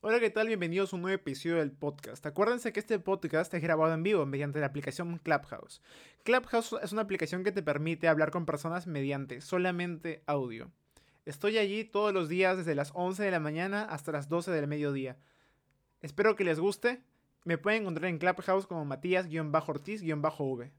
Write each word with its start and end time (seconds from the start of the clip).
Hola, 0.00 0.20
¿qué 0.20 0.30
tal? 0.30 0.46
Bienvenidos 0.46 0.92
a 0.92 0.96
un 0.96 1.02
nuevo 1.02 1.16
episodio 1.16 1.56
del 1.56 1.72
podcast. 1.72 2.24
Acuérdense 2.24 2.72
que 2.72 2.78
este 2.78 3.00
podcast 3.00 3.52
es 3.52 3.60
grabado 3.60 3.92
en 3.92 4.04
vivo 4.04 4.24
mediante 4.26 4.60
la 4.60 4.66
aplicación 4.66 5.18
Clubhouse. 5.18 5.82
Clubhouse 6.22 6.76
es 6.80 6.92
una 6.92 7.02
aplicación 7.02 7.42
que 7.42 7.50
te 7.50 7.64
permite 7.64 8.06
hablar 8.06 8.30
con 8.30 8.46
personas 8.46 8.86
mediante 8.86 9.40
solamente 9.40 10.22
audio. 10.26 10.70
Estoy 11.26 11.58
allí 11.58 11.82
todos 11.82 12.14
los 12.14 12.28
días 12.28 12.56
desde 12.58 12.76
las 12.76 12.92
11 12.94 13.24
de 13.24 13.32
la 13.32 13.40
mañana 13.40 13.82
hasta 13.82 14.12
las 14.12 14.28
12 14.28 14.52
del 14.52 14.68
mediodía. 14.68 15.16
Espero 16.00 16.36
que 16.36 16.44
les 16.44 16.60
guste. 16.60 17.02
Me 17.44 17.58
pueden 17.58 17.82
encontrar 17.82 18.08
en 18.08 18.18
Clubhouse 18.18 18.68
como 18.68 18.84
Matías-Ortiz-V. 18.84 20.70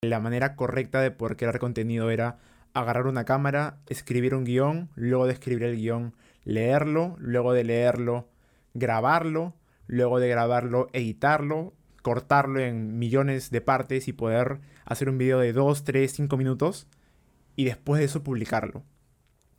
La 0.00 0.20
manera 0.20 0.56
correcta 0.56 1.02
de 1.02 1.10
poder 1.10 1.36
crear 1.36 1.58
contenido 1.58 2.08
era 2.08 2.38
agarrar 2.72 3.06
una 3.06 3.26
cámara, 3.26 3.80
escribir 3.86 4.34
un 4.34 4.44
guion, 4.44 4.88
luego 4.94 5.26
de 5.26 5.34
escribir 5.34 5.64
el 5.64 5.76
guion, 5.76 6.16
leerlo, 6.44 7.16
luego 7.18 7.52
de 7.52 7.64
leerlo, 7.64 8.30
grabarlo, 8.78 9.54
luego 9.86 10.20
de 10.20 10.28
grabarlo, 10.28 10.88
editarlo, 10.92 11.74
cortarlo 12.02 12.60
en 12.60 12.98
millones 12.98 13.50
de 13.50 13.60
partes 13.60 14.08
y 14.08 14.12
poder 14.12 14.60
hacer 14.84 15.08
un 15.08 15.18
video 15.18 15.40
de 15.40 15.52
2, 15.52 15.84
3, 15.84 16.12
5 16.12 16.36
minutos 16.36 16.86
y 17.56 17.64
después 17.64 17.98
de 17.98 18.04
eso 18.04 18.22
publicarlo. 18.22 18.84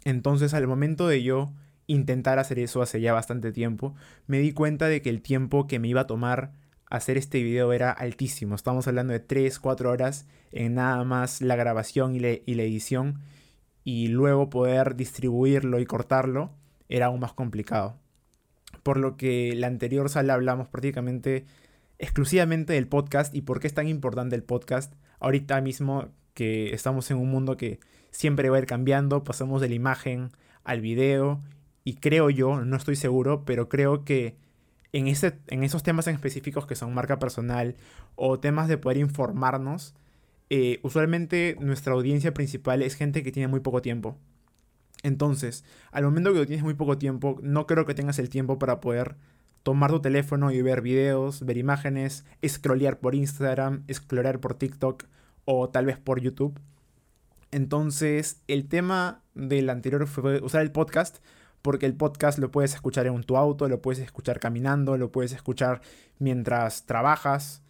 Entonces 0.05 0.53
al 0.53 0.67
momento 0.67 1.07
de 1.07 1.23
yo 1.23 1.51
intentar 1.87 2.39
hacer 2.39 2.59
eso 2.59 2.81
hace 2.81 3.01
ya 3.01 3.13
bastante 3.13 3.51
tiempo, 3.51 3.95
me 4.27 4.39
di 4.39 4.53
cuenta 4.53 4.87
de 4.87 5.01
que 5.01 5.09
el 5.09 5.21
tiempo 5.21 5.67
que 5.67 5.79
me 5.79 5.87
iba 5.87 6.01
a 6.01 6.07
tomar 6.07 6.53
hacer 6.89 7.17
este 7.17 7.43
video 7.43 7.73
era 7.73 7.91
altísimo. 7.91 8.55
Estamos 8.55 8.87
hablando 8.87 9.13
de 9.13 9.19
3, 9.19 9.59
4 9.59 9.89
horas 9.89 10.25
en 10.51 10.75
nada 10.75 11.03
más 11.03 11.41
la 11.41 11.55
grabación 11.55 12.15
y, 12.15 12.19
y 12.19 12.53
la 12.53 12.63
edición 12.63 13.19
y 13.83 14.07
luego 14.07 14.49
poder 14.49 14.95
distribuirlo 14.95 15.79
y 15.79 15.85
cortarlo 15.85 16.51
era 16.87 17.07
aún 17.07 17.19
más 17.19 17.33
complicado 17.33 17.99
por 18.87 18.95
lo 18.99 19.17
que 19.17 19.53
la 19.53 19.67
anterior 19.67 20.07
sala 20.07 20.33
hablamos 20.33 20.69
prácticamente 20.69 21.45
exclusivamente 21.99 22.71
del 22.71 22.87
podcast 22.87 23.35
y 23.35 23.41
por 23.41 23.59
qué 23.59 23.67
es 23.67 23.73
tan 23.73 23.89
importante 23.89 24.33
el 24.33 24.43
podcast 24.43 24.93
ahorita 25.19 25.59
mismo 25.59 26.07
que 26.33 26.73
estamos 26.73 27.11
en 27.11 27.17
un 27.17 27.29
mundo 27.29 27.57
que 27.57 27.81
siempre 28.11 28.49
va 28.49 28.55
a 28.55 28.59
ir 28.61 28.65
cambiando, 28.65 29.25
pasamos 29.25 29.59
de 29.59 29.67
la 29.67 29.75
imagen 29.75 30.29
al 30.63 30.79
video 30.79 31.41
y 31.83 31.95
creo 31.95 32.29
yo, 32.29 32.63
no 32.63 32.77
estoy 32.77 32.95
seguro, 32.95 33.43
pero 33.43 33.67
creo 33.67 34.05
que 34.05 34.37
en, 34.93 35.09
ese, 35.09 35.37
en 35.47 35.65
esos 35.65 35.83
temas 35.83 36.07
en 36.07 36.15
específicos 36.15 36.65
que 36.65 36.77
son 36.77 36.93
marca 36.93 37.19
personal 37.19 37.75
o 38.15 38.39
temas 38.39 38.69
de 38.69 38.77
poder 38.77 38.99
informarnos, 38.99 39.95
eh, 40.49 40.79
usualmente 40.81 41.57
nuestra 41.59 41.91
audiencia 41.91 42.33
principal 42.33 42.81
es 42.81 42.95
gente 42.95 43.21
que 43.21 43.33
tiene 43.33 43.49
muy 43.49 43.59
poco 43.59 43.81
tiempo. 43.81 44.17
Entonces, 45.03 45.63
al 45.91 46.03
momento 46.03 46.33
que 46.33 46.45
tienes 46.45 46.63
muy 46.63 46.73
poco 46.73 46.97
tiempo, 46.97 47.37
no 47.41 47.67
creo 47.67 47.85
que 47.85 47.93
tengas 47.93 48.19
el 48.19 48.29
tiempo 48.29 48.59
para 48.59 48.79
poder 48.79 49.15
tomar 49.63 49.91
tu 49.91 50.01
teléfono 50.01 50.51
y 50.51 50.61
ver 50.61 50.81
videos, 50.81 51.45
ver 51.45 51.57
imágenes, 51.57 52.25
scrollear 52.45 52.99
por 52.99 53.15
Instagram, 53.15 53.83
scrollear 53.91 54.39
por 54.39 54.53
TikTok 54.53 55.03
o 55.45 55.69
tal 55.69 55.85
vez 55.85 55.97
por 55.97 56.21
YouTube. 56.21 56.59
Entonces, 57.51 58.41
el 58.47 58.67
tema 58.67 59.23
del 59.33 59.69
anterior 59.69 60.07
fue 60.07 60.41
usar 60.41 60.61
el 60.61 60.71
podcast, 60.71 61.17
porque 61.61 61.85
el 61.85 61.95
podcast 61.95 62.39
lo 62.39 62.51
puedes 62.51 62.73
escuchar 62.73 63.07
en 63.07 63.23
tu 63.23 63.37
auto, 63.37 63.67
lo 63.67 63.81
puedes 63.81 63.99
escuchar 63.99 64.39
caminando, 64.39 64.97
lo 64.97 65.11
puedes 65.11 65.33
escuchar 65.33 65.81
mientras 66.19 66.85
trabajas, 66.85 67.61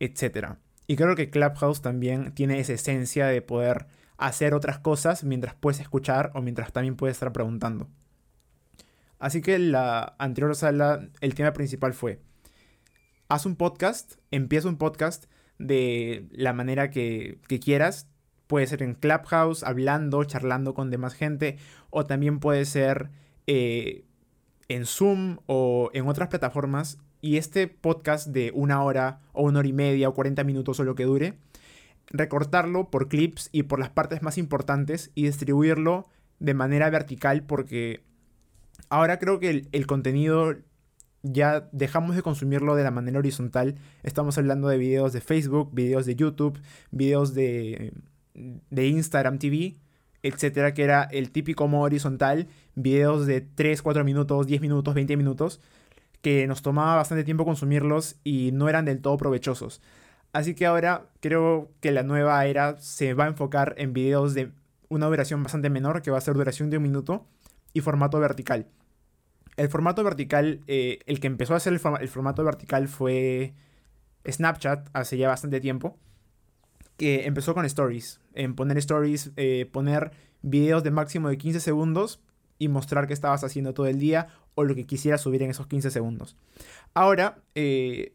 etc. 0.00 0.54
Y 0.86 0.96
creo 0.96 1.16
que 1.16 1.30
Clubhouse 1.30 1.82
también 1.82 2.32
tiene 2.32 2.60
esa 2.60 2.74
esencia 2.74 3.26
de 3.26 3.42
poder 3.42 3.86
hacer 4.22 4.54
otras 4.54 4.78
cosas 4.78 5.24
mientras 5.24 5.54
puedes 5.54 5.80
escuchar 5.80 6.30
o 6.34 6.42
mientras 6.42 6.72
también 6.72 6.94
puedes 6.94 7.16
estar 7.16 7.32
preguntando. 7.32 7.88
Así 9.18 9.40
que 9.40 9.58
la 9.58 10.14
anterior 10.18 10.54
sala, 10.54 11.08
el 11.20 11.34
tema 11.34 11.52
principal 11.52 11.92
fue, 11.92 12.20
haz 13.28 13.46
un 13.46 13.56
podcast, 13.56 14.14
empieza 14.30 14.68
un 14.68 14.78
podcast 14.78 15.24
de 15.58 16.28
la 16.30 16.52
manera 16.52 16.90
que, 16.90 17.40
quieras. 17.60 18.08
Puede 18.46 18.66
ser 18.66 18.82
en 18.82 18.94
Clubhouse, 18.94 19.64
hablando, 19.64 20.22
charlando 20.24 20.74
con 20.74 20.90
demás 20.90 21.14
gente, 21.14 21.56
o 21.90 22.04
también 22.04 22.38
puede 22.38 22.64
ser 22.64 23.10
eh, 23.46 24.04
en 24.68 24.86
Zoom 24.86 25.38
o 25.46 25.90
en 25.94 26.06
otras 26.06 26.28
plataformas. 26.28 26.98
Y 27.20 27.38
este 27.38 27.66
podcast 27.66 28.28
de 28.28 28.52
una 28.54 28.82
hora 28.82 29.20
o 29.32 29.42
una 29.42 29.60
hora 29.60 29.68
y 29.68 29.72
media 29.72 30.08
o 30.08 30.14
40 30.14 30.44
minutos 30.44 30.78
o 30.78 30.84
lo 30.84 30.94
que 30.94 31.04
dure, 31.04 31.38
recortarlo 32.12 32.90
por 32.90 33.08
clips 33.08 33.48
y 33.52 33.64
por 33.64 33.80
las 33.80 33.90
partes 33.90 34.22
más 34.22 34.38
importantes 34.38 35.10
y 35.14 35.24
distribuirlo 35.24 36.06
de 36.38 36.54
manera 36.54 36.90
vertical 36.90 37.44
porque 37.44 38.02
ahora 38.88 39.18
creo 39.18 39.40
que 39.40 39.66
el, 39.70 39.86
contenido 39.86 40.54
ya 41.22 41.68
dejamos 41.72 42.14
de 42.14 42.22
consumirlo 42.22 42.74
de 42.76 42.84
la 42.84 42.90
manera 42.90 43.18
horizontal. 43.18 43.76
Estamos 44.02 44.36
hablando 44.38 44.68
de 44.68 44.76
videos 44.76 45.12
de 45.12 45.20
Facebook, 45.20 45.70
videos 45.72 46.04
de 46.04 46.16
YouTube, 46.16 46.60
videos 46.90 47.32
de, 47.32 47.92
de 48.34 48.86
Instagram 48.88 49.38
TV, 49.38 49.76
etcétera, 50.22 50.74
que 50.74 50.82
era 50.82 51.04
el 51.04 51.30
típico 51.30 51.66
modo 51.68 51.84
horizontal, 51.84 52.48
videos 52.74 53.26
de 53.26 53.40
3, 53.40 53.80
4 53.82 54.04
minutos, 54.04 54.46
10 54.46 54.60
minutos, 54.60 54.94
20 54.94 55.16
minutos, 55.16 55.60
que 56.20 56.46
nos 56.46 56.62
tomaba 56.62 56.96
bastante 56.96 57.24
tiempo 57.24 57.44
consumirlos 57.44 58.16
y 58.24 58.50
no 58.52 58.68
eran 58.68 58.84
del 58.84 59.00
todo 59.00 59.16
provechosos. 59.16 59.80
Así 60.32 60.54
que 60.54 60.66
ahora 60.66 61.10
creo 61.20 61.70
que 61.80 61.92
la 61.92 62.02
nueva 62.02 62.44
era 62.46 62.78
se 62.80 63.14
va 63.14 63.24
a 63.24 63.28
enfocar 63.28 63.74
en 63.76 63.92
videos 63.92 64.34
de 64.34 64.50
una 64.88 65.06
duración 65.06 65.42
bastante 65.42 65.70
menor, 65.70 66.02
que 66.02 66.10
va 66.10 66.18
a 66.18 66.22
ser 66.22 66.34
duración 66.34 66.70
de 66.70 66.78
un 66.78 66.82
minuto, 66.82 67.26
y 67.72 67.80
formato 67.80 68.18
vertical. 68.20 68.66
El 69.56 69.68
formato 69.68 70.02
vertical, 70.02 70.60
eh, 70.66 71.00
el 71.06 71.20
que 71.20 71.26
empezó 71.26 71.54
a 71.54 71.58
hacer 71.58 71.72
el, 71.72 72.08
formato 72.08 72.44
vertical 72.44 72.88
fue 72.88 73.54
Snapchat 74.28 74.88
hace 74.92 75.18
ya 75.18 75.28
bastante 75.28 75.60
tiempo, 75.60 75.98
que 76.96 77.26
empezó 77.26 77.54
con 77.54 77.64
stories, 77.66 78.20
en 78.34 78.54
poner 78.54 78.78
stories, 78.78 79.32
eh, 79.36 79.68
poner 79.70 80.12
videos 80.42 80.82
de 80.82 80.90
máximo 80.90 81.28
de 81.28 81.38
15 81.38 81.60
segundos 81.60 82.20
y 82.58 82.68
mostrar 82.68 83.06
qué 83.06 83.12
estabas 83.12 83.44
haciendo 83.44 83.74
todo 83.74 83.86
el 83.86 83.98
día 83.98 84.28
o 84.54 84.64
lo 84.64 84.74
que 84.74 84.86
quisieras 84.86 85.20
subir 85.20 85.42
en 85.42 85.50
esos 85.50 85.66
15 85.66 85.90
segundos. 85.90 86.36
Ahora, 86.94 87.38
eh, 87.54 88.14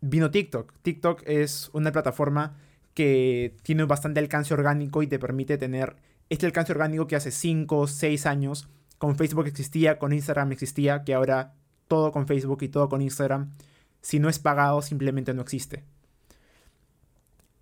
vino 0.00 0.30
TikTok. 0.30 0.72
TikTok 0.82 1.22
es 1.26 1.70
una 1.72 1.92
plataforma 1.92 2.56
que 2.94 3.56
tiene 3.62 3.84
bastante 3.84 4.20
alcance 4.20 4.52
orgánico 4.54 5.02
y 5.02 5.06
te 5.06 5.18
permite 5.18 5.58
tener 5.58 5.96
este 6.28 6.46
alcance 6.46 6.72
orgánico 6.72 7.06
que 7.06 7.16
hace 7.16 7.30
5 7.30 7.78
o 7.78 7.86
6 7.86 8.26
años 8.26 8.68
con 8.98 9.16
Facebook 9.16 9.46
existía, 9.46 9.98
con 9.98 10.12
Instagram 10.12 10.52
existía, 10.52 11.04
que 11.04 11.14
ahora 11.14 11.54
todo 11.88 12.12
con 12.12 12.26
Facebook 12.26 12.62
y 12.62 12.68
todo 12.68 12.88
con 12.88 13.02
Instagram, 13.02 13.52
si 14.00 14.18
no 14.18 14.28
es 14.28 14.38
pagado 14.38 14.82
simplemente 14.82 15.34
no 15.34 15.42
existe. 15.42 15.84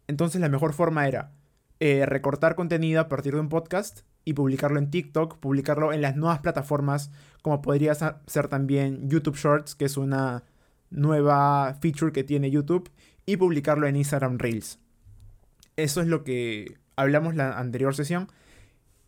Entonces 0.06 0.40
la 0.40 0.48
mejor 0.48 0.72
forma 0.72 1.06
era 1.06 1.32
eh, 1.80 2.06
recortar 2.06 2.56
contenido 2.56 3.00
a 3.00 3.08
partir 3.08 3.34
de 3.34 3.40
un 3.40 3.48
podcast 3.48 4.00
y 4.24 4.32
publicarlo 4.32 4.78
en 4.78 4.90
TikTok, 4.90 5.38
publicarlo 5.38 5.92
en 5.92 6.02
las 6.02 6.16
nuevas 6.16 6.40
plataformas 6.40 7.10
como 7.40 7.62
podría 7.62 7.94
ser 7.94 8.48
también 8.48 9.08
YouTube 9.08 9.36
Shorts, 9.36 9.74
que 9.74 9.84
es 9.84 9.96
una 9.96 10.42
nueva 10.90 11.76
feature 11.80 12.12
que 12.12 12.24
tiene 12.24 12.50
YouTube 12.50 12.90
y 13.26 13.36
publicarlo 13.36 13.86
en 13.86 13.96
Instagram 13.96 14.38
Reels. 14.38 14.78
Eso 15.76 16.00
es 16.00 16.06
lo 16.06 16.24
que 16.24 16.78
hablamos 16.96 17.34
la 17.34 17.58
anterior 17.58 17.94
sesión 17.94 18.28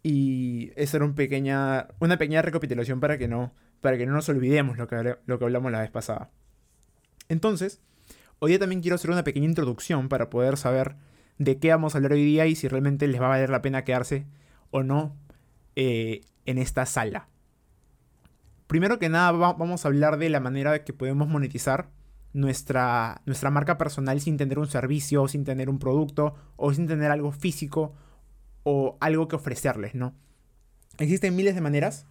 y 0.02 0.72
esa 0.76 0.98
era 0.98 1.12
pequeña, 1.14 1.88
una 1.98 2.18
pequeña 2.18 2.42
recapitulación 2.42 3.00
para 3.00 3.18
que 3.18 3.28
no, 3.28 3.52
para 3.80 3.98
que 3.98 4.06
no 4.06 4.12
nos 4.12 4.28
olvidemos 4.28 4.78
lo 4.78 4.86
que, 4.86 5.16
lo 5.24 5.38
que 5.38 5.44
hablamos 5.44 5.72
la 5.72 5.80
vez 5.80 5.90
pasada. 5.90 6.30
Entonces, 7.28 7.80
hoy 8.38 8.50
día 8.50 8.58
también 8.58 8.82
quiero 8.82 8.96
hacer 8.96 9.10
una 9.10 9.24
pequeña 9.24 9.46
introducción 9.46 10.08
para 10.08 10.30
poder 10.30 10.56
saber 10.56 10.96
de 11.38 11.58
qué 11.58 11.70
vamos 11.70 11.94
a 11.94 11.98
hablar 11.98 12.12
hoy 12.12 12.24
día 12.24 12.46
y 12.46 12.54
si 12.54 12.68
realmente 12.68 13.08
les 13.08 13.20
va 13.20 13.26
a 13.26 13.30
valer 13.30 13.48
la 13.48 13.62
pena 13.62 13.84
quedarse 13.84 14.26
o 14.70 14.82
no 14.82 15.16
eh, 15.76 16.20
en 16.44 16.58
esta 16.58 16.84
sala. 16.84 17.29
Primero 18.70 19.00
que 19.00 19.08
nada 19.08 19.32
vamos 19.32 19.84
a 19.84 19.88
hablar 19.88 20.16
de 20.16 20.28
la 20.28 20.38
manera 20.38 20.84
que 20.84 20.92
podemos 20.92 21.26
monetizar 21.26 21.88
nuestra, 22.32 23.20
nuestra 23.26 23.50
marca 23.50 23.76
personal 23.76 24.20
sin 24.20 24.36
tener 24.36 24.60
un 24.60 24.68
servicio, 24.68 25.26
sin 25.26 25.44
tener 25.44 25.68
un 25.68 25.80
producto 25.80 26.36
o 26.54 26.72
sin 26.72 26.86
tener 26.86 27.10
algo 27.10 27.32
físico 27.32 27.96
o 28.62 28.96
algo 29.00 29.26
que 29.26 29.34
ofrecerles, 29.34 29.96
¿no? 29.96 30.14
Existen 30.98 31.34
miles 31.34 31.56
de 31.56 31.62
maneras, 31.62 32.06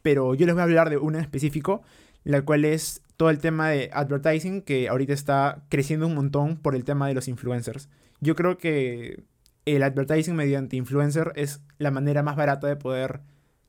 pero 0.00 0.34
yo 0.34 0.46
les 0.46 0.54
voy 0.54 0.60
a 0.60 0.64
hablar 0.64 0.88
de 0.88 0.96
una 0.96 1.18
en 1.18 1.24
específico, 1.24 1.82
la 2.24 2.40
cual 2.46 2.64
es 2.64 3.02
todo 3.18 3.28
el 3.28 3.36
tema 3.36 3.68
de 3.68 3.90
advertising 3.92 4.62
que 4.62 4.88
ahorita 4.88 5.12
está 5.12 5.66
creciendo 5.68 6.06
un 6.06 6.14
montón 6.14 6.56
por 6.56 6.74
el 6.74 6.84
tema 6.84 7.08
de 7.08 7.12
los 7.12 7.28
influencers. 7.28 7.90
Yo 8.20 8.34
creo 8.36 8.56
que 8.56 9.24
el 9.66 9.82
advertising 9.82 10.34
mediante 10.34 10.76
influencer 10.76 11.34
es 11.36 11.60
la 11.76 11.90
manera 11.90 12.22
más 12.22 12.36
barata 12.36 12.68
de 12.68 12.76
poder 12.76 13.20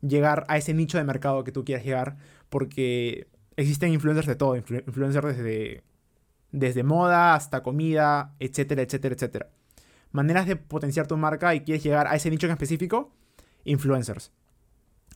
llegar 0.02 0.46
a 0.48 0.58
ese 0.58 0.74
nicho 0.74 0.98
de 0.98 1.04
mercado 1.04 1.44
que 1.44 1.52
tú 1.52 1.64
quieras 1.64 1.86
llegar, 1.86 2.18
porque 2.50 3.28
existen 3.56 3.94
influencers 3.94 4.28
de 4.28 4.36
todo, 4.36 4.56
influencers 4.56 5.38
desde, 5.38 5.84
desde 6.52 6.84
moda 6.84 7.36
hasta 7.36 7.64
comida, 7.64 8.36
etcétera, 8.40 8.82
etcétera, 8.82 9.16
etcétera. 9.16 9.50
Maneras 10.12 10.48
de 10.48 10.56
potenciar 10.58 11.08
tu 11.08 11.18
marca 11.18 11.56
y 11.56 11.62
quieres 11.62 11.84
llegar 11.84 12.08
a 12.08 12.16
ese 12.16 12.30
nicho 12.30 12.48
en 12.48 12.54
específico, 12.54 13.12
influencers. 13.64 14.32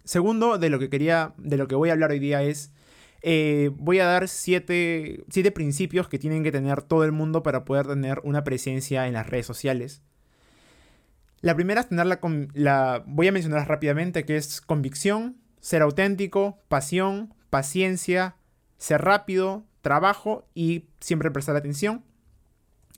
Segundo, 0.03 0.57
de 0.57 0.69
lo 0.69 0.79
que 0.79 0.89
quería, 0.89 1.33
de 1.37 1.57
lo 1.57 1.67
que 1.67 1.75
voy 1.75 1.89
a 1.89 1.93
hablar 1.93 2.11
hoy 2.11 2.19
día 2.19 2.43
es 2.43 2.71
eh, 3.27 3.71
voy 3.75 3.97
a 3.99 4.05
dar 4.05 4.27
siete, 4.27 5.23
siete 5.29 5.51
principios 5.51 6.07
que 6.07 6.19
tienen 6.19 6.43
que 6.43 6.51
tener 6.51 6.83
todo 6.83 7.03
el 7.03 7.11
mundo 7.11 7.41
para 7.41 7.65
poder 7.65 7.87
tener 7.87 8.21
una 8.23 8.43
presencia 8.43 9.07
en 9.07 9.13
las 9.13 9.25
redes 9.25 9.47
sociales. 9.47 10.03
La 11.45 11.53
primera 11.53 11.81
es 11.81 11.89
tener 11.89 12.07
la, 12.07 13.03
voy 13.05 13.27
a 13.27 13.31
mencionar 13.31 13.67
rápidamente, 13.67 14.25
que 14.25 14.35
es 14.35 14.61
convicción, 14.61 15.37
ser 15.59 15.83
auténtico, 15.83 16.57
pasión, 16.69 17.35
paciencia, 17.51 18.35
ser 18.79 19.03
rápido, 19.03 19.63
trabajo 19.81 20.47
y 20.55 20.87
siempre 20.99 21.29
prestar 21.29 21.55
atención. 21.55 22.03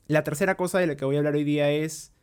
La 0.08 0.24
tercera 0.24 0.56
cosa 0.56 0.80
de 0.80 0.88
la 0.88 0.96
que 0.96 1.04
voy 1.04 1.18
a 1.18 1.20
hablar 1.20 1.36
hoy 1.36 1.44
día 1.44 1.72
es, 1.72 2.14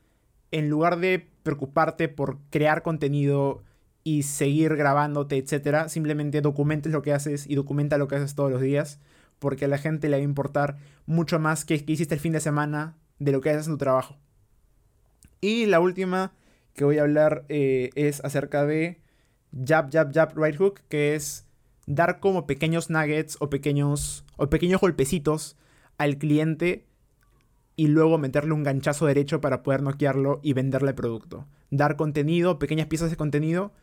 en 0.50 0.70
lugar 0.70 0.98
de 0.98 1.28
preocuparte 1.42 2.08
por 2.08 2.38
crear 2.48 2.80
contenido 2.80 3.62
y 4.02 4.22
seguir 4.22 4.76
grabándote, 4.76 5.36
etcétera, 5.36 5.90
simplemente 5.90 6.40
documentes 6.40 6.90
lo 6.90 7.02
que 7.02 7.12
haces 7.12 7.46
y 7.46 7.54
documenta 7.54 7.98
lo 7.98 8.08
que 8.08 8.16
haces 8.16 8.34
todos 8.34 8.50
los 8.50 8.62
días, 8.62 8.98
porque 9.38 9.66
a 9.66 9.68
la 9.68 9.76
gente 9.76 10.08
le 10.08 10.16
va 10.16 10.20
a 10.22 10.24
importar 10.24 10.78
mucho 11.04 11.38
más 11.38 11.66
que, 11.66 11.84
que 11.84 11.92
hiciste 11.92 12.14
el 12.14 12.20
fin 12.20 12.32
de 12.32 12.40
semana 12.40 12.96
de 13.18 13.32
lo 13.32 13.42
que 13.42 13.50
haces 13.50 13.66
en 13.66 13.74
tu 13.74 13.78
trabajo. 13.78 14.16
Y 15.44 15.66
la 15.66 15.78
última 15.78 16.32
que 16.72 16.86
voy 16.86 16.96
a 16.96 17.02
hablar 17.02 17.44
eh, 17.50 17.90
es 17.96 18.24
acerca 18.24 18.64
de 18.64 19.02
jab, 19.52 19.92
jab, 19.92 20.10
jab, 20.10 20.32
right 20.38 20.56
hook, 20.56 20.80
que 20.88 21.14
es 21.14 21.46
dar 21.86 22.18
como 22.18 22.46
pequeños 22.46 22.88
nuggets 22.88 23.36
o 23.40 23.50
pequeños, 23.50 24.24
o 24.38 24.48
pequeños 24.48 24.80
golpecitos 24.80 25.58
al 25.98 26.16
cliente 26.16 26.86
y 27.76 27.88
luego 27.88 28.16
meterle 28.16 28.54
un 28.54 28.62
ganchazo 28.62 29.04
derecho 29.04 29.42
para 29.42 29.62
poder 29.62 29.82
noquearlo 29.82 30.40
y 30.42 30.54
venderle 30.54 30.88
el 30.88 30.94
producto. 30.94 31.46
Dar 31.70 31.96
contenido, 31.96 32.58
pequeñas 32.58 32.86
piezas 32.86 33.10
de 33.10 33.18
contenido 33.18 33.74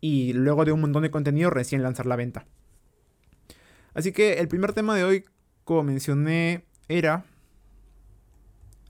y 0.00 0.32
luego 0.32 0.64
de 0.64 0.72
un 0.72 0.80
montón 0.80 1.04
de 1.04 1.12
contenido 1.12 1.50
recién 1.50 1.84
lanzar 1.84 2.06
la 2.06 2.16
venta. 2.16 2.44
Así 3.94 4.10
que 4.10 4.40
el 4.40 4.48
primer 4.48 4.72
tema 4.72 4.96
de 4.96 5.04
hoy, 5.04 5.24
como 5.62 5.84
mencioné, 5.84 6.64
era... 6.88 7.24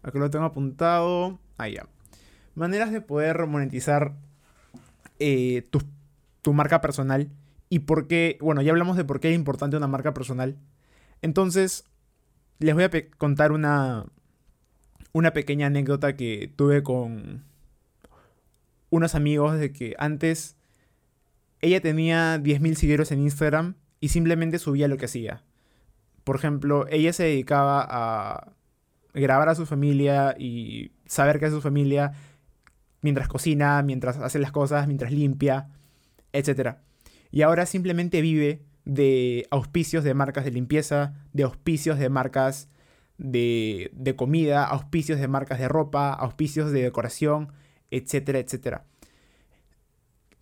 Aquí 0.03 0.19
lo 0.19 0.31
tengo 0.31 0.47
apuntado. 0.47 1.39
Ahí 1.59 1.75
ya. 1.75 1.87
Maneras 2.55 2.93
de 2.93 3.01
poder 3.01 3.47
monetizar 3.47 4.15
eh, 5.19 5.67
tu, 5.71 5.83
tu 6.43 6.53
marca 6.53 6.81
personal 6.81 7.31
y 7.69 7.81
por 7.81 8.07
qué, 8.07 8.39
bueno, 8.41 8.63
ya 8.63 8.71
hablamos 8.71 8.97
de 8.97 9.05
por 9.05 9.21
qué 9.21 9.31
es 9.31 9.35
importante 9.35 9.77
una 9.77 9.89
marca 9.89 10.15
personal. 10.15 10.57
Entonces, 11.23 11.85
les 12.59 12.75
voy 12.75 12.85
a 12.85 12.91
contar 13.19 13.53
una, 13.53 14.07
una 15.13 15.33
pequeña 15.33 15.67
anécdota 15.67 16.17
que 16.17 16.53
tuve 16.55 16.83
con 16.83 17.45
unos 18.91 19.15
amigos 19.15 19.59
de 19.59 19.73
que 19.73 19.97
antes 19.99 20.57
ella 21.61 21.81
tenía 21.81 22.37
10.000 22.37 22.75
seguidores 22.75 23.11
en 23.11 23.21
Instagram 23.21 23.75
y 24.01 24.09
simplemente 24.11 24.59
subía 24.59 24.87
lo 24.87 24.97
que 24.97 25.07
hacía. 25.07 25.43
Por 26.23 26.37
ejemplo, 26.37 26.87
ella 26.89 27.13
se 27.13 27.25
dedicaba 27.25 27.87
a 27.89 28.53
grabar 29.15 29.49
a 29.49 29.55
su 29.55 29.67
familia 29.67 30.37
y 30.39 30.93
saber 31.07 31.39
qué 31.39 31.47
es 31.47 31.53
su 31.53 31.61
familia 31.61 32.13
mientras 33.05 33.29
cocina, 33.29 33.83
mientras 33.83 34.17
hace 34.17 34.39
las 34.39 34.51
cosas, 34.51 34.87
mientras 34.87 35.13
limpia, 35.13 35.69
etc. 36.33 36.77
Y 37.31 37.43
ahora 37.43 37.67
simplemente 37.67 38.23
vive 38.23 38.63
de 38.87 39.47
auspicios 39.51 40.05
de 40.05 40.15
marcas 40.15 40.47
de 40.47 40.51
limpieza, 40.51 41.15
de 41.35 41.43
auspicios 41.43 41.99
de 41.99 42.09
marcas 42.09 42.71
de, 43.19 43.91
de 43.93 44.17
comida, 44.17 44.65
auspicios 44.65 45.21
de 45.21 45.29
marcas 45.29 45.59
de 45.59 45.69
ropa, 45.69 46.15
auspicios 46.15 46.73
de 46.73 46.83
decoración, 46.83 47.53
etcétera, 47.91 48.39
etcétera. 48.39 48.87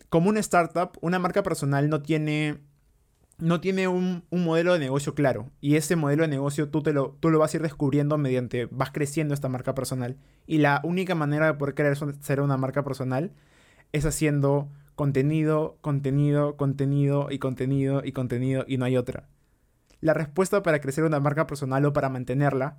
Como 0.08 0.28
una 0.28 0.38
startup, 0.40 0.92
una 1.00 1.18
marca 1.18 1.42
personal 1.42 1.88
no 1.88 2.00
tiene, 2.00 2.58
no 3.38 3.60
tiene 3.60 3.88
un, 3.88 4.24
modelo 4.30 4.72
de 4.72 4.78
negocio 4.78 5.14
claro. 5.14 5.50
Y 5.60 5.76
ese 5.76 5.96
modelo 5.96 6.22
de 6.22 6.28
negocio 6.28 6.68
tú, 6.68 6.82
te 6.82 6.92
lo, 6.92 7.16
tú 7.20 7.30
lo 7.30 7.38
vas 7.38 7.54
a 7.54 7.56
ir 7.56 7.62
descubriendo 7.62 8.18
mediante 8.18 8.66
vas 8.70 8.90
creciendo 8.90 9.34
esta 9.34 9.48
marca 9.48 9.74
personal. 9.74 10.16
Y 10.46 10.58
la 10.58 10.80
única 10.84 11.14
manera 11.14 11.46
de 11.46 11.54
poder 11.54 11.74
crear 11.74 11.96
ser 12.20 12.40
una 12.40 12.56
marca 12.56 12.84
personal 12.84 13.32
es 13.92 14.06
haciendo 14.06 14.70
contenido, 14.94 15.78
contenido, 15.80 16.56
contenido 16.56 17.28
y 17.30 17.38
contenido 17.38 18.02
y 18.04 18.12
contenido 18.12 18.64
y 18.68 18.78
no 18.78 18.84
hay 18.84 18.96
otra 18.96 19.28
la 20.02 20.14
respuesta 20.14 20.62
para 20.62 20.80
crecer 20.80 21.04
una 21.04 21.20
marca 21.20 21.46
personal 21.46 21.86
o 21.86 21.92
para 21.94 22.10
mantenerla, 22.10 22.76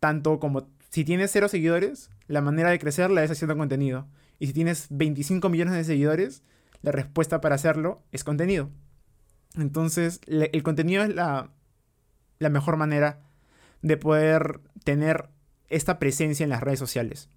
tanto 0.00 0.40
como 0.40 0.66
si 0.88 1.04
tienes 1.04 1.30
cero 1.30 1.48
seguidores, 1.48 2.10
la 2.26 2.40
manera 2.40 2.70
de 2.70 2.78
crecerla 2.78 3.22
es 3.22 3.30
haciendo 3.30 3.56
contenido. 3.56 4.08
Y 4.38 4.48
si 4.48 4.54
tienes 4.54 4.86
25 4.90 5.48
millones 5.50 5.74
de 5.74 5.84
seguidores, 5.84 6.42
la 6.80 6.90
respuesta 6.90 7.40
para 7.40 7.54
hacerlo 7.54 8.02
es 8.12 8.24
contenido. 8.24 8.70
Entonces, 9.56 10.20
el 10.26 10.62
contenido 10.62 11.02
es 11.04 11.14
la, 11.14 11.50
la 12.38 12.48
mejor 12.48 12.76
manera 12.76 13.20
de 13.82 13.96
poder 13.96 14.60
tener 14.82 15.28
esta 15.68 15.98
presencia 15.98 16.44
en 16.44 16.50
las 16.50 16.62
redes 16.62 16.78
sociales. 16.78 17.28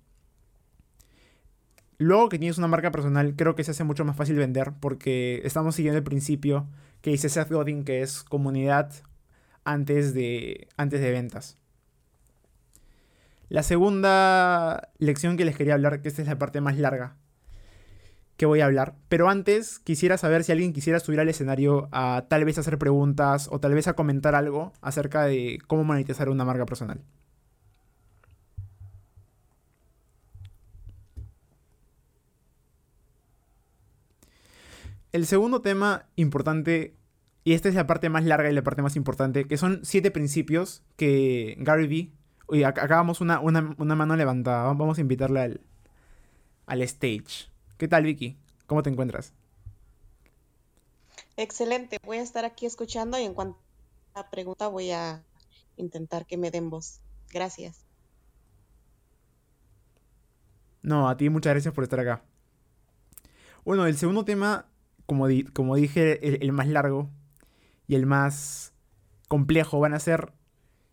Luego 2.00 2.30
que 2.30 2.40
tienes 2.40 2.58
una 2.58 2.68
marca 2.68 2.92
personal, 2.92 3.36
creo 3.36 3.56
que 3.56 3.64
se 3.64 3.72
hace 3.72 3.84
mucho 3.84 4.06
más 4.06 4.16
fácil 4.16 4.36
vender 4.36 4.74
porque 4.80 5.42
estamos 5.44 5.76
siguiendo 5.76 5.98
el 5.98 6.04
principio 6.04 6.68
que 7.02 7.10
dice 7.10 7.30
Seth 7.30 7.52
Godin, 7.52 7.84
que 7.84 8.02
es 8.02 8.24
comunidad 8.24 8.92
antes 9.64 10.14
de, 10.14 10.68
antes 10.78 11.02
de 11.02 11.12
ventas. 11.12 11.58
La 13.50 13.64
segunda 13.64 14.90
lección 15.00 15.38
que 15.38 15.46
les 15.46 15.56
quería 15.56 15.74
hablar, 15.74 16.02
que 16.02 16.10
esta 16.10 16.22
es 16.22 16.28
la 16.28 16.38
parte 16.38 16.62
más 16.62 16.78
larga 16.78 17.16
que 18.38 18.46
voy 18.46 18.62
a 18.62 18.66
hablar. 18.66 18.96
Pero 19.10 19.30
antes 19.30 19.80
quisiera 19.80 20.18
saber 20.18 20.44
si 20.44 20.52
alguien 20.52 20.74
quisiera 20.74 21.00
subir 21.00 21.20
al 21.20 21.30
escenario 21.30 21.90
a 21.92 22.26
tal 22.30 22.46
vez 22.46 22.58
hacer 22.58 22.78
preguntas 22.78 23.50
o 23.52 23.60
tal 23.60 23.74
vez 23.74 23.88
a 23.88 23.94
comentar 23.94 24.36
algo 24.36 24.74
acerca 24.82 25.26
de 25.26 25.60
cómo 25.68 25.84
monetizar 25.84 26.30
una 26.30 26.46
marca 26.46 26.66
personal. 26.66 27.02
El 35.12 35.26
segundo 35.26 35.62
tema 35.62 36.06
importante 36.16 36.98
y 37.48 37.54
esta 37.54 37.70
es 37.70 37.76
la 37.76 37.88
parte 37.88 38.10
más 38.10 38.26
larga 38.26 38.52
y 38.52 38.54
la 38.54 38.62
parte 38.62 38.82
más 38.82 38.98
importante, 38.98 39.46
que 39.46 39.56
son 39.56 39.80
siete 39.84 40.12
principios 40.12 40.84
que 40.98 41.56
Gary 41.60 41.88
Vee... 41.88 42.12
Oye, 42.48 42.66
acabamos 42.66 43.22
una, 43.22 43.40
una, 43.40 43.62
mano 43.96 44.18
levantada. 44.18 44.66
Vamos 44.74 44.98
a 44.98 45.02
invitarle 45.02 45.40
al, 45.40 45.62
al 46.66 46.82
stage. 46.82 47.50
¿Qué 47.78 47.88
tal, 47.88 48.04
Vicky? 48.04 48.38
¿Cómo 48.66 48.82
te 48.82 48.90
encuentras? 48.90 49.34
Excelente. 51.36 51.98
Voy 52.04 52.18
a 52.18 52.24
estar 52.24 52.44
aquí 52.44 52.66
escuchando 52.66 53.20
y 53.20 53.24
en 53.24 53.36
cuanto 53.36 53.60
a 54.16 54.22
la 54.22 54.30
pregunta 54.32 54.68
voy 54.68 54.92
a 54.92 55.24
intentar 55.76 56.26
que 56.26 56.38
me 56.38 56.50
den 56.50 56.72
voz. 56.72 57.00
Gracias. 57.32 57.86
No, 60.82 61.08
a 61.08 61.18
ti 61.18 61.30
muchas 61.30 61.54
gracias 61.54 61.74
por 61.74 61.84
estar 61.84 62.00
acá. 62.00 62.24
Bueno, 63.64 63.86
el 63.86 63.98
segundo 63.98 64.26
tema, 64.26 64.66
como, 65.06 65.28
como 65.54 65.76
dije, 65.76 66.44
el, 66.44 66.52
más 66.54 66.68
largo, 66.68 67.10
y 67.88 67.96
el 67.96 68.06
más 68.06 68.74
complejo 69.28 69.80
van 69.80 69.94
a 69.94 70.00
ser 70.00 70.34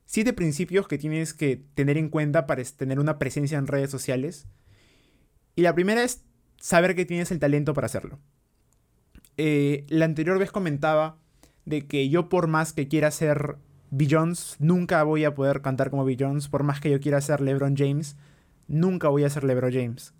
siete 0.04 0.32
principios 0.32 0.86
que 0.86 0.98
tienes 0.98 1.32
que 1.32 1.56
tener 1.74 1.96
en 1.96 2.10
cuenta 2.10 2.46
para 2.46 2.62
tener 2.64 2.98
una 3.00 3.18
presencia 3.18 3.56
en 3.56 3.68
redes 3.68 3.90
sociales. 3.90 4.46
Y 5.56 5.62
la 5.62 5.74
primera 5.74 6.02
es 6.02 6.24
saber 6.64 6.94
que 6.94 7.04
tienes 7.04 7.30
el 7.30 7.40
talento 7.40 7.74
para 7.74 7.84
hacerlo. 7.84 8.18
Eh, 9.36 9.84
la 9.90 10.06
anterior 10.06 10.38
vez 10.38 10.50
comentaba 10.50 11.18
de 11.66 11.86
que 11.86 12.08
yo 12.08 12.30
por 12.30 12.46
más 12.46 12.72
que 12.72 12.88
quiera 12.88 13.10
ser 13.10 13.58
Jones, 13.92 14.56
nunca 14.60 15.02
voy 15.02 15.26
a 15.26 15.34
poder 15.34 15.60
cantar 15.60 15.90
como 15.90 16.06
Jones. 16.18 16.48
Por 16.48 16.62
más 16.62 16.80
que 16.80 16.90
yo 16.90 17.00
quiera 17.00 17.20
ser 17.20 17.42
LeBron 17.42 17.76
James, 17.76 18.16
nunca 18.66 19.08
voy 19.08 19.24
a 19.24 19.30
ser 19.30 19.44
LeBron 19.44 19.74
James. 19.74 20.14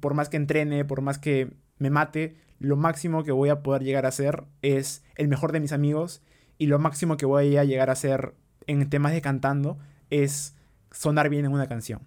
por 0.00 0.14
más 0.14 0.28
que 0.28 0.38
entrene, 0.38 0.84
por 0.84 1.02
más 1.02 1.18
que 1.18 1.52
me 1.78 1.88
mate, 1.88 2.34
lo 2.58 2.76
máximo 2.76 3.22
que 3.22 3.30
voy 3.30 3.50
a 3.50 3.62
poder 3.62 3.84
llegar 3.84 4.06
a 4.06 4.10
ser 4.10 4.46
es 4.62 5.04
el 5.14 5.28
mejor 5.28 5.52
de 5.52 5.60
mis 5.60 5.70
amigos 5.70 6.20
y 6.58 6.66
lo 6.66 6.80
máximo 6.80 7.16
que 7.16 7.26
voy 7.26 7.56
a 7.56 7.62
llegar 7.62 7.90
a 7.90 7.94
ser 7.94 8.34
en 8.66 8.90
temas 8.90 9.12
de 9.12 9.22
cantando 9.22 9.78
es 10.10 10.56
sonar 10.90 11.28
bien 11.28 11.44
en 11.44 11.52
una 11.52 11.68
canción. 11.68 12.00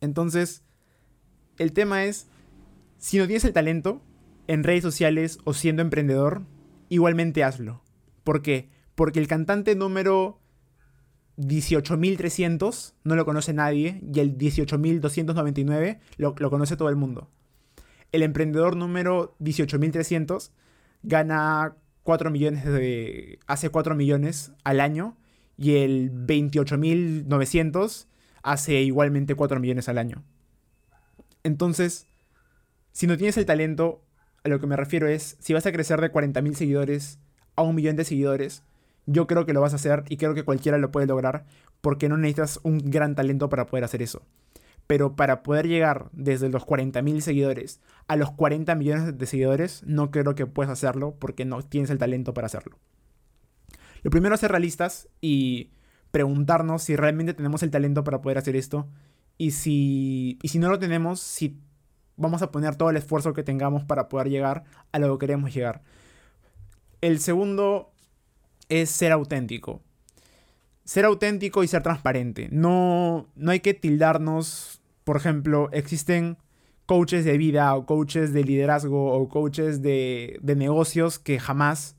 Entonces, 0.00 0.62
el 1.58 1.72
tema 1.72 2.04
es, 2.04 2.28
si 3.04 3.18
no 3.18 3.26
tienes 3.26 3.44
el 3.44 3.52
talento 3.52 4.00
en 4.46 4.64
redes 4.64 4.82
sociales 4.82 5.36
o 5.44 5.52
siendo 5.52 5.82
emprendedor, 5.82 6.46
igualmente 6.88 7.44
hazlo. 7.44 7.82
¿Por 8.24 8.40
qué? 8.40 8.70
Porque 8.94 9.18
el 9.18 9.28
cantante 9.28 9.74
número 9.74 10.40
18.300 11.36 12.94
no 13.04 13.14
lo 13.14 13.26
conoce 13.26 13.52
nadie 13.52 14.00
y 14.10 14.20
el 14.20 14.38
18.299 14.38 15.98
lo, 16.16 16.34
conoce 16.34 16.78
todo 16.78 16.88
el 16.88 16.96
mundo 16.96 17.30
el 18.10 18.22
emprendedor 18.22 18.74
número 18.74 19.36
18.300 19.38 20.50
gana 21.02 21.76
4 22.04 22.30
millones 22.30 22.64
de... 22.64 23.38
hace 23.46 23.68
4 23.68 23.94
millones 23.96 24.52
al 24.64 24.80
año 24.80 25.18
y 25.58 25.76
el 25.76 26.10
28.900 26.10 28.06
hace 28.42 28.80
igualmente 28.80 29.34
4 29.34 29.60
millones 29.60 29.90
al 29.90 29.98
año. 29.98 30.24
Entonces, 31.42 32.06
si 32.94 33.08
no 33.08 33.16
tienes 33.16 33.36
el 33.36 33.44
talento, 33.44 34.04
a 34.44 34.48
lo 34.48 34.60
que 34.60 34.68
me 34.68 34.76
refiero 34.76 35.08
es, 35.08 35.36
si 35.40 35.52
vas 35.52 35.66
a 35.66 35.72
crecer 35.72 36.00
de 36.00 36.12
40.000 36.12 36.54
seguidores 36.54 37.18
a 37.56 37.62
un 37.62 37.74
millón 37.74 37.96
de 37.96 38.04
seguidores, 38.04 38.62
yo 39.04 39.26
creo 39.26 39.44
que 39.44 39.52
lo 39.52 39.60
vas 39.60 39.72
a 39.72 39.76
hacer 39.76 40.04
y 40.08 40.16
creo 40.16 40.32
que 40.32 40.44
cualquiera 40.44 40.78
lo 40.78 40.92
puede 40.92 41.08
lograr 41.08 41.44
porque 41.80 42.08
no 42.08 42.16
necesitas 42.16 42.60
un 42.62 42.78
gran 42.78 43.16
talento 43.16 43.48
para 43.48 43.66
poder 43.66 43.82
hacer 43.82 44.00
eso. 44.00 44.22
Pero 44.86 45.16
para 45.16 45.42
poder 45.42 45.66
llegar 45.66 46.08
desde 46.12 46.48
los 46.48 46.64
40.000 46.64 47.20
seguidores 47.20 47.80
a 48.06 48.14
los 48.14 48.30
40 48.30 48.72
millones 48.76 49.18
de 49.18 49.26
seguidores, 49.26 49.82
no 49.84 50.12
creo 50.12 50.36
que 50.36 50.46
puedas 50.46 50.70
hacerlo 50.70 51.16
porque 51.18 51.44
no 51.44 51.62
tienes 51.62 51.90
el 51.90 51.98
talento 51.98 52.32
para 52.32 52.46
hacerlo. 52.46 52.78
Lo 54.04 54.10
primero 54.12 54.36
es 54.36 54.40
ser 54.40 54.52
realistas 54.52 55.08
y 55.20 55.72
preguntarnos 56.12 56.84
si 56.84 56.94
realmente 56.94 57.34
tenemos 57.34 57.64
el 57.64 57.72
talento 57.72 58.04
para 58.04 58.22
poder 58.22 58.38
hacer 58.38 58.54
esto 58.54 58.86
y 59.36 59.50
si, 59.50 60.38
y 60.42 60.48
si 60.48 60.60
no 60.60 60.68
lo 60.68 60.78
tenemos, 60.78 61.18
si 61.18 61.58
vamos 62.16 62.42
a 62.42 62.50
poner 62.50 62.76
todo 62.76 62.90
el 62.90 62.96
esfuerzo 62.96 63.32
que 63.32 63.42
tengamos 63.42 63.84
para 63.84 64.08
poder 64.08 64.28
llegar 64.28 64.64
a 64.92 64.98
lo 64.98 65.18
que 65.18 65.26
queremos 65.26 65.52
llegar. 65.54 65.82
El 67.00 67.18
segundo 67.20 67.92
es 68.68 68.90
ser 68.90 69.12
auténtico. 69.12 69.82
Ser 70.84 71.04
auténtico 71.04 71.64
y 71.64 71.68
ser 71.68 71.82
transparente. 71.82 72.48
No, 72.50 73.26
no 73.36 73.50
hay 73.50 73.60
que 73.60 73.74
tildarnos. 73.74 74.80
Por 75.04 75.16
ejemplo, 75.16 75.68
existen 75.72 76.38
coaches 76.86 77.24
de 77.24 77.38
vida 77.38 77.74
o 77.74 77.86
coaches 77.86 78.32
de 78.32 78.44
liderazgo 78.44 79.12
o 79.12 79.28
coaches 79.28 79.82
de, 79.82 80.38
de 80.42 80.56
negocios 80.56 81.18
que 81.18 81.38
jamás 81.38 81.96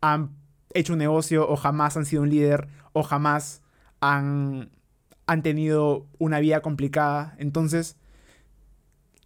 han 0.00 0.30
hecho 0.74 0.92
un 0.92 0.98
negocio 0.98 1.48
o 1.48 1.56
jamás 1.56 1.96
han 1.96 2.04
sido 2.04 2.22
un 2.22 2.30
líder 2.30 2.68
o 2.92 3.02
jamás 3.02 3.62
han, 4.00 4.70
han 5.26 5.42
tenido 5.42 6.06
una 6.18 6.40
vida 6.40 6.60
complicada. 6.60 7.34
Entonces, 7.38 7.96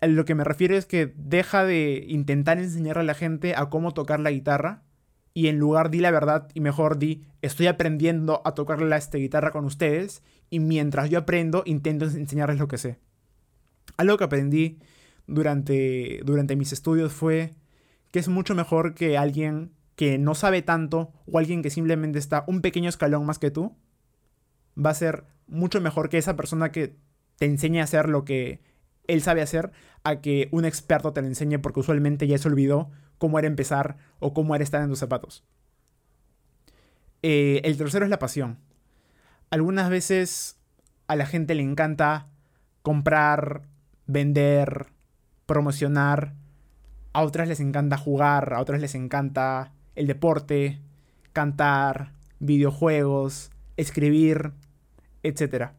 lo 0.08 0.24
que 0.24 0.34
me 0.34 0.44
refiero 0.44 0.76
es 0.76 0.86
que 0.86 1.12
deja 1.16 1.64
de 1.64 2.04
intentar 2.08 2.58
enseñarle 2.58 3.02
a 3.02 3.06
la 3.06 3.14
gente 3.14 3.54
a 3.56 3.66
cómo 3.70 3.94
tocar 3.94 4.20
la 4.20 4.30
guitarra 4.30 4.82
y 5.34 5.46
en 5.46 5.58
lugar 5.58 5.90
di 5.90 6.00
la 6.00 6.10
verdad 6.10 6.48
y 6.54 6.60
mejor 6.60 6.98
di 6.98 7.24
estoy 7.40 7.68
aprendiendo 7.68 8.42
a 8.44 8.54
tocar 8.54 8.82
la 8.82 8.96
esta 8.96 9.18
guitarra 9.18 9.50
con 9.50 9.64
ustedes 9.64 10.22
y 10.50 10.60
mientras 10.60 11.08
yo 11.08 11.20
aprendo 11.20 11.62
intento 11.66 12.04
enseñarles 12.04 12.58
lo 12.58 12.68
que 12.68 12.78
sé. 12.78 12.98
Algo 13.96 14.18
que 14.18 14.24
aprendí 14.24 14.78
durante, 15.26 16.20
durante 16.24 16.56
mis 16.56 16.72
estudios 16.72 17.12
fue 17.12 17.54
que 18.10 18.18
es 18.18 18.28
mucho 18.28 18.54
mejor 18.54 18.94
que 18.94 19.16
alguien 19.16 19.72
que 19.96 20.18
no 20.18 20.34
sabe 20.34 20.62
tanto 20.62 21.12
o 21.30 21.38
alguien 21.38 21.62
que 21.62 21.70
simplemente 21.70 22.18
está 22.18 22.44
un 22.46 22.60
pequeño 22.60 22.88
escalón 22.88 23.24
más 23.24 23.38
que 23.38 23.50
tú 23.50 23.76
va 24.76 24.90
a 24.90 24.94
ser 24.94 25.24
mucho 25.46 25.80
mejor 25.80 26.08
que 26.08 26.18
esa 26.18 26.36
persona 26.36 26.72
que 26.72 26.96
te 27.38 27.46
enseñe 27.46 27.80
a 27.80 27.84
hacer 27.84 28.08
lo 28.08 28.24
que 28.24 28.60
él 29.06 29.22
sabe 29.22 29.42
hacer 29.42 29.72
a 30.04 30.20
que 30.20 30.48
un 30.52 30.64
experto 30.64 31.12
te 31.12 31.22
lo 31.22 31.28
enseñe 31.28 31.58
porque 31.58 31.80
usualmente 31.80 32.26
ya 32.26 32.38
se 32.38 32.48
olvidó 32.48 32.90
cómo 33.18 33.38
era 33.38 33.48
empezar 33.48 33.96
o 34.18 34.34
cómo 34.34 34.54
era 34.54 34.64
estar 34.64 34.82
en 34.82 34.88
tus 34.88 34.98
zapatos. 34.98 35.44
Eh, 37.22 37.60
el 37.64 37.76
tercero 37.76 38.04
es 38.04 38.10
la 38.10 38.18
pasión. 38.18 38.58
Algunas 39.50 39.90
veces 39.90 40.58
a 41.06 41.16
la 41.16 41.26
gente 41.26 41.54
le 41.54 41.62
encanta 41.62 42.28
comprar, 42.82 43.62
vender, 44.06 44.86
promocionar. 45.46 46.34
A 47.12 47.22
otras 47.22 47.46
les 47.46 47.60
encanta 47.60 47.96
jugar, 47.96 48.54
a 48.54 48.60
otras 48.60 48.80
les 48.80 48.94
encanta 48.94 49.72
el 49.94 50.06
deporte, 50.06 50.80
cantar, 51.32 52.12
videojuegos, 52.40 53.50
escribir, 53.76 54.52
etc. 55.22 55.72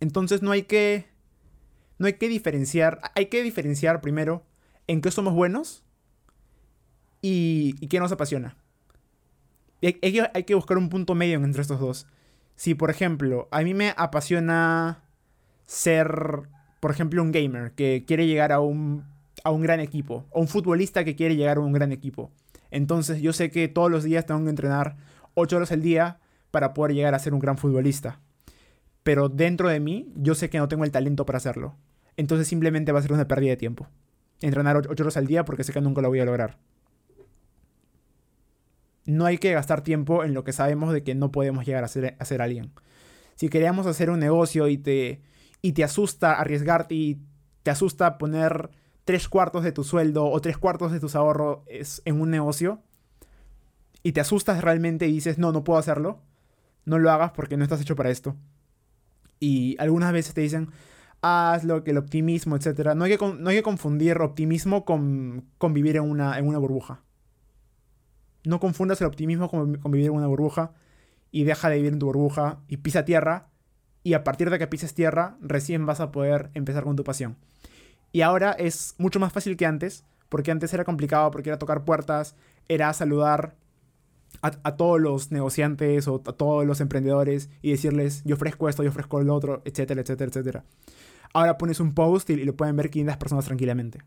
Entonces 0.00 0.42
no 0.42 0.52
hay 0.52 0.64
que 0.64 1.15
no 1.98 2.06
hay 2.06 2.14
que 2.14 2.28
diferenciar, 2.28 3.00
hay 3.14 3.26
que 3.26 3.42
diferenciar 3.42 4.00
primero 4.00 4.44
en 4.86 5.00
qué 5.00 5.10
somos 5.10 5.34
buenos 5.34 5.84
y, 7.22 7.74
qué 7.88 7.98
nos 7.98 8.12
apasiona. 8.12 8.56
hay, 9.82 10.20
hay, 10.34 10.44
que 10.44 10.54
buscar 10.54 10.78
un 10.78 10.88
punto 10.88 11.14
medio 11.14 11.36
entre 11.42 11.62
estos 11.62 11.80
dos. 11.80 12.06
Si, 12.54 12.74
por 12.74 12.90
ejemplo, 12.90 13.48
a 13.50 13.62
mí 13.62 13.74
me 13.74 13.94
apasiona 13.96 15.02
ser, 15.66 16.48
por 16.80 16.90
ejemplo, 16.90 17.22
un 17.22 17.32
gamer 17.32 17.72
que 17.72 18.04
quiere 18.06 18.26
llegar 18.26 18.52
a 18.52 18.60
un, 18.60 19.04
a 19.44 19.50
un 19.50 19.62
gran 19.62 19.80
equipo, 19.80 20.24
o 20.30 20.40
un 20.40 20.48
futbolista 20.48 21.04
que 21.04 21.16
quiere 21.16 21.36
llegar 21.36 21.56
a 21.56 21.60
un 21.60 21.72
gran 21.72 21.92
equipo. 21.92 22.30
Entonces 22.70 23.20
yo 23.20 23.32
sé 23.32 23.50
que 23.50 23.68
todos 23.68 23.90
los 23.90 24.04
días 24.04 24.26
tengo 24.26 24.42
que 24.44 24.50
entrenar 24.50 24.96
8 25.34 25.56
horas 25.56 25.72
al 25.72 25.82
día 25.82 26.18
para 26.50 26.74
poder 26.74 26.94
llegar 26.94 27.14
a 27.14 27.18
ser 27.18 27.34
un 27.34 27.40
gran 27.40 27.58
futbolista 27.58 28.20
pero 29.06 29.28
dentro 29.28 29.68
de 29.68 29.78
mí 29.78 30.12
yo 30.16 30.34
sé 30.34 30.50
que 30.50 30.58
no 30.58 30.66
tengo 30.66 30.82
el 30.82 30.90
talento 30.90 31.24
para 31.24 31.36
hacerlo. 31.36 31.76
Entonces 32.16 32.48
simplemente 32.48 32.90
va 32.90 32.98
a 32.98 33.02
ser 33.02 33.12
una 33.12 33.28
pérdida 33.28 33.50
de 33.50 33.56
tiempo. 33.56 33.86
Entrenar 34.40 34.76
8 34.76 35.00
horas 35.00 35.16
al 35.16 35.28
día 35.28 35.44
porque 35.44 35.62
sé 35.62 35.72
que 35.72 35.80
nunca 35.80 36.02
lo 36.02 36.08
voy 36.08 36.18
a 36.18 36.24
lograr. 36.24 36.58
No 39.04 39.24
hay 39.24 39.38
que 39.38 39.52
gastar 39.52 39.82
tiempo 39.82 40.24
en 40.24 40.34
lo 40.34 40.42
que 40.42 40.52
sabemos 40.52 40.92
de 40.92 41.04
que 41.04 41.14
no 41.14 41.30
podemos 41.30 41.64
llegar 41.64 41.84
a 41.84 41.88
ser, 41.88 42.16
a 42.18 42.42
alguien. 42.42 42.72
Si 43.36 43.48
queríamos 43.48 43.86
hacer 43.86 44.10
un 44.10 44.18
negocio 44.18 44.66
y 44.66 44.76
te, 44.76 45.22
y 45.62 45.70
te 45.70 45.84
asusta 45.84 46.40
arriesgarte 46.40 46.96
y 46.96 47.22
te 47.62 47.70
asusta 47.70 48.18
poner 48.18 48.70
tres 49.04 49.28
cuartos 49.28 49.62
de 49.62 49.70
tu 49.70 49.84
sueldo 49.84 50.28
o 50.28 50.40
tres 50.40 50.58
cuartos 50.58 50.90
de 50.90 50.98
tus 50.98 51.14
ahorros 51.14 51.60
en 52.04 52.20
un 52.20 52.30
negocio 52.30 52.82
y 54.02 54.10
te 54.10 54.20
asustas 54.20 54.64
realmente 54.64 55.06
y 55.06 55.12
dices, 55.12 55.38
no, 55.38 55.52
no 55.52 55.62
puedo 55.62 55.78
hacerlo, 55.78 56.24
no 56.84 56.98
lo 56.98 57.12
hagas 57.12 57.30
porque 57.30 57.56
no 57.56 57.62
estás 57.62 57.80
hecho 57.80 57.94
para 57.94 58.10
esto. 58.10 58.34
Y 59.40 59.76
algunas 59.78 60.12
veces 60.12 60.34
te 60.34 60.40
dicen, 60.40 60.70
hazlo, 61.20 61.84
que 61.84 61.90
el 61.90 61.98
optimismo, 61.98 62.56
etc. 62.56 62.94
No 62.94 63.04
hay 63.04 63.16
que, 63.16 63.34
no 63.38 63.50
hay 63.50 63.56
que 63.56 63.62
confundir 63.62 64.18
optimismo 64.18 64.84
con, 64.84 65.44
vivir 65.70 65.96
en 65.96 66.02
una, 66.02 66.38
en 66.38 66.46
una 66.46 66.58
burbuja. 66.58 67.02
No 68.44 68.60
confundas 68.60 69.00
el 69.00 69.08
optimismo 69.08 69.48
con, 69.48 69.80
vivir 69.90 70.06
en 70.06 70.12
una 70.12 70.26
burbuja 70.26 70.72
y 71.30 71.44
deja 71.44 71.68
de 71.68 71.76
vivir 71.76 71.92
en 71.92 71.98
tu 71.98 72.06
burbuja 72.06 72.60
y 72.68 72.78
pisa 72.78 73.04
tierra. 73.04 73.48
Y 74.02 74.14
a 74.14 74.22
partir 74.22 74.50
de 74.50 74.58
que 74.58 74.68
pises 74.68 74.94
tierra, 74.94 75.36
recién 75.40 75.84
vas 75.84 76.00
a 76.00 76.12
poder 76.12 76.50
empezar 76.54 76.84
con 76.84 76.94
tu 76.94 77.02
pasión. 77.02 77.36
Y 78.12 78.20
ahora 78.20 78.52
es 78.52 78.94
mucho 78.98 79.18
más 79.18 79.32
fácil 79.32 79.56
que 79.56 79.66
antes, 79.66 80.04
porque 80.28 80.52
antes 80.52 80.72
era 80.72 80.84
complicado, 80.84 81.30
porque 81.32 81.50
era 81.50 81.58
tocar 81.58 81.84
puertas, 81.84 82.36
era 82.68 82.92
saludar 82.92 83.56
a, 84.42 84.76
todos 84.76 85.00
los 85.00 85.32
negociantes 85.32 86.08
o 86.08 86.22
a 86.26 86.32
todos 86.32 86.66
los 86.66 86.80
emprendedores 86.80 87.50
y 87.62 87.70
decirles, 87.70 88.22
yo 88.24 88.34
ofrezco 88.34 88.68
esto, 88.68 88.82
yo 88.82 88.90
ofrezco 88.90 89.22
lo 89.22 89.34
otro, 89.34 89.62
etcétera, 89.64 90.00
etcétera, 90.00 90.28
etcétera. 90.28 90.64
Ahora 91.32 91.58
pones 91.58 91.80
un 91.80 91.94
post 91.94 92.30
y, 92.30 92.36
lo 92.36 92.56
pueden 92.56 92.76
ver 92.76 92.90
500 92.90 93.16
personas 93.18 93.44
tranquilamente. 93.44 94.00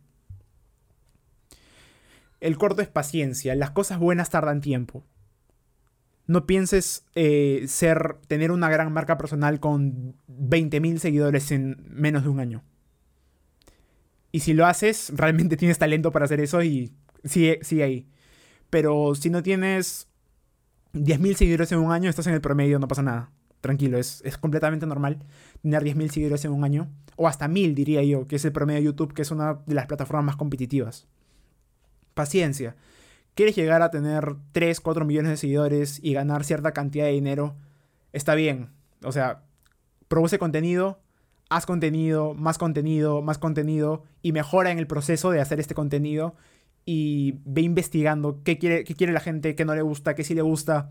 El 2.39 2.57
corto 2.57 2.81
es 2.81 2.87
paciencia. 2.87 3.55
Las 3.55 3.71
cosas 3.71 3.99
buenas 3.99 4.29
tardan 4.29 4.61
tiempo. 4.61 5.03
No 6.25 6.45
pienses 6.45 7.05
eh, 7.15 7.65
ser, 7.67 8.17
tener 8.27 8.51
una 8.51 8.69
gran 8.69 8.91
marca 8.93 9.17
personal 9.17 9.59
con 9.59 10.15
20.000 10.27 10.97
seguidores 10.97 11.51
en 11.51 11.77
menos 11.89 12.23
de 12.23 12.29
un 12.29 12.39
año. 12.39 12.63
Y 14.31 14.41
si 14.41 14.53
lo 14.53 14.65
haces, 14.65 15.11
realmente 15.15 15.57
tienes 15.57 15.79
talento 15.79 16.11
para 16.11 16.25
hacer 16.25 16.39
eso 16.39 16.63
y 16.63 16.93
sigue, 17.23 17.59
sigue 17.61 17.83
ahí. 17.83 18.07
Pero 18.69 19.15
si 19.15 19.29
no 19.29 19.43
tienes 19.43 20.08
10.000 20.93 21.35
seguidores 21.35 21.71
en 21.71 21.79
un 21.79 21.91
año, 21.91 22.09
estás 22.09 22.27
en 22.27 22.33
el 22.33 22.41
promedio, 22.41 22.79
no 22.79 22.87
pasa 22.87 23.01
nada. 23.01 23.31
Tranquilo, 23.61 23.97
es, 23.97 24.21
es 24.25 24.37
completamente 24.37 24.85
normal 24.85 25.19
tener 25.61 25.83
10.000 25.83 26.09
seguidores 26.09 26.45
en 26.45 26.51
un 26.51 26.63
año. 26.63 26.87
O 27.15 27.27
hasta 27.27 27.47
1.000, 27.47 27.73
diría 27.73 28.03
yo, 28.03 28.27
que 28.27 28.37
es 28.37 28.45
el 28.45 28.51
promedio 28.51 28.79
de 28.79 28.85
YouTube, 28.85 29.13
que 29.13 29.21
es 29.21 29.31
una 29.31 29.59
de 29.65 29.75
las 29.75 29.87
plataformas 29.87 30.25
más 30.25 30.35
competitivas. 30.37 31.07
Paciencia. 32.13 32.75
¿Quieres 33.35 33.55
llegar 33.55 33.81
a 33.81 33.91
tener 33.91 34.35
3, 34.51 34.81
4 34.81 35.05
millones 35.05 35.31
de 35.31 35.37
seguidores 35.37 35.99
y 36.03 36.13
ganar 36.13 36.43
cierta 36.43 36.71
cantidad 36.71 37.05
de 37.05 37.11
dinero? 37.11 37.55
Está 38.11 38.35
bien. 38.35 38.69
O 39.03 39.11
sea, 39.11 39.43
produce 40.07 40.39
contenido, 40.39 40.99
haz 41.49 41.65
contenido, 41.65 42.33
más 42.33 42.57
contenido, 42.57 43.21
más 43.21 43.37
contenido 43.37 44.03
y 44.21 44.31
mejora 44.31 44.71
en 44.71 44.79
el 44.79 44.87
proceso 44.87 45.31
de 45.31 45.41
hacer 45.41 45.59
este 45.59 45.75
contenido 45.75 46.35
y 46.85 47.39
ve 47.45 47.61
investigando 47.61 48.41
qué 48.43 48.57
quiere, 48.57 48.83
qué 48.83 48.95
quiere 48.95 49.13
la 49.13 49.19
gente, 49.19 49.55
qué 49.55 49.65
no 49.65 49.75
le 49.75 49.81
gusta, 49.81 50.15
qué 50.15 50.23
sí 50.23 50.33
le 50.33 50.41
gusta, 50.41 50.89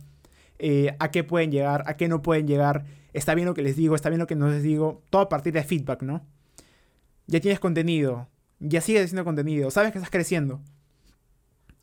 eh, 0.59 0.95
a 0.99 1.11
qué 1.11 1.25
pueden 1.25 1.51
llegar, 1.51 1.83
a 1.87 1.97
qué 1.97 2.09
no 2.09 2.23
pueden 2.23 2.47
llegar. 2.47 2.85
Está 3.13 3.35
bien 3.35 3.47
lo 3.47 3.55
que 3.55 3.63
les 3.63 3.77
digo, 3.77 3.95
está 3.95 4.09
bien 4.09 4.21
lo 4.21 4.27
que 4.27 4.37
no 4.37 4.49
les 4.49 4.63
digo. 4.63 5.03
Todo 5.11 5.23
a 5.23 5.29
partir 5.29 5.53
de 5.53 5.65
feedback, 5.65 6.03
¿no? 6.03 6.25
Ya 7.27 7.41
tienes 7.41 7.61
contenido, 7.61 8.29
ya 8.61 8.81
sigues 8.81 9.05
haciendo 9.05 9.25
contenido, 9.25 9.71
sabes 9.71 9.93
que 9.93 9.99
estás 9.99 10.11
creciendo. 10.11 10.61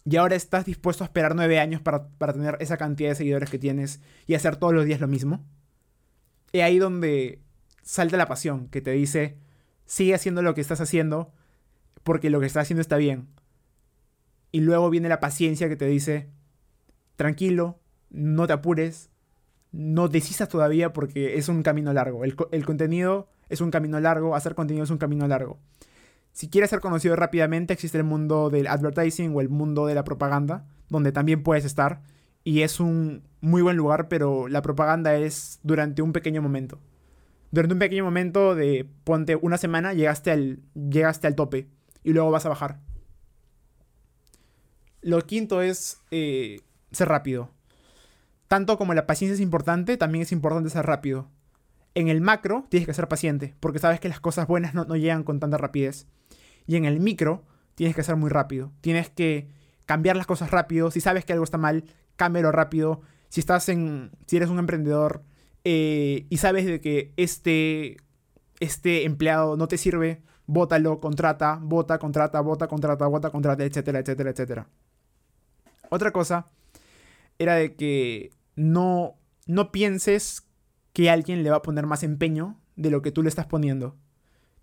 Y 0.05 0.17
ahora 0.17 0.35
estás 0.35 0.65
dispuesto 0.65 1.03
a 1.03 1.07
esperar 1.07 1.35
nueve 1.35 1.59
años 1.59 1.81
para, 1.81 2.07
para 2.07 2.33
tener 2.33 2.57
esa 2.59 2.77
cantidad 2.77 3.09
de 3.09 3.15
seguidores 3.15 3.49
que 3.49 3.59
tienes 3.59 4.01
y 4.27 4.35
hacer 4.35 4.55
todos 4.55 4.73
los 4.73 4.85
días 4.85 5.01
lo 5.01 5.07
mismo. 5.07 5.43
Y 6.51 6.59
ahí 6.59 6.77
donde 6.77 7.41
salta 7.81 8.15
la 8.15 8.27
pasión, 8.27 8.69
que 8.69 8.81
te 8.81 8.91
dice, 8.91 9.37
sigue 9.85 10.15
haciendo 10.15 10.41
lo 10.41 10.53
que 10.53 10.61
estás 10.61 10.79
haciendo 10.79 11.33
porque 12.03 12.29
lo 12.29 12.39
que 12.39 12.45
estás 12.45 12.63
haciendo 12.63 12.81
está 12.81 12.97
bien 12.97 13.27
y 14.51 14.61
luego 14.61 14.89
viene 14.89 15.09
la 15.09 15.19
paciencia 15.19 15.69
que 15.69 15.75
te 15.75 15.85
dice, 15.85 16.29
tranquilo, 17.15 17.79
no 18.09 18.47
te 18.47 18.53
apures, 18.53 19.09
no 19.71 20.07
desistas 20.07 20.49
todavía 20.49 20.93
porque 20.93 21.37
es 21.37 21.49
un 21.49 21.61
camino 21.63 21.91
largo. 21.93 22.23
El, 22.23 22.65
contenido 22.65 23.27
es 23.49 23.61
un 23.61 23.71
camino 23.71 23.99
largo, 23.99 24.35
hacer 24.35 24.55
contenido 24.55 24.83
es 24.83 24.89
un 24.89 24.97
camino 24.97 25.27
largo. 25.27 25.59
Si 26.31 26.49
quieres 26.49 26.69
ser 26.69 26.79
conocido 26.79 27.15
rápidamente, 27.15 27.73
existe 27.73 27.97
el 27.97 28.03
mundo 28.03 28.49
del 28.49 28.67
advertising 28.67 29.35
o 29.35 29.41
el 29.41 29.49
mundo 29.49 29.85
de 29.85 29.95
la 29.95 30.03
propaganda, 30.03 30.65
donde 30.89 31.11
también 31.11 31.43
puedes 31.43 31.65
estar. 31.65 32.01
Y 32.43 32.61
es 32.61 32.79
un 32.79 33.23
muy 33.41 33.61
buen 33.61 33.77
lugar, 33.77 34.07
pero 34.07 34.47
la 34.47 34.61
propaganda 34.61 35.15
es 35.15 35.59
durante 35.63 36.01
un 36.01 36.13
pequeño 36.13 36.41
momento. 36.41 36.79
Durante 37.51 37.73
un 37.73 37.79
pequeño 37.79 38.03
momento 38.03 38.55
de, 38.55 38.87
ponte, 39.03 39.35
una 39.35 39.57
semana, 39.57 39.93
llegaste 39.93 40.31
al, 40.31 40.59
llegaste 40.73 41.27
al 41.27 41.35
tope 41.35 41.69
y 42.03 42.13
luego 42.13 42.31
vas 42.31 42.45
a 42.45 42.49
bajar. 42.49 42.79
Lo 45.05 45.21
quinto 45.21 45.61
es 45.61 46.01
eh, 46.09 46.61
ser 46.91 47.09
rápido. 47.09 47.51
Tanto 48.47 48.75
como 48.79 48.95
la 48.95 49.05
paciencia 49.05 49.35
es 49.35 49.39
importante, 49.39 49.97
también 49.97 50.23
es 50.23 50.31
importante 50.31 50.71
ser 50.71 50.87
rápido. 50.87 51.29
En 51.93 52.07
el 52.07 52.21
macro 52.21 52.65
tienes 52.69 52.87
que 52.87 52.93
ser 52.95 53.07
paciente, 53.07 53.53
porque 53.59 53.77
sabes 53.77 53.99
que 53.99 54.09
las 54.09 54.19
cosas 54.19 54.47
buenas 54.47 54.73
no, 54.73 54.83
llegan 54.95 55.23
con 55.23 55.39
tanta 55.39 55.59
rapidez. 55.59 56.07
Y 56.65 56.75
en 56.75 56.85
el 56.85 56.99
micro 56.99 57.43
tienes 57.75 57.95
que 57.95 58.01
ser 58.01 58.15
muy 58.15 58.31
rápido. 58.31 58.71
Tienes 58.81 59.11
que 59.11 59.47
cambiar 59.85 60.15
las 60.15 60.25
cosas 60.25 60.49
rápido. 60.49 60.89
Si 60.89 61.01
sabes 61.01 61.23
que 61.23 61.33
algo 61.33 61.45
está 61.45 61.59
mal, 61.59 61.83
cámbialo 62.15 62.51
rápido. 62.51 63.01
Si 63.29 63.41
estás 63.41 63.69
en. 63.69 64.09
Si 64.25 64.37
eres 64.37 64.49
un 64.49 64.57
emprendedor 64.57 65.21
eh, 65.65 66.25
y 66.31 66.37
sabes 66.37 66.65
de 66.65 66.81
que 66.81 67.13
este. 67.15 67.97
Este 68.59 69.05
empleado 69.05 69.55
no 69.55 69.67
te 69.67 69.77
sirve, 69.77 70.23
bótalo, 70.47 70.99
contrata, 70.99 71.59
bota, 71.61 71.99
contrata, 71.99 72.41
bota, 72.41 72.67
contrata, 72.67 73.05
bota, 73.05 73.29
contrata, 73.29 73.63
etcétera, 73.65 73.99
etcétera, 73.99 74.31
etcétera. 74.31 74.67
Otra 75.89 76.11
cosa 76.11 76.47
era 77.39 77.55
de 77.55 77.75
que 77.75 78.31
no, 78.55 79.15
no 79.45 79.71
pienses 79.71 80.47
que 80.93 81.09
alguien 81.09 81.43
le 81.43 81.49
va 81.49 81.57
a 81.57 81.61
poner 81.61 81.85
más 81.85 82.03
empeño 82.03 82.59
de 82.75 82.89
lo 82.89 83.01
que 83.01 83.11
tú 83.11 83.21
le 83.23 83.29
estás 83.29 83.45
poniendo. 83.45 83.95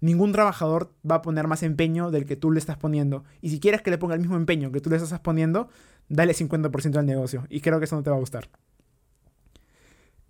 Ningún 0.00 0.32
trabajador 0.32 0.92
va 1.08 1.16
a 1.16 1.22
poner 1.22 1.46
más 1.46 1.62
empeño 1.62 2.10
del 2.10 2.24
que 2.24 2.36
tú 2.36 2.50
le 2.50 2.58
estás 2.58 2.76
poniendo. 2.76 3.24
Y 3.40 3.50
si 3.50 3.60
quieres 3.60 3.82
que 3.82 3.90
le 3.90 3.98
ponga 3.98 4.14
el 4.14 4.20
mismo 4.20 4.36
empeño 4.36 4.72
que 4.72 4.80
tú 4.80 4.90
le 4.90 4.96
estás 4.96 5.20
poniendo, 5.20 5.68
dale 6.08 6.34
50% 6.34 6.96
al 6.96 7.06
negocio. 7.06 7.46
Y 7.48 7.60
creo 7.60 7.78
que 7.78 7.84
eso 7.84 7.96
no 7.96 8.02
te 8.02 8.10
va 8.10 8.16
a 8.16 8.20
gustar. 8.20 8.48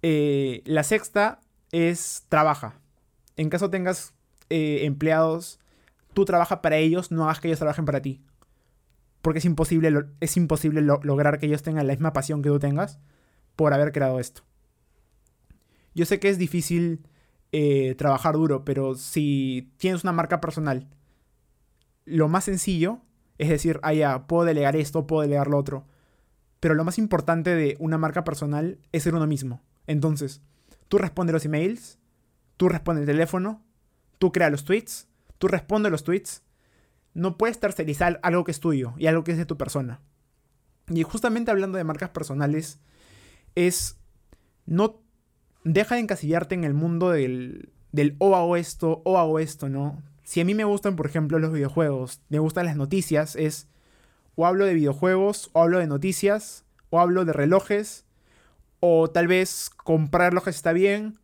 Eh, 0.03 0.63
la 0.67 0.83
sexta 0.83 1.41
es 1.71 2.25
trabaja. 2.29 2.75
En 3.37 3.49
caso 3.49 3.71
tengas 3.71 4.13
eh, 4.51 4.81
empleados, 4.83 5.59
tú 6.13 6.27
trabajas 6.27 6.59
para 6.59 6.77
ellos, 6.77 7.11
no 7.11 7.25
hagas 7.25 7.41
que 7.41 7.49
ellos 7.49 7.61
trabajen 7.61 7.87
para 7.87 8.03
ti 8.03 8.21
porque 9.23 9.39
es 9.39 9.45
imposible, 9.45 9.93
es 10.21 10.37
imposible 10.37 10.83
lograr 10.83 11.39
que 11.39 11.47
ellos 11.47 11.63
tengan 11.63 11.87
la 11.87 11.93
misma 11.93 12.13
pasión 12.13 12.43
que 12.43 12.49
tú 12.49 12.59
tengas 12.59 12.99
por 13.57 13.73
haber 13.73 13.93
creado 13.93 14.21
esto. 14.21 14.43
Yo 15.95 16.05
sé 16.07 16.21
que 16.21 16.29
es 16.29 16.39
difícil 16.39 17.07
eh, 17.53 17.95
trabajar 17.97 18.35
duro, 18.35 18.65
pero 18.65 18.95
si 18.95 19.73
tienes 19.77 20.03
una 20.03 20.13
marca 20.13 20.41
personal, 20.41 20.89
lo 22.05 22.29
más 22.29 22.45
sencillo 22.45 23.01
es 23.39 23.49
decir, 23.49 23.81
ah, 23.83 23.93
ya, 23.93 24.27
puedo 24.27 24.45
delegar 24.45 24.77
esto, 24.77 25.07
puedo 25.07 25.23
delegar 25.23 25.49
lo 25.49 25.59
otro. 25.59 25.85
Pero 26.61 26.75
lo 26.75 26.85
más 26.85 26.99
importante 26.99 27.55
de 27.55 27.77
una 27.81 27.99
marca 27.99 28.23
personal 28.23 28.79
es 28.93 29.03
ser 29.03 29.15
uno 29.15 29.27
mismo. 29.27 29.63
Entonces, 29.89 30.43
tú 30.87 30.99
respondes 30.99 31.33
los 31.33 31.45
emails, 31.45 31.99
tú 32.57 32.69
respondes 32.69 33.03
el 33.03 33.07
teléfono, 33.07 33.65
tú 34.19 34.31
creas 34.31 34.53
los 34.53 34.65
tweets, 34.65 35.09
tú 35.39 35.49
respondes 35.49 35.91
los 35.91 36.05
tweets, 36.05 36.45
no 37.15 37.37
puedes 37.37 37.61
tercerizar 37.61 38.21
algo 38.23 38.45
que 38.45 38.51
es 38.51 38.61
tuyo 38.61 38.95
y 38.97 39.07
algo 39.07 39.25
que 39.25 39.33
es 39.33 39.39
de 39.39 39.47
tu 39.47 39.57
persona. 39.57 40.01
Y 40.89 41.03
justamente 41.03 41.51
hablando 41.51 41.79
de 41.79 41.85
marcas 41.85 42.11
personales, 42.11 42.81
es 43.55 43.99
no 44.67 45.01
deja 45.65 45.95
de 45.95 46.01
encasillarte 46.01 46.55
en 46.55 46.65
el 46.65 46.75
mundo 46.75 47.11
del, 47.11 47.73
del 47.93 48.17
o 48.19 48.35
hago 48.37 48.57
esto, 48.57 49.03
o 49.05 49.19
hago 49.19 49.39
esto, 49.39 49.69
¿no? 49.69 50.03
Si 50.25 50.41
a 50.41 50.45
mí 50.45 50.55
me 50.55 50.65
gustan, 50.65 50.97
por 50.97 51.07
ejemplo, 51.07 51.39
los 51.39 51.53
videojuegos, 51.53 52.21
me 52.29 52.39
gustan 52.39 52.67
las 52.67 52.77
noticias, 52.77 53.37
es 53.37 53.69
o 54.35 54.47
hablo 54.47 54.65
de 54.65 54.75
videojuegos, 54.75 55.51
o 55.53 55.63
hablo 55.63 55.79
de 55.79 55.87
noticias, 55.87 56.65
o 56.91 57.01
hablo 57.01 57.25
de 57.25 57.33
relojes, 57.33 58.07
o 58.81 59.11
tal 59.11 59.29
vez 59.29 59.71
comprar 59.71 60.33
relojes 60.33 60.57
está 60.57 60.73
bien, 60.73 61.19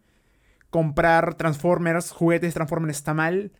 comprar 0.71 1.34
Transformers, 1.34 2.10
juguetes 2.10 2.54
Transformers 2.54 2.99
está 2.99 3.15
mal, 3.15 3.52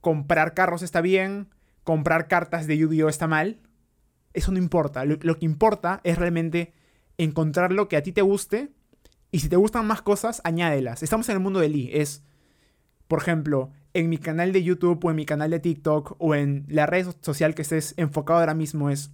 comprar 0.00 0.54
carros 0.54 0.82
está 0.82 1.00
bien, 1.00 1.48
comprar 1.84 2.28
cartas 2.28 2.66
de 2.66 2.78
Yu-Gi-Oh 2.78 3.08
está 3.08 3.26
mal. 3.26 3.60
Eso 4.32 4.52
no 4.52 4.58
importa. 4.58 5.04
Lo, 5.04 5.18
que 5.18 5.44
importa 5.44 6.00
es 6.04 6.18
realmente 6.18 6.72
encontrar 7.18 7.72
lo 7.72 7.88
que 7.88 7.96
a 7.96 8.02
ti 8.02 8.12
te 8.12 8.22
guste. 8.22 8.72
Y 9.30 9.40
si 9.40 9.48
te 9.48 9.56
gustan 9.56 9.86
más 9.86 10.02
cosas, 10.02 10.40
añádelas. 10.44 11.02
Estamos 11.02 11.28
en 11.28 11.36
el 11.36 11.40
mundo 11.40 11.60
de 11.60 11.68
Lee. 11.68 11.90
Es, 11.92 12.22
por 13.08 13.20
ejemplo, 13.20 13.70
en 13.94 14.08
mi 14.08 14.18
canal 14.18 14.52
de 14.52 14.62
YouTube 14.62 15.04
o 15.04 15.10
en 15.10 15.16
mi 15.16 15.26
canal 15.26 15.50
de 15.50 15.60
TikTok 15.60 16.16
o 16.18 16.34
en 16.34 16.64
la 16.68 16.86
red 16.86 17.06
social 17.20 17.54
que 17.54 17.62
estés 17.62 17.94
enfocado 17.96 18.40
ahora 18.40 18.54
mismo 18.54 18.90
es, 18.90 19.10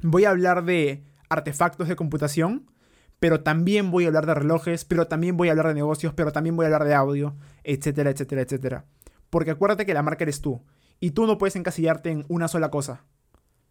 voy 0.00 0.24
a 0.24 0.30
hablar 0.30 0.64
de 0.64 1.04
artefactos 1.28 1.88
de 1.88 1.96
computación, 1.96 2.70
pero 3.18 3.42
también 3.42 3.90
voy 3.90 4.04
a 4.04 4.08
hablar 4.08 4.26
de 4.26 4.34
relojes, 4.34 4.84
pero 4.84 5.06
también 5.06 5.36
voy 5.36 5.48
a 5.48 5.52
hablar 5.52 5.68
de 5.68 5.74
negocios, 5.74 6.14
pero 6.14 6.32
también 6.32 6.56
voy 6.56 6.64
a 6.64 6.68
hablar 6.68 6.84
de 6.84 6.94
audio, 6.94 7.36
etcétera, 7.64 8.10
etcétera, 8.10 8.42
etcétera. 8.42 8.86
Porque 9.28 9.52
acuérdate 9.52 9.86
que 9.86 9.94
la 9.94 10.02
marca 10.02 10.24
eres 10.24 10.40
tú. 10.40 10.64
Y 11.00 11.12
tú 11.12 11.26
no 11.26 11.38
puedes 11.38 11.56
encasillarte 11.56 12.10
en 12.10 12.26
una 12.28 12.46
sola 12.46 12.70
cosa. 12.70 13.04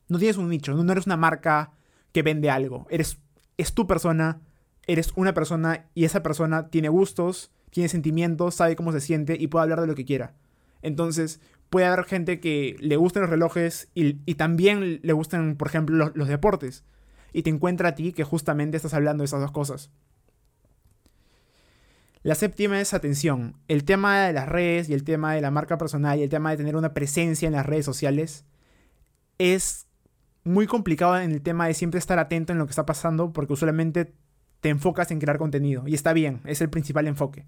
No 0.07 0.17
tienes 0.17 0.37
un 0.37 0.49
nicho, 0.49 0.73
no 0.73 0.91
eres 0.91 1.05
una 1.05 1.17
marca 1.17 1.71
que 2.11 2.23
vende 2.23 2.49
algo. 2.49 2.87
Eres, 2.89 3.19
es 3.57 3.73
tu 3.73 3.85
persona, 3.85 4.41
eres 4.87 5.13
una 5.15 5.33
persona 5.33 5.85
y 5.93 6.05
esa 6.05 6.23
persona 6.23 6.69
tiene 6.69 6.89
gustos, 6.89 7.51
tiene 7.69 7.89
sentimientos, 7.89 8.55
sabe 8.55 8.75
cómo 8.75 8.91
se 8.91 9.01
siente 9.01 9.37
y 9.39 9.47
puede 9.47 9.63
hablar 9.63 9.81
de 9.81 9.87
lo 9.87 9.95
que 9.95 10.05
quiera. 10.05 10.33
Entonces, 10.81 11.39
puede 11.69 11.85
haber 11.85 12.05
gente 12.05 12.39
que 12.39 12.75
le 12.79 12.95
gusten 12.95 13.21
los 13.21 13.29
relojes 13.29 13.89
y, 13.93 14.13
también 14.35 14.99
le 15.03 15.13
gusten, 15.13 15.55
por 15.55 15.67
ejemplo, 15.67 15.95
los, 15.95 16.15
los, 16.15 16.27
deportes. 16.27 16.83
Y 17.31 17.43
te 17.43 17.51
encuentra 17.51 17.89
a 17.89 17.95
ti 17.95 18.11
que 18.11 18.23
justamente 18.23 18.77
estás 18.77 18.95
hablando 18.95 19.21
de 19.21 19.25
esas 19.25 19.41
dos 19.41 19.51
cosas. 19.51 19.91
La 22.21 22.35
séptima 22.35 22.81
es 22.81 22.93
atención. 22.93 23.55
El 23.67 23.85
tema 23.85 24.25
de 24.25 24.33
las 24.33 24.49
redes 24.49 24.89
y 24.89 24.93
el 24.93 25.03
tema 25.03 25.33
de 25.33 25.41
la 25.41 25.51
marca 25.51 25.77
personal 25.77 26.19
y 26.19 26.23
el 26.23 26.29
tema 26.29 26.51
de 26.51 26.57
tener 26.57 26.75
una 26.75 26.93
presencia 26.93 27.47
en 27.47 27.53
las 27.53 27.65
redes 27.65 27.85
sociales 27.85 28.45
es 29.37 29.87
muy 30.43 30.67
complicado 30.67 31.17
en 31.17 31.31
el 31.31 31.41
tema 31.41 31.67
de 31.67 31.73
siempre 31.73 31.97
estar 31.97 32.19
atento 32.19 32.51
en 32.51 32.59
lo 32.59 32.65
que 32.65 32.71
está 32.71 32.85
pasando 32.85 33.31
porque 33.31 33.53
usualmente 33.53 34.13
te 34.61 34.69
enfocas 34.69 35.11
en 35.11 35.19
crear 35.19 35.37
contenido 35.37 35.87
y 35.87 35.93
está 35.93 36.11
bien, 36.11 36.41
es 36.45 36.61
el 36.61 36.69
principal 36.69 37.07
enfoque. 37.07 37.45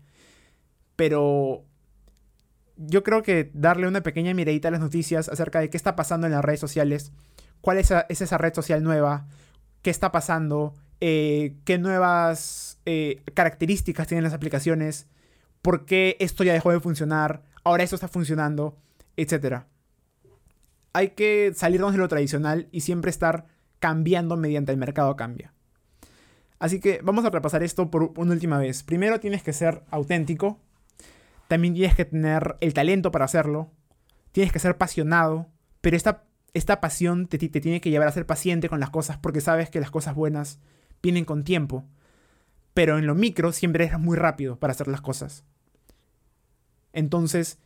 Pero 0.96 1.66
yo 2.78 3.04
creo 3.04 3.24
que 3.24 3.52
darle 3.54 3.88
una 3.88 4.02
pequeña 4.02 4.34
miradita 4.34 4.70
a 4.70 4.72
las 4.72 4.80
noticias 4.80 5.30
acerca 5.30 5.60
de 5.60 5.70
qué 5.70 5.78
está 5.78 5.96
pasando 5.96 6.28
en 6.28 6.34
las 6.34 6.44
redes 6.44 6.60
sociales, 6.60 7.12
cuál 7.60 7.78
es, 7.78 7.92
esa 8.10 8.38
red 8.38 8.54
social 8.54 8.84
nueva, 8.84 9.28
qué 9.82 9.90
está 9.90 10.12
pasando, 10.12 10.76
eh, 11.02 11.56
qué 11.66 11.80
nuevas 11.80 12.80
eh, 12.86 13.24
características 13.34 14.08
tienen 14.08 14.24
las 14.24 14.34
aplicaciones, 14.34 15.08
por 15.64 15.86
qué 15.86 16.16
esto 16.20 16.44
ya 16.44 16.54
dejó 16.54 16.72
de 16.72 16.80
funcionar, 16.80 17.42
ahora 17.64 17.84
esto 17.84 17.96
está 17.96 18.08
funcionando, 18.08 18.78
etc. 19.18 19.64
Hay 20.94 21.10
que 21.10 21.54
salirnos 21.56 21.94
de 21.94 21.98
lo 21.98 22.08
tradicional 22.08 22.68
y 22.72 22.82
siempre 22.82 23.10
estar 23.10 23.48
cambiando 23.80 24.38
mediante 24.38 24.72
el 24.72 24.78
mercado 24.78 25.16
cambia. 25.16 25.54
Así 26.60 26.80
que 26.80 27.02
vamos 27.04 27.26
a 27.26 27.32
repasar 27.32 27.64
esto 27.64 27.90
por 27.90 28.14
una 28.18 28.34
última 28.34 28.60
vez. 28.60 28.84
Primero 28.84 29.20
tienes 29.20 29.42
que 29.42 29.54
ser 29.54 29.84
auténtico, 29.90 30.60
también 31.48 31.74
tienes 31.74 31.96
que 31.96 32.06
tener 32.06 32.58
el 32.62 32.76
talento 32.76 33.12
para 33.12 33.26
hacerlo, 33.26 33.72
tienes 34.32 34.54
que 34.54 34.60
ser 34.60 34.72
apasionado, 34.72 35.48
pero 35.82 35.98
esta, 35.98 36.26
esta 36.54 36.80
pasión 36.80 37.26
te, 37.26 37.40
te 37.40 37.60
tiene 37.60 37.82
que 37.82 37.90
llevar 37.90 38.08
a 38.08 38.12
ser 38.12 38.28
paciente 38.28 38.70
con 38.70 38.80
las 38.80 38.92
cosas 38.92 39.18
porque 39.18 39.42
sabes 39.42 39.72
que 39.72 39.80
las 39.80 39.90
cosas 39.90 40.14
buenas 40.14 40.60
vienen 41.02 41.26
con 41.26 41.44
tiempo. 41.44 41.86
Pero 42.74 42.98
en 42.98 43.08
lo 43.08 43.16
micro 43.16 43.52
siempre 43.52 43.86
eres 43.86 44.00
muy 44.00 44.18
rápido 44.18 44.58
para 44.58 44.72
hacer 44.72 44.88
las 44.88 45.02
cosas. 45.02 45.44
Entonces, 46.94 47.60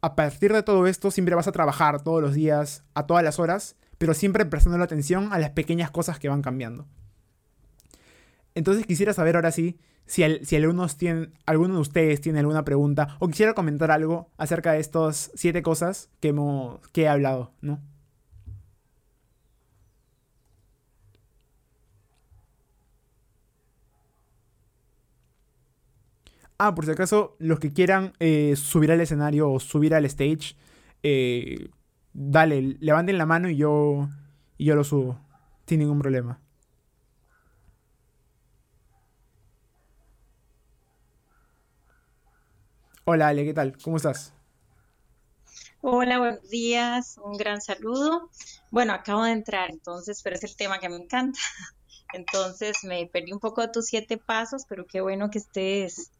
a 0.00 0.16
partir 0.16 0.52
de 0.52 0.62
todo 0.62 0.86
esto, 0.86 1.10
siempre 1.10 1.34
vas 1.34 1.48
a 1.48 1.52
trabajar 1.52 2.02
todos 2.02 2.20
los 2.20 2.34
días, 2.34 2.84
a 2.94 3.06
todas 3.06 3.24
las 3.24 3.38
horas, 3.38 3.76
pero 3.98 4.14
siempre 4.14 4.44
prestando 4.44 4.78
la 4.78 4.84
atención 4.84 5.32
a 5.32 5.38
las 5.38 5.50
pequeñas 5.50 5.90
cosas 5.90 6.18
que 6.18 6.28
van 6.28 6.42
cambiando. 6.42 6.86
Entonces 8.54 8.86
quisiera 8.86 9.12
saber 9.12 9.36
ahora 9.36 9.50
sí 9.50 9.78
si, 10.06 10.22
algunos 10.22 10.96
tienen, 10.96 11.32
alguno 11.46 11.74
de 11.74 11.80
ustedes 11.80 12.20
tiene 12.20 12.40
alguna 12.40 12.64
pregunta 12.64 13.16
o 13.18 13.28
quisiera 13.28 13.54
comentar 13.54 13.90
algo 13.90 14.30
acerca 14.36 14.72
de 14.72 14.80
estas 14.80 15.30
siete 15.34 15.62
cosas 15.62 16.10
que, 16.20 16.28
hemos, 16.28 16.80
que 16.90 17.02
he 17.02 17.08
hablado, 17.08 17.52
¿no? 17.60 17.80
Ah, 26.66 26.74
por 26.74 26.86
si 26.86 26.92
acaso, 26.92 27.36
los 27.40 27.60
que 27.60 27.74
quieran 27.74 28.14
eh, 28.20 28.56
subir 28.56 28.90
al 28.90 28.98
escenario 28.98 29.50
o 29.52 29.60
subir 29.60 29.94
al 29.94 30.06
stage, 30.06 30.56
eh, 31.02 31.68
dale, 32.14 32.78
levanten 32.80 33.18
la 33.18 33.26
mano 33.26 33.50
y 33.50 33.56
yo, 33.58 34.08
yo 34.58 34.74
lo 34.74 34.82
subo, 34.82 35.20
sin 35.66 35.80
ningún 35.80 35.98
problema. 35.98 36.40
Hola 43.04 43.28
Ale, 43.28 43.44
¿qué 43.44 43.52
tal? 43.52 43.76
¿Cómo 43.76 43.98
estás? 43.98 44.32
Hola, 45.82 46.18
buenos 46.18 46.48
días, 46.48 47.20
un 47.22 47.36
gran 47.36 47.60
saludo. 47.60 48.30
Bueno, 48.70 48.94
acabo 48.94 49.24
de 49.24 49.32
entrar, 49.32 49.70
entonces, 49.70 50.22
pero 50.24 50.36
es 50.36 50.44
el 50.44 50.56
tema 50.56 50.78
que 50.78 50.88
me 50.88 50.96
encanta. 50.96 51.38
Entonces, 52.14 52.78
me 52.84 53.06
perdí 53.06 53.32
un 53.32 53.40
poco 53.40 53.60
de 53.60 53.68
tus 53.68 53.86
siete 53.86 54.16
pasos, 54.16 54.64
pero 54.66 54.86
qué 54.86 55.02
bueno 55.02 55.30
que 55.30 55.38
estés 55.38 56.12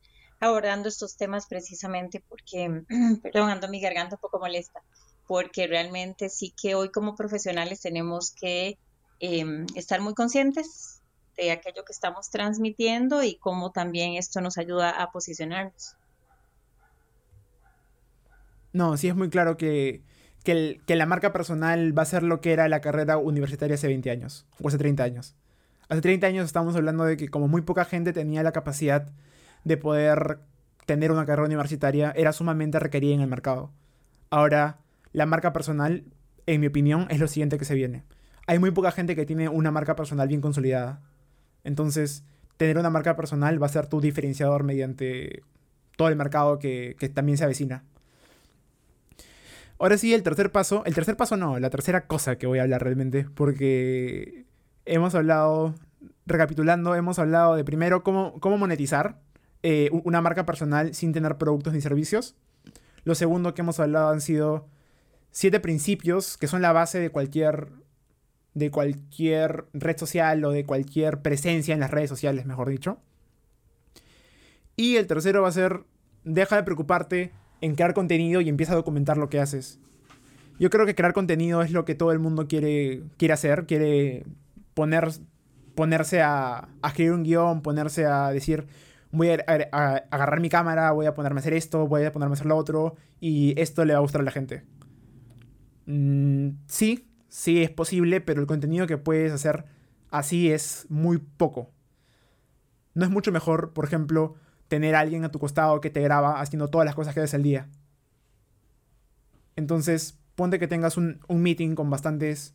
abordando 0.45 0.89
estos 0.89 1.17
temas 1.17 1.47
precisamente 1.47 2.23
porque, 2.29 2.83
perdón, 3.23 3.51
ando 3.51 3.69
mi 3.69 3.81
garganta 3.81 4.17
un 4.17 4.21
poco 4.21 4.39
molesta, 4.39 4.81
porque 5.27 5.67
realmente 5.67 6.29
sí 6.29 6.55
que 6.61 6.75
hoy 6.75 6.91
como 6.91 7.15
profesionales 7.15 7.81
tenemos 7.81 8.35
que 8.39 8.79
em, 9.21 9.67
estar 9.75 10.01
muy 10.01 10.15
conscientes 10.15 11.01
de 11.37 11.51
aquello 11.51 11.85
que 11.85 11.93
estamos 11.93 12.31
transmitiendo 12.31 13.23
y 13.23 13.37
cómo 13.37 13.73
también 13.73 14.15
esto 14.15 14.41
nos 14.41 14.59
ayuda 14.59 14.91
a 14.91 15.11
posicionarnos. 15.11 15.97
No, 18.73 18.97
sí 18.97 19.09
es 19.09 19.15
muy 19.15 19.31
claro 19.31 19.57
que, 19.57 20.03
que, 20.43 20.83
la 20.89 21.07
marca 21.07 21.33
personal 21.33 21.97
va 21.97 22.03
a 22.03 22.07
ser 22.07 22.23
lo 22.23 22.41
que 22.41 22.53
era 22.53 22.69
la 22.69 22.81
carrera 22.81 23.19
universitaria 23.19 23.75
hace 23.75 23.87
20 23.87 24.11
años 24.11 24.47
o 24.61 24.69
hace 24.69 24.79
30 24.79 25.03
años. 25.03 25.35
Hace 25.89 26.01
30 26.01 26.27
años 26.27 26.47
estábamos 26.47 26.75
hablando 26.77 27.05
de 27.05 27.17
que 27.17 27.29
como 27.29 27.47
muy 27.47 27.63
poca 27.63 27.85
gente 27.85 28.13
tenía 28.13 28.43
la 28.43 28.53
capacidad 28.53 29.13
de 29.65 29.77
poder 29.77 30.41
tener 30.87 31.11
una 31.11 31.27
carrera 31.27 31.47
universitaria, 31.47 32.13
era 32.17 32.33
sumamente 32.33 32.79
requerida 32.79 33.15
en 33.15 33.21
el 33.21 33.29
mercado. 33.29 33.73
Ahora, 34.31 34.79
la 35.13 35.27
marca 35.27 35.53
personal, 35.53 36.05
en 36.47 36.61
mi 36.61 36.67
opinión, 36.67 37.07
es 37.11 37.19
lo 37.19 37.29
siguiente 37.29 37.59
que 37.59 37.65
se 37.65 37.75
viene. 37.75 38.05
Hay 38.47 38.59
muy 38.59 38.71
poca 38.71 38.93
gente 38.93 39.17
que 39.17 39.25
tiene 39.25 39.49
una 39.49 39.71
marca 39.71 39.97
personal 39.97 40.29
bien 40.29 40.41
consolidada. 40.41 41.01
Entonces, 41.63 42.25
tener 42.57 42.79
una 42.79 42.91
marca 42.91 43.17
personal 43.17 43.63
va 43.63 43.67
a 43.67 43.71
ser 43.71 43.87
tu 43.87 44.01
diferenciador 44.01 44.65
mediante 44.65 45.43
todo 45.97 46.09
el 46.09 46.17
mercado 46.17 46.59
que, 46.59 46.97
que 46.99 47.09
también 47.09 47.39
se 47.39 47.45
avecina. 47.45 47.85
Ahora 49.79 49.99
sí, 49.99 50.13
el 50.15 50.23
tercer 50.23 50.53
paso. 50.53 50.83
El 50.85 50.95
tercer 50.95 51.17
paso 51.17 51.37
no, 51.37 51.59
la 51.59 51.71
tercera 51.71 52.07
cosa 52.07 52.37
que 52.37 52.47
voy 52.47 52.59
a 52.59 52.63
hablar 52.63 52.83
realmente. 52.83 53.27
Porque 53.35 54.45
hemos 54.85 55.15
hablado, 55.15 55.75
recapitulando, 56.27 56.95
hemos 56.95 57.19
hablado 57.19 57.57
de 57.57 57.65
primero 57.65 58.03
cómo, 58.03 58.39
cómo 58.41 58.59
monetizar 58.59 59.21
eh, 59.67 59.89
una 60.05 60.21
marca 60.21 60.45
personal 60.45 60.95
sin 60.95 61.15
tener 61.15 61.39
productos 61.39 61.73
ni 61.73 61.81
servicios. 61.81 62.37
Lo 63.05 63.15
segundo 63.15 63.55
que 63.55 63.63
hemos 63.63 63.81
hablado 63.81 64.11
han 64.11 64.21
sido 64.21 64.69
siete 65.31 65.59
principios 65.59 66.37
que 66.37 66.49
son 66.49 66.61
la 66.61 66.73
base 66.73 67.01
de 67.01 67.09
cualquier 67.09 67.69
de 68.53 68.71
cualquier 68.71 69.65
red 69.73 69.97
social 69.97 70.45
o 70.45 70.51
de 70.51 70.67
cualquier 70.67 71.23
presencia 71.23 71.73
en 71.73 71.81
las 71.81 71.91
redes 71.91 72.11
sociales, 72.11 72.45
mejor 72.45 72.69
dicho. 72.69 72.99
Y 74.77 74.97
el 74.97 75.07
tercero 75.07 75.41
va 75.41 75.49
a 75.49 75.53
ser, 75.53 75.85
deja 76.25 76.57
de 76.57 76.63
preocuparte 76.63 77.33
en 77.63 77.75
crear 77.75 77.95
contenido 77.95 78.43
y 78.43 78.51
empieza 78.51 78.75
a 78.75 78.77
documentar 78.77 79.17
lo 79.17 79.31
que 79.31 79.41
haces. 79.41 79.81
Yo 80.59 80.69
creo 80.69 80.85
que 80.85 80.95
crear 80.95 81.15
contenido 81.15 81.63
es 81.63 81.71
lo 81.71 81.87
que 81.87 81.95
todo 81.95 82.13
el 82.13 82.19
mundo 82.19 82.49
quiere, 82.49 83.03
quiere 83.17 83.33
hacer, 83.33 83.65
quiere 83.65 84.27
poner, 84.75 85.09
ponerse 85.75 86.21
a, 86.21 86.69
a 86.83 86.89
escribir 86.89 87.15
un 87.15 87.23
guion, 87.23 87.63
ponerse 87.63 88.05
a 88.05 88.29
decir, 88.29 88.67
voy 89.15 89.31
a, 89.31 89.37
agarrar 90.11 90.41
mi 90.41 90.49
cámara, 90.49 90.91
voy 90.93 91.07
a 91.07 91.15
ponerme 91.15 91.39
a 91.39 91.41
hacer 91.41 91.55
esto, 91.55 91.87
voy 91.87 92.05
a 92.05 92.13
ponerme 92.13 92.33
a 92.33 92.35
hacer 92.35 92.47
lo 92.47 92.57
otro, 92.57 92.97
y 93.21 93.59
esto 93.61 93.85
le 93.85 93.93
va 93.93 93.99
a 93.99 94.03
gustar 94.03 94.21
a 94.21 94.25
la 94.25 94.31
gente. 94.31 94.65
Mm, 95.87 96.51
sí, 96.67 97.09
sí 97.29 97.63
es 97.63 97.71
posible, 97.71 98.21
pero 98.21 98.41
el 98.41 98.47
contenido 98.47 98.87
que 98.87 98.99
puedes 98.99 99.33
hacer 99.33 99.65
así 100.11 100.51
es 100.51 100.87
muy 100.89 101.19
poco. 101.19 101.71
No 102.95 103.05
es 103.05 103.11
mucho 103.11 103.33
mejor, 103.33 103.73
por 103.73 103.85
ejemplo, 103.85 104.35
tener 104.69 104.95
a 104.95 105.01
alguien 105.01 105.25
a 105.25 105.31
tu 105.31 105.39
costado 105.39 105.81
que 105.81 105.91
te 105.91 106.01
graba 106.01 106.41
haciendo 106.41 106.69
todas 106.69 106.85
las 106.85 106.95
cosas 106.95 107.15
que 107.15 107.21
haces 107.21 107.35
el 107.35 107.43
día. 107.43 107.69
Entonces, 109.57 110.19
ponte 110.35 110.59
que 110.59 110.69
tengas 110.69 110.97
un, 110.97 111.21
meeting 111.29 111.75
con 111.77 111.91
bastantes, 111.91 112.55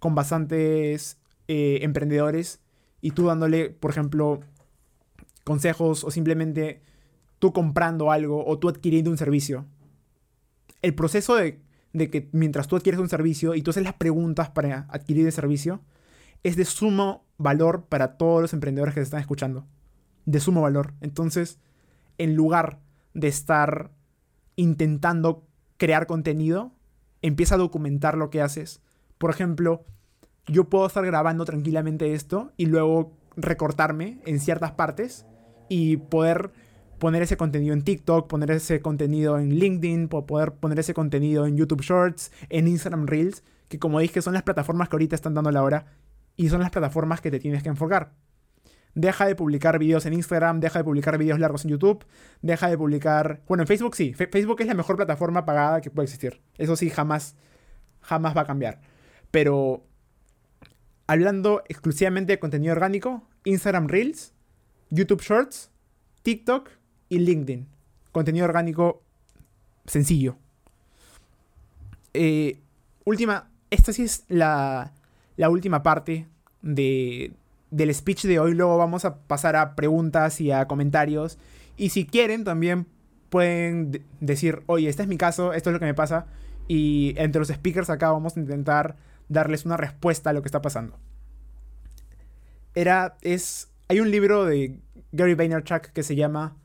con 0.00 0.14
bastantes 0.14 1.18
eh, 1.46 1.78
emprendedores 1.82 2.60
y 3.00 3.12
tú 3.12 3.26
dándole, 3.26 3.70
por 3.70 3.90
ejemplo, 3.90 4.40
consejos 5.44 6.04
o 6.04 6.10
simplemente 6.10 6.82
tú 7.38 7.52
comprando 7.52 8.10
algo 8.10 8.44
o 8.46 8.58
tú 8.58 8.68
adquiriendo 8.68 9.10
un 9.10 9.18
servicio. 9.18 9.66
El 10.82 10.94
proceso 10.94 11.36
de, 11.36 11.60
de 11.92 12.10
que 12.10 12.28
mientras 12.32 12.68
tú 12.68 12.76
adquieres 12.76 13.00
un 13.00 13.08
servicio 13.08 13.54
y 13.54 13.62
tú 13.62 13.70
haces 13.70 13.84
las 13.84 13.94
preguntas 13.94 14.50
para 14.50 14.86
adquirir 14.90 15.26
el 15.26 15.32
servicio 15.32 15.80
es 16.42 16.56
de 16.56 16.64
sumo 16.64 17.24
valor 17.38 17.86
para 17.86 18.16
todos 18.16 18.42
los 18.42 18.52
emprendedores 18.52 18.94
que 18.94 19.00
se 19.00 19.04
están 19.04 19.20
escuchando 19.20 19.66
de 20.26 20.40
sumo 20.40 20.62
valor. 20.62 20.94
Entonces, 21.00 21.58
en 22.18 22.34
lugar 22.34 22.80
de 23.12 23.28
estar 23.28 23.90
intentando 24.56 25.46
crear 25.76 26.06
contenido, 26.06 26.72
empieza 27.22 27.56
a 27.56 27.58
documentar 27.58 28.16
lo 28.16 28.30
que 28.30 28.40
haces. 28.40 28.80
Por 29.18 29.30
ejemplo, 29.30 29.84
yo 30.46 30.68
puedo 30.68 30.86
estar 30.86 31.04
grabando 31.04 31.44
tranquilamente 31.44 32.14
esto 32.14 32.52
y 32.56 32.66
luego 32.66 33.12
recortarme 33.36 34.20
en 34.26 34.40
ciertas 34.40 34.72
partes 34.72 35.26
y 35.76 35.96
poder 35.96 36.52
poner 37.00 37.22
ese 37.22 37.36
contenido 37.36 37.74
en 37.74 37.82
TikTok, 37.82 38.28
poner 38.28 38.52
ese 38.52 38.80
contenido 38.80 39.40
en 39.40 39.50
LinkedIn, 39.58 40.06
poder 40.06 40.52
poner 40.52 40.78
ese 40.78 40.94
contenido 40.94 41.46
en 41.46 41.56
YouTube 41.56 41.82
Shorts, 41.82 42.30
en 42.48 42.68
Instagram 42.68 43.06
Reels, 43.06 43.42
que 43.66 43.80
como 43.80 43.98
dije 43.98 44.22
son 44.22 44.34
las 44.34 44.44
plataformas 44.44 44.88
que 44.88 44.94
ahorita 44.94 45.16
están 45.16 45.34
dando 45.34 45.50
la 45.50 45.64
hora 45.64 45.86
y 46.36 46.48
son 46.48 46.60
las 46.60 46.70
plataformas 46.70 47.20
que 47.20 47.32
te 47.32 47.40
tienes 47.40 47.64
que 47.64 47.70
enfocar 47.70 48.12
deja 48.94 49.26
de 49.26 49.34
publicar 49.34 49.80
vídeos 49.80 50.06
en 50.06 50.12
Instagram, 50.12 50.60
deja 50.60 50.78
de 50.78 50.84
publicar 50.84 51.18
vídeos 51.18 51.40
largos 51.40 51.64
en 51.64 51.72
YouTube, 51.72 52.06
deja 52.42 52.68
de 52.68 52.78
publicar... 52.78 53.42
Bueno, 53.48 53.64
en 53.64 53.66
Facebook 53.66 53.96
sí, 53.96 54.14
Facebook 54.14 54.60
es 54.60 54.68
la 54.68 54.74
mejor 54.74 54.94
plataforma 54.94 55.44
pagada 55.44 55.80
que 55.80 55.90
puede 55.90 56.04
existir. 56.04 56.40
Eso 56.58 56.76
sí, 56.76 56.90
jamás, 56.90 57.34
jamás 58.00 58.36
va 58.36 58.42
a 58.42 58.46
cambiar. 58.46 58.80
Pero 59.32 59.84
hablando 61.08 61.64
exclusivamente 61.66 62.34
de 62.34 62.38
contenido 62.38 62.72
orgánico, 62.72 63.26
Instagram 63.42 63.88
Reels, 63.88 64.33
YouTube 64.94 65.22
Shorts, 65.22 65.70
TikTok 66.22 66.70
y 67.08 67.18
LinkedIn. 67.18 67.66
Contenido 68.12 68.44
orgánico 68.44 69.02
sencillo. 69.86 70.36
Eh, 72.12 72.60
última, 73.04 73.50
esta 73.70 73.92
sí 73.92 74.02
es 74.02 74.24
la, 74.28 74.92
la 75.36 75.50
última 75.50 75.82
parte 75.82 76.28
de, 76.62 77.32
del 77.70 77.92
speech 77.92 78.24
de 78.24 78.38
hoy 78.38 78.54
luego 78.54 78.78
vamos 78.78 79.04
a 79.04 79.16
pasar 79.18 79.56
a 79.56 79.74
preguntas 79.74 80.40
y 80.40 80.52
a 80.52 80.66
comentarios. 80.66 81.38
Y 81.76 81.88
si 81.88 82.06
quieren 82.06 82.44
también 82.44 82.86
pueden 83.30 84.04
decir, 84.20 84.62
oye, 84.66 84.88
este 84.88 85.02
es 85.02 85.08
mi 85.08 85.18
caso, 85.18 85.52
esto 85.52 85.70
es 85.70 85.74
lo 85.74 85.80
que 85.80 85.86
me 85.86 85.94
pasa. 85.94 86.26
Y 86.68 87.14
entre 87.16 87.40
los 87.40 87.48
speakers 87.48 87.90
acá 87.90 88.12
vamos 88.12 88.36
a 88.36 88.40
intentar 88.40 88.96
darles 89.28 89.64
una 89.64 89.76
respuesta 89.76 90.30
a 90.30 90.32
lo 90.32 90.42
que 90.42 90.48
está 90.48 90.62
pasando. 90.62 90.98
Era, 92.76 93.16
es, 93.22 93.68
hay 93.88 94.00
un 94.00 94.10
libro 94.10 94.44
de 94.44 94.78
Gary 95.14 95.34
Vaynerchuk 95.34 95.92
que 95.92 96.02
se 96.02 96.16
llama 96.16 96.56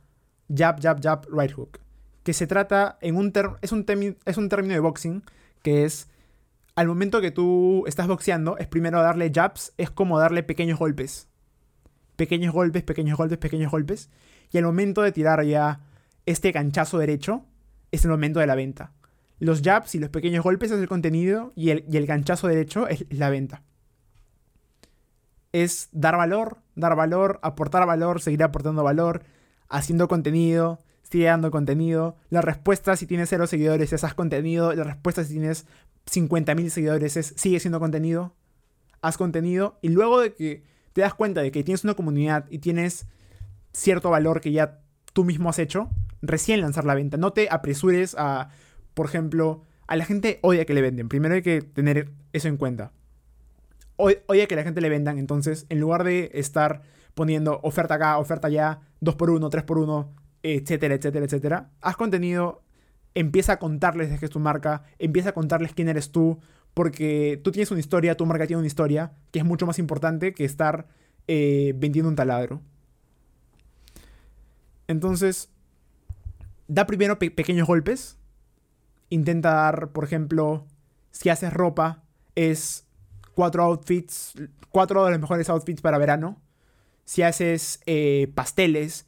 Jab, 0.54 0.82
Jab, 0.82 1.02
Jab, 1.02 1.28
Right 1.32 1.54
Hook. 1.54 1.80
Que 2.24 2.34
se 2.34 2.48
trata 2.48 2.98
en 3.02 3.16
un, 3.16 3.32
es 3.62 3.72
un, 3.72 3.86
es 4.26 4.38
un 4.38 4.50
término 4.50 4.74
de 4.74 4.80
boxing 4.80 5.24
que 5.62 5.86
es 5.86 6.08
al 6.76 6.88
momento 6.88 7.22
que 7.22 7.32
tú 7.32 7.84
estás 7.88 8.08
boxeando, 8.08 8.58
es 8.58 8.68
primero 8.68 9.02
darle 9.02 9.32
jabs, 9.34 9.74
es 9.78 9.92
como 9.92 10.18
darle 10.18 10.44
pequeños 10.44 10.80
golpes. 10.80 11.28
Pequeños 12.16 12.54
golpes, 12.54 12.84
pequeños 12.84 13.18
golpes, 13.18 13.38
pequeños 13.38 13.72
golpes. 13.72 14.10
Y 14.52 14.58
al 14.58 14.64
momento 14.64 15.02
de 15.02 15.12
tirar 15.12 15.44
ya 15.44 15.82
este 16.26 16.52
ganchazo 16.52 16.98
derecho, 16.98 17.46
es 17.92 18.06
el 18.06 18.12
momento 18.12 18.40
de 18.40 18.48
la 18.48 18.56
venta. 18.56 18.94
Los 19.40 19.62
jabs 19.62 19.94
y 19.96 20.00
los 20.00 20.10
pequeños 20.10 20.44
golpes 20.44 20.72
es 20.72 20.80
el 20.80 20.88
contenido 20.88 21.52
y 21.56 21.72
el, 21.72 21.86
y 21.90 21.98
el 21.98 22.06
ganchazo 22.06 22.48
derecho 22.48 22.88
es 22.88 23.06
la 23.10 23.30
venta. 23.30 23.64
Es 25.52 25.90
dar 25.92 26.18
valor, 26.18 26.58
dar 26.76 26.96
valor, 26.96 27.40
aportar 27.42 27.86
valor, 27.88 28.22
seguir 28.22 28.44
aportando 28.44 28.84
valor, 28.84 29.24
haciendo 29.68 30.08
contenido, 30.08 30.80
sigue 31.10 31.26
dando 31.26 31.52
contenido. 31.52 32.18
La 32.30 32.42
respuesta 32.42 32.96
si 32.96 33.08
tienes 33.08 33.30
cero 33.30 33.48
seguidores 33.48 33.92
es 33.94 34.04
haz 34.04 34.14
contenido. 34.14 34.74
La 34.74 34.84
respuesta 34.84 35.24
si 35.24 35.34
tienes 35.34 35.66
50.000 36.10 36.70
seguidores 36.70 37.18
es 37.18 37.34
sigue 37.38 37.60
siendo 37.60 37.80
contenido. 37.80 38.34
Haz 39.02 39.18
contenido. 39.18 39.80
Y 39.82 39.90
luego 39.90 40.20
de 40.20 40.34
que 40.34 40.64
te 40.94 41.02
das 41.02 41.14
cuenta 41.14 41.42
de 41.42 41.52
que 41.52 41.64
tienes 41.64 41.84
una 41.84 41.94
comunidad 41.94 42.46
y 42.50 42.60
tienes 42.60 43.08
cierto 43.74 44.10
valor 44.10 44.42
que 44.42 44.52
ya 44.52 44.82
tú 45.14 45.24
mismo 45.24 45.50
has 45.50 45.60
hecho, 45.60 45.90
recién 46.22 46.62
lanzar 46.62 46.86
la 46.86 46.96
venta. 46.96 47.18
No 47.18 47.34
te 47.34 47.48
apresures 47.50 48.16
a, 48.18 48.50
por 48.94 49.06
ejemplo, 49.06 49.64
a 49.88 49.96
la 49.96 50.06
gente 50.06 50.40
odia 50.42 50.66
que 50.66 50.74
le 50.74 50.82
venden. 50.82 51.10
Primero 51.10 51.36
hay 51.36 51.42
que 51.42 51.62
tener 51.62 52.12
eso 52.34 52.48
en 52.48 52.58
cuenta. 52.58 52.92
Odia 54.02 54.48
que 54.48 54.56
la 54.56 54.64
gente 54.64 54.80
le 54.80 54.88
vendan. 54.88 55.18
Entonces, 55.18 55.66
en 55.68 55.82
lugar 55.82 56.06
de 56.06 56.32
estar 56.34 56.84
poniendo 57.16 57.60
oferta 57.64 57.96
acá, 57.96 58.18
oferta 58.18 58.48
allá, 58.48 58.80
2x1, 59.02 59.50
3x1, 59.52 60.08
etcétera, 60.42 60.96
etcétera, 60.96 61.26
etcétera. 61.26 61.70
Haz 61.82 61.98
contenido, 61.98 62.64
empieza 63.14 63.54
a 63.54 63.60
contarles 63.60 64.10
de 64.10 64.18
qué 64.18 64.26
es 64.26 64.32
tu 64.32 64.40
marca, 64.40 64.84
empieza 65.00 65.30
a 65.30 65.34
contarles 65.34 65.74
quién 65.74 65.90
eres 65.90 66.12
tú, 66.12 66.40
porque 66.74 67.42
tú 67.44 67.52
tienes 67.52 67.72
una 67.72 67.82
historia, 67.82 68.16
tu 68.16 68.26
marca 68.26 68.48
tiene 68.48 68.60
una 68.60 68.68
historia, 68.68 69.12
que 69.32 69.40
es 69.40 69.46
mucho 69.46 69.66
más 69.66 69.80
importante 69.80 70.34
que 70.34 70.46
estar 70.46 70.88
eh, 71.28 71.74
vendiendo 71.76 72.08
un 72.08 72.16
taladro. 72.16 72.62
Entonces, 74.88 75.50
da 76.70 76.88
primero 76.88 77.20
pequeños 77.20 77.68
golpes 77.68 78.18
intenta 79.10 79.52
dar, 79.52 79.92
por 79.92 80.06
ejemplo, 80.06 80.66
si 81.12 81.30
haces 81.30 81.52
ropa, 81.52 82.04
es 82.36 82.86
cuatro 83.40 83.64
outfits, 83.64 84.34
cuatro 84.70 85.06
de 85.06 85.12
los 85.12 85.20
mejores 85.22 85.50
outfits 85.50 85.80
para 85.80 85.98
verano. 85.98 86.42
Si 87.06 87.22
haces 87.22 87.80
eh, 87.86 88.30
pasteles, 88.36 89.08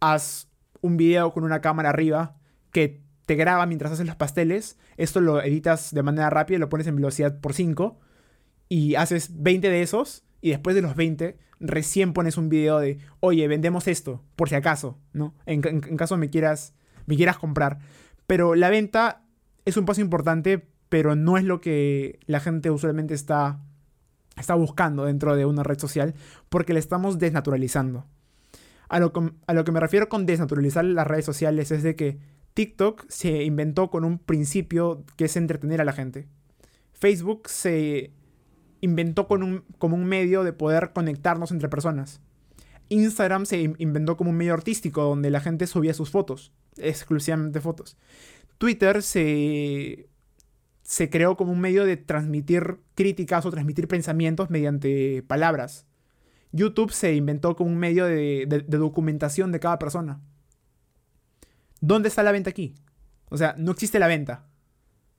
haz 0.00 0.48
un 0.80 0.96
video 0.96 1.34
con 1.34 1.44
una 1.44 1.60
cámara 1.60 1.90
arriba 1.90 2.38
que 2.72 3.02
te 3.26 3.34
graba 3.34 3.66
mientras 3.66 3.92
haces 3.92 4.06
los 4.06 4.16
pasteles. 4.16 4.78
Esto 4.96 5.20
lo 5.20 5.42
editas 5.42 5.92
de 5.92 6.02
manera 6.02 6.30
rápida, 6.30 6.58
lo 6.58 6.70
pones 6.70 6.86
en 6.86 6.96
velocidad 6.96 7.38
por 7.38 7.52
5 7.52 8.00
y 8.70 8.94
haces 8.94 9.42
20 9.42 9.68
de 9.68 9.82
esos 9.82 10.24
y 10.40 10.48
después 10.48 10.74
de 10.74 10.80
los 10.80 10.96
20 10.96 11.36
recién 11.60 12.14
pones 12.14 12.38
un 12.38 12.48
video 12.48 12.78
de, 12.78 12.96
oye, 13.20 13.46
vendemos 13.46 13.88
esto, 13.88 14.24
por 14.36 14.48
si 14.48 14.54
acaso, 14.54 14.98
¿no? 15.12 15.34
En, 15.44 15.60
caso 15.60 16.16
me 16.16 16.30
quieras, 16.30 16.72
me 17.04 17.16
quieras 17.16 17.36
comprar. 17.36 17.80
Pero 18.26 18.54
la 18.54 18.70
venta 18.70 19.26
es 19.66 19.76
un 19.76 19.84
paso 19.84 20.00
importante, 20.00 20.66
pero 20.88 21.16
no 21.16 21.36
es 21.36 21.44
lo 21.44 21.60
que 21.60 22.18
la 22.26 22.40
gente 22.40 22.70
usualmente 22.70 23.14
está, 23.14 23.60
está 24.36 24.54
buscando 24.54 25.04
dentro 25.04 25.36
de 25.36 25.44
una 25.44 25.62
red 25.62 25.78
social, 25.78 26.14
porque 26.48 26.72
la 26.72 26.78
estamos 26.78 27.18
desnaturalizando. 27.18 28.06
A 28.88 29.00
lo, 29.00 29.12
a 29.46 29.54
lo 29.54 29.64
que 29.64 29.72
me 29.72 29.80
refiero 29.80 30.08
con 30.08 30.26
desnaturalizar 30.26 30.84
las 30.84 31.06
redes 31.06 31.24
sociales 31.24 31.72
es 31.72 31.82
de 31.82 31.96
que 31.96 32.18
TikTok 32.54 33.04
se 33.08 33.42
inventó 33.42 33.90
con 33.90 34.04
un 34.04 34.18
principio 34.18 35.04
que 35.16 35.24
es 35.24 35.36
entretener 35.36 35.80
a 35.80 35.84
la 35.84 35.92
gente. 35.92 36.28
Facebook 36.92 37.48
se 37.48 38.12
inventó 38.80 39.26
con 39.26 39.42
un, 39.42 39.64
como 39.78 39.96
un 39.96 40.04
medio 40.04 40.44
de 40.44 40.52
poder 40.52 40.92
conectarnos 40.92 41.50
entre 41.50 41.68
personas. 41.68 42.20
Instagram 42.88 43.46
se 43.46 43.74
inventó 43.78 44.16
como 44.16 44.30
un 44.30 44.36
medio 44.36 44.54
artístico 44.54 45.02
donde 45.02 45.30
la 45.30 45.40
gente 45.40 45.66
subía 45.66 45.92
sus 45.92 46.10
fotos, 46.10 46.52
exclusivamente 46.76 47.60
fotos. 47.60 47.96
Twitter 48.58 49.02
se, 49.02 50.08
se 50.86 51.10
creó 51.10 51.36
como 51.36 51.50
un 51.50 51.58
medio 51.58 51.84
de 51.84 51.96
transmitir 51.96 52.78
críticas 52.94 53.44
o 53.44 53.50
transmitir 53.50 53.88
pensamientos 53.88 54.50
mediante 54.50 55.24
palabras. 55.26 55.84
YouTube 56.52 56.92
se 56.92 57.16
inventó 57.16 57.56
como 57.56 57.70
un 57.70 57.76
medio 57.76 58.04
de, 58.04 58.46
documentación 58.68 59.50
de 59.50 59.58
cada 59.58 59.80
persona. 59.80 60.20
¿Dónde 61.80 62.08
está 62.08 62.22
la 62.22 62.30
venta 62.30 62.50
aquí? 62.50 62.76
O 63.30 63.36
sea, 63.36 63.56
no 63.58 63.72
existe 63.72 63.98
la 63.98 64.06
venta. 64.06 64.46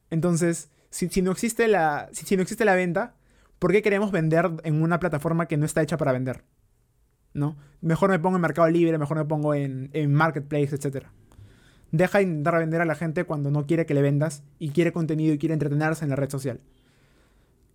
Entonces, 0.10 0.72
si, 0.90 1.22
no, 1.22 1.32
existe 1.32 1.68
la, 1.68 2.08
si 2.14 2.38
no 2.38 2.44
existe 2.44 2.64
la 2.64 2.74
venta, 2.74 3.16
¿por 3.60 3.74
qué 3.74 3.82
queremos 3.82 4.14
vender 4.14 4.50
en 4.64 4.82
una 4.82 5.02
plataforma 5.02 5.48
que 5.48 5.58
no 5.58 5.66
está 5.66 5.82
hecha 5.82 5.98
para 5.98 6.14
vender? 6.14 6.46
¿No? 7.34 7.58
Mejor 7.82 8.10
me 8.10 8.20
pongo 8.20 8.38
en 8.38 8.42
Mercado 8.42 8.70
Libre, 8.70 8.98
mejor 8.98 9.18
me 9.18 9.26
pongo 9.26 9.54
en, 9.54 10.14
Marketplace, 10.14 10.74
etc. 10.74 11.08
Deja 11.92 12.18
de 12.18 12.26
intentar 12.26 12.60
vender 12.60 12.82
a 12.82 12.86
la 12.86 12.96
gente 12.96 13.24
cuando 13.24 13.52
no 13.52 13.66
quiere 13.66 13.86
que 13.86 13.94
le 13.94 14.02
vendas 14.02 14.44
y 14.60 14.70
quiere 14.70 14.92
contenido 14.92 15.34
y 15.34 15.38
quiere 15.38 15.54
entretenerse 15.54 16.04
en 16.04 16.10
la 16.10 16.16
red 16.16 16.30
social. 16.30 16.62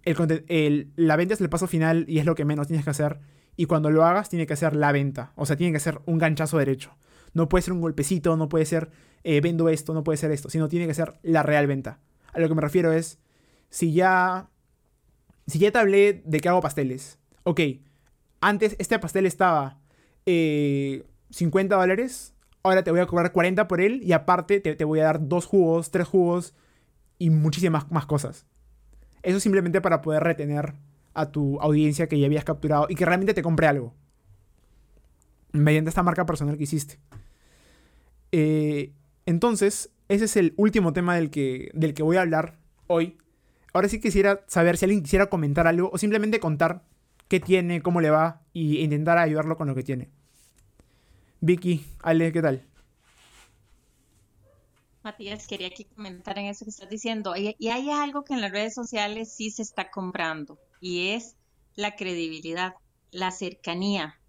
la 0.05 1.17
venta 1.17 1.35
es 1.35 1.41
el 1.41 1.49
paso 1.49 1.67
final 1.67 2.05
y 2.09 2.19
es 2.19 2.27
lo 2.27 2.35
que 2.35 2.45
menos 2.45 2.67
tienes 2.67 2.85
que 2.85 2.91
hacer. 2.91 3.21
Y 3.57 3.67
cuando 3.67 3.91
lo 3.91 4.05
hagas, 4.05 4.29
tiene 4.29 4.47
que 4.47 4.57
ser 4.57 4.75
la 4.75 4.93
venta. 4.93 5.33
O 5.37 5.47
sea, 5.47 5.57
tiene 5.57 5.73
que 5.73 5.81
ser 5.81 6.01
un 6.07 6.19
ganchazo 6.19 6.59
derecho. 6.59 6.97
No 7.35 7.49
puede 7.49 7.63
ser 7.63 7.73
un 7.73 7.81
golpecito, 7.81 8.37
no 8.37 8.49
puede 8.49 8.67
ser 8.67 8.91
eh, 9.25 9.41
vendo 9.41 9.69
esto, 9.69 9.95
no 9.95 10.05
puede 10.05 10.17
ser 10.17 10.31
esto, 10.31 10.51
sino 10.51 10.69
tiene 10.69 10.87
que 10.87 10.95
ser 10.95 11.15
la 11.23 11.43
real 11.43 11.67
venta. 11.67 12.01
A 12.33 12.41
lo 12.41 12.49
que 12.49 12.55
me 12.55 12.63
refiero 12.63 12.93
es, 12.93 13.19
si 13.71 13.93
ya 13.93 14.49
si 15.47 15.59
ya 15.59 15.71
te 15.71 15.79
hablé 15.79 16.23
de 16.25 16.41
que 16.41 16.49
hago 16.49 16.61
pasteles, 16.61 17.19
ok, 17.45 17.61
antes 18.41 18.77
este 18.79 18.99
pastel 18.99 19.27
estaba 19.27 19.79
50 20.25 20.27
eh, 20.27 21.05
dólares, 21.69 22.32
ahora 22.63 22.85
te 22.85 22.91
voy 22.91 23.01
a 23.01 23.07
cobrar 23.07 23.33
40 23.33 23.69
por 23.69 23.81
él 23.81 24.01
y 24.03 24.13
aparte 24.13 24.61
te, 24.61 24.85
voy 24.85 25.01
a 25.01 25.05
dar 25.05 25.29
dos 25.29 25.47
jugos, 25.47 25.91
tres 25.91 26.07
jugos 26.07 26.55
y 27.19 27.31
muchísimas 27.31 27.91
más 27.91 28.07
cosas. 28.07 28.47
Eso 29.23 29.41
simplemente 29.41 29.81
para 29.81 30.03
poder 30.03 30.23
retener 30.23 30.75
a 31.15 31.31
tu 31.31 31.61
audiencia 31.61 32.09
que 32.09 32.19
ya 32.19 32.27
habías 32.27 32.45
capturado 32.45 32.87
y 32.89 32.95
que 32.95 33.05
realmente 33.05 33.35
te 33.35 33.43
compre 33.43 33.67
algo. 33.67 33.95
Mediante 35.53 35.91
esta 35.91 36.03
marca 36.03 36.25
personal 36.25 36.57
que 36.57 36.65
hiciste. 36.65 36.99
Eh, 38.33 38.93
entonces, 39.27 39.91
ese 40.09 40.25
es 40.25 40.37
el 40.37 40.55
último 40.57 40.93
tema 40.93 41.15
del 41.15 41.31
que, 41.31 41.71
del 41.75 41.95
que 41.95 42.03
voy 42.03 42.17
a 42.17 42.23
hablar 42.23 42.59
hoy. 42.87 43.19
Ahora 43.75 43.89
sí 43.89 44.01
quisiera 44.01 44.45
saber 44.47 44.77
si 44.77 44.87
alguien 44.87 45.03
quisiera 45.03 45.27
comentar 45.27 45.67
algo 45.67 45.91
o 45.93 45.99
simplemente 45.99 46.41
contar 46.41 46.83
qué 47.29 47.41
tiene, 47.41 47.83
cómo 47.83 48.01
le 48.01 48.11
va 48.11 48.43
y 48.53 48.79
intentar 48.81 49.19
ayudarlo 49.19 49.57
con 49.57 49.69
lo 49.69 49.75
que 49.75 49.83
tiene. 49.83 50.11
Vicky, 51.45 51.85
Ale, 52.05 52.31
¿qué 52.31 52.41
tal? 52.41 52.65
Matías, 55.03 55.49
quería 55.49 55.67
aquí 55.67 55.87
comentar 55.87 56.39
en 56.39 56.47
eso 56.47 56.65
que 56.65 56.71
estás 56.71 56.89
diciendo. 56.89 57.35
Y, 57.37 57.69
hay 57.69 57.91
algo 57.91 58.23
que 58.23 58.35
en 58.35 58.41
las 58.41 58.53
redes 58.53 58.75
sociales 58.75 59.35
sí 59.35 59.51
se 59.51 59.63
está 59.63 59.91
comprando 59.91 60.61
y 60.81 61.09
es 61.09 61.35
la 61.75 61.97
credibilidad, 61.97 62.75
la 63.11 63.33
cercanía, 63.33 64.21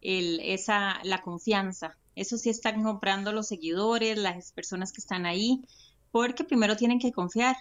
el, 0.00 0.40
esa, 0.40 0.98
la 1.04 1.22
confianza. 1.22 1.96
Eso 2.16 2.38
sí 2.38 2.50
están 2.50 2.82
comprando 2.82 3.30
los 3.30 3.46
seguidores, 3.46 4.18
las 4.18 4.50
personas 4.50 4.92
que 4.92 5.02
están 5.02 5.26
ahí, 5.26 5.62
porque 6.10 6.42
primero 6.42 6.76
tienen 6.76 6.98
que 6.98 7.12
confiar 7.12 7.54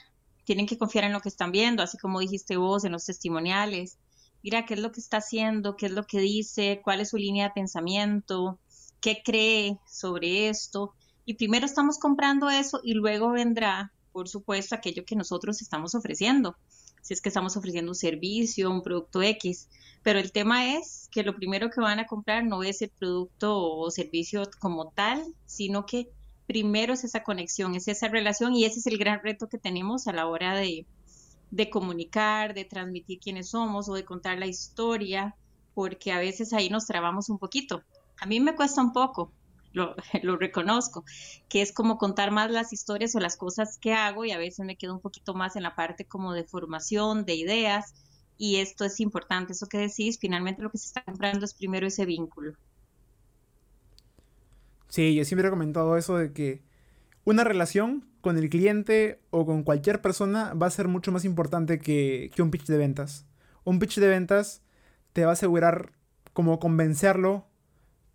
tienen 0.46 0.68
que 0.68 0.78
confiar 0.78 1.06
en 1.06 1.14
lo 1.14 1.20
que 1.20 1.30
están 1.30 1.52
viendo, 1.52 1.84
así 1.84 1.98
como 1.98 2.20
dijiste 2.20 2.56
vos 2.56 2.86
en 2.86 2.92
los 2.92 3.06
testimoniales. 3.06 3.98
Mira 4.46 4.64
qué 4.68 4.76
es 4.76 4.80
lo 4.80 4.92
que 4.92 5.00
está 5.00 5.18
haciendo, 5.18 5.76
qué 5.76 5.88
es 5.88 5.92
lo 5.92 6.04
que 6.04 6.20
dice, 6.20 6.80
cuál 6.84 7.02
es 7.02 7.10
su 7.10 7.18
línea 7.18 7.48
de 7.48 7.56
pensamiento, 7.56 8.60
qué 9.02 9.24
cree 9.26 9.80
sobre 9.88 10.50
esto. 10.50 10.94
Y 11.26 11.34
primero 11.34 11.66
estamos 11.66 11.98
comprando 11.98 12.52
eso 12.52 12.80
y 12.84 12.94
luego 12.94 13.32
vendrá, 13.32 13.92
por 14.12 14.30
supuesto, 14.30 14.76
aquello 14.76 15.04
que 15.04 15.16
nosotros 15.16 15.64
estamos 15.64 15.96
ofreciendo. 15.96 16.56
Si 17.02 17.16
es 17.16 17.22
que 17.22 17.30
estamos 17.30 17.58
ofreciendo 17.58 17.90
un 17.90 17.96
servicio, 17.96 18.70
un 18.70 18.84
producto 18.84 19.24
X. 19.24 19.68
Pero 20.04 20.20
el 20.20 20.32
tema 20.32 20.76
es 20.76 21.10
que 21.12 21.24
lo 21.24 21.36
primero 21.36 21.72
que 21.72 21.82
van 21.82 21.98
a 21.98 22.06
comprar 22.06 22.46
no 22.46 22.62
es 22.62 22.84
el 22.84 22.92
producto 22.92 23.60
o 23.60 23.90
servicio 23.90 24.44
como 24.60 24.92
tal, 24.92 25.24
sino 25.48 25.88
que 25.88 26.12
primero 26.46 26.94
es 26.94 27.04
esa 27.04 27.24
conexión, 27.24 27.74
es 27.74 27.88
esa 27.88 28.10
relación 28.10 28.54
y 28.54 28.66
ese 28.66 28.78
es 28.78 28.86
el 28.86 29.00
gran 29.00 29.24
reto 29.24 29.50
que 29.50 29.58
tenemos 29.58 30.06
a 30.06 30.14
la 30.14 30.28
hora 30.28 30.56
de, 30.56 30.86
comunicar, 31.70 32.54
de 32.54 32.66
transmitir 32.66 33.20
quiénes 33.20 33.50
somos 33.50 33.90
o 33.90 33.94
de 33.94 34.06
contar 34.06 34.38
la 34.38 34.48
historia, 34.48 35.36
porque 35.74 36.12
a 36.12 36.20
veces 36.20 36.54
ahí 36.54 36.70
nos 36.70 36.86
trabamos 36.86 37.30
un 37.30 37.38
poquito. 37.38 37.84
A 38.20 38.26
mí 38.26 38.40
me 38.40 38.56
cuesta 38.56 38.82
un 38.82 38.94
poco, 38.94 39.32
lo, 39.74 39.96
lo, 40.24 40.38
reconozco, 40.38 41.04
que 41.50 41.62
es 41.62 41.74
como 41.74 41.98
contar 41.98 42.32
más 42.32 42.52
las 42.52 42.74
historias 42.74 43.16
o 43.16 43.20
las 43.20 43.38
cosas 43.38 43.78
que 43.78 43.94
hago 43.94 44.26
y 44.26 44.32
a 44.32 44.38
veces 44.38 44.66
me 44.66 44.78
quedo 44.78 44.94
un 44.94 45.02
poquito 45.02 45.34
más 45.34 45.56
en 45.56 45.64
la 45.64 45.76
parte 45.76 46.06
como 46.06 46.34
de 46.34 46.44
formación, 46.44 47.26
de 47.26 47.36
ideas, 47.36 47.94
y 48.38 48.58
esto 48.58 48.84
es 48.86 49.00
importante, 49.00 49.54
eso 49.54 49.68
que 49.68 49.78
decís, 49.78 50.18
finalmente 50.20 50.62
lo 50.62 50.70
que 50.70 50.78
se 50.78 50.88
está 50.88 51.04
comprando 51.04 51.46
es 51.46 51.54
primero 51.54 51.88
ese 51.88 52.06
vínculo. 52.06 52.54
Sí, 54.90 55.16
yo 55.16 55.26
siempre 55.26 55.48
he 55.48 55.52
comentado 55.52 55.98
eso 55.98 56.18
de 56.18 56.34
que 56.34 56.64
una 57.26 57.44
relación 57.44 58.06
con 58.22 58.38
el 58.38 58.50
cliente 58.50 59.20
o 59.32 59.46
con 59.46 59.64
cualquier 59.64 60.02
persona 60.02 60.54
va 60.54 60.68
a 60.68 60.72
ser 60.72 60.88
mucho 60.88 61.12
más 61.12 61.26
importante 61.26 61.80
que, 61.80 62.32
un 62.40 62.52
pitch 62.52 62.68
de 62.68 62.78
ventas. 62.78 63.26
Un 63.64 63.80
pitch 63.80 64.00
de 64.00 64.08
ventas 64.08 64.62
te 65.12 65.26
va 65.26 65.32
a 65.32 65.34
asegurar 65.34 65.92
como 66.34 66.60
convencerlo, 66.60 67.48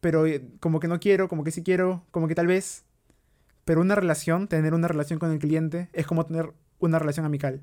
pero 0.01 0.27
eh, 0.27 0.49
como 0.61 0.81
que 0.81 0.89
no 0.89 1.01
quiero, 1.01 1.29
como 1.29 1.45
que 1.45 1.51
sí 1.51 1.63
quiero, 1.63 2.05
como 2.13 2.29
que 2.29 2.35
tal 2.35 2.47
vez. 2.47 2.85
Pero 3.65 3.81
una 3.81 3.95
relación, 3.95 4.49
tener 4.49 4.75
una 4.75 4.89
relación 4.89 5.19
con 5.19 5.31
el 5.33 5.39
cliente, 5.39 5.91
es 5.93 6.07
como 6.07 6.25
tener 6.27 6.53
una 6.79 6.99
relación 6.99 7.27
amical. 7.27 7.63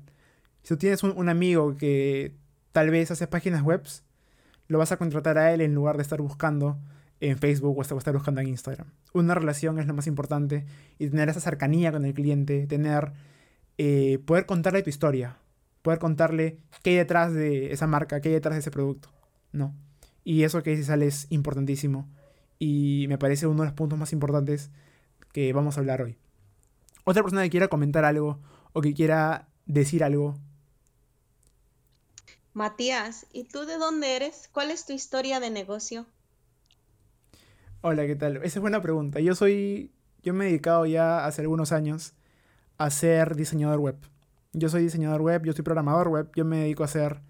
Si 0.62 0.68
tú 0.68 0.78
tienes 0.78 1.02
un, 1.02 1.12
un 1.16 1.28
amigo 1.28 1.76
que 1.76 2.34
tal 2.72 2.90
vez 2.90 3.10
hace 3.10 3.26
páginas 3.26 3.62
web, 3.62 3.82
lo 4.68 4.78
vas 4.78 4.92
a 4.92 4.98
contratar 4.98 5.38
a 5.38 5.52
él 5.52 5.62
en 5.62 5.74
lugar 5.74 5.96
de 5.96 6.02
estar 6.02 6.20
buscando 6.20 6.78
en 7.20 7.38
Facebook 7.38 7.76
o 7.76 7.82
estar 7.82 8.14
buscando 8.14 8.40
en 8.40 8.48
Instagram. 8.48 8.88
Una 9.12 9.34
relación 9.34 9.78
es 9.78 9.86
lo 9.86 9.94
más 9.94 10.06
importante 10.06 10.66
y 10.98 11.08
tener 11.08 11.28
esa 11.28 11.40
cercanía 11.40 11.92
con 11.92 12.04
el 12.04 12.14
cliente, 12.14 12.66
tener, 12.66 13.12
eh, 13.76 14.18
poder 14.24 14.46
contarle 14.46 14.82
tu 14.82 14.90
historia, 14.90 15.38
poder 15.82 15.98
contarle 15.98 16.58
qué 16.82 16.90
hay 16.90 16.96
detrás 16.96 17.32
de 17.32 17.72
esa 17.72 17.86
marca, 17.86 18.20
qué 18.20 18.28
hay 18.28 18.34
detrás 18.34 18.54
de 18.54 18.60
ese 18.60 18.70
producto, 18.70 19.10
¿no? 19.52 19.74
Y 20.24 20.42
eso 20.42 20.62
que 20.62 20.76
dice 20.76 21.06
es 21.06 21.26
importantísimo 21.30 22.08
y 22.58 23.06
me 23.08 23.18
parece 23.18 23.46
uno 23.46 23.62
de 23.62 23.68
los 23.68 23.74
puntos 23.76 23.98
más 23.98 24.12
importantes 24.12 24.70
que 25.32 25.52
vamos 25.52 25.76
a 25.76 25.80
hablar 25.80 26.02
hoy. 26.02 26.18
Otra 27.04 27.22
persona 27.22 27.42
que 27.42 27.50
quiera 27.50 27.68
comentar 27.68 28.04
algo 28.04 28.38
o 28.72 28.80
que 28.80 28.94
quiera 28.94 29.48
decir 29.66 30.04
algo. 30.04 30.36
Matías, 32.52 33.26
¿y 33.32 33.44
tú 33.44 33.64
de 33.64 33.78
dónde 33.78 34.16
eres? 34.16 34.48
¿Cuál 34.52 34.70
es 34.70 34.84
tu 34.84 34.92
historia 34.92 35.40
de 35.40 35.50
negocio? 35.50 36.06
Hola, 37.80 38.08
¿qué 38.08 38.16
tal? 38.16 38.38
Esa 38.38 38.46
es 38.46 38.60
buena 38.60 38.82
pregunta. 38.82 39.20
Yo 39.20 39.36
soy, 39.36 39.92
yo 40.24 40.34
me 40.34 40.46
he 40.46 40.48
dedicado 40.48 40.84
ya 40.84 41.24
hace 41.24 41.42
algunos 41.42 41.70
años 41.70 42.12
a 42.76 42.90
ser 42.90 43.36
diseñador 43.36 43.78
web. 43.78 43.96
Yo 44.52 44.68
soy 44.68 44.82
diseñador 44.82 45.22
web, 45.22 45.44
yo 45.44 45.52
soy 45.52 45.62
programador 45.62 46.08
web, 46.08 46.28
yo 46.34 46.44
me 46.44 46.58
dedico 46.58 46.82
a 46.82 46.86
hacer 46.86 47.20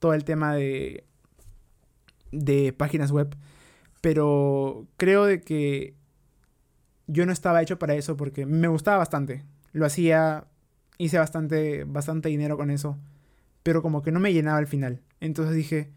todo 0.00 0.12
el 0.14 0.24
tema 0.24 0.52
de, 0.56 1.04
de 2.32 2.72
páginas 2.72 3.12
web. 3.12 3.36
Pero 4.00 4.88
creo 4.96 5.26
de 5.26 5.40
que 5.42 5.94
yo 7.06 7.24
no 7.24 7.30
estaba 7.32 7.62
hecho 7.62 7.78
para 7.78 7.94
eso 7.94 8.16
porque 8.16 8.46
me 8.46 8.66
gustaba 8.66 8.98
bastante. 8.98 9.44
lo 9.72 9.86
hacía, 9.86 10.48
hice 10.98 11.18
bastante, 11.18 11.84
bastante 11.84 12.30
dinero 12.30 12.56
con 12.56 12.70
eso, 12.72 12.98
pero 13.62 13.80
como 13.80 14.02
que 14.02 14.10
no 14.10 14.18
me 14.18 14.32
llenaba 14.32 14.58
al 14.58 14.66
final. 14.66 15.02
Entonces 15.20 15.54
dije, 15.54 15.92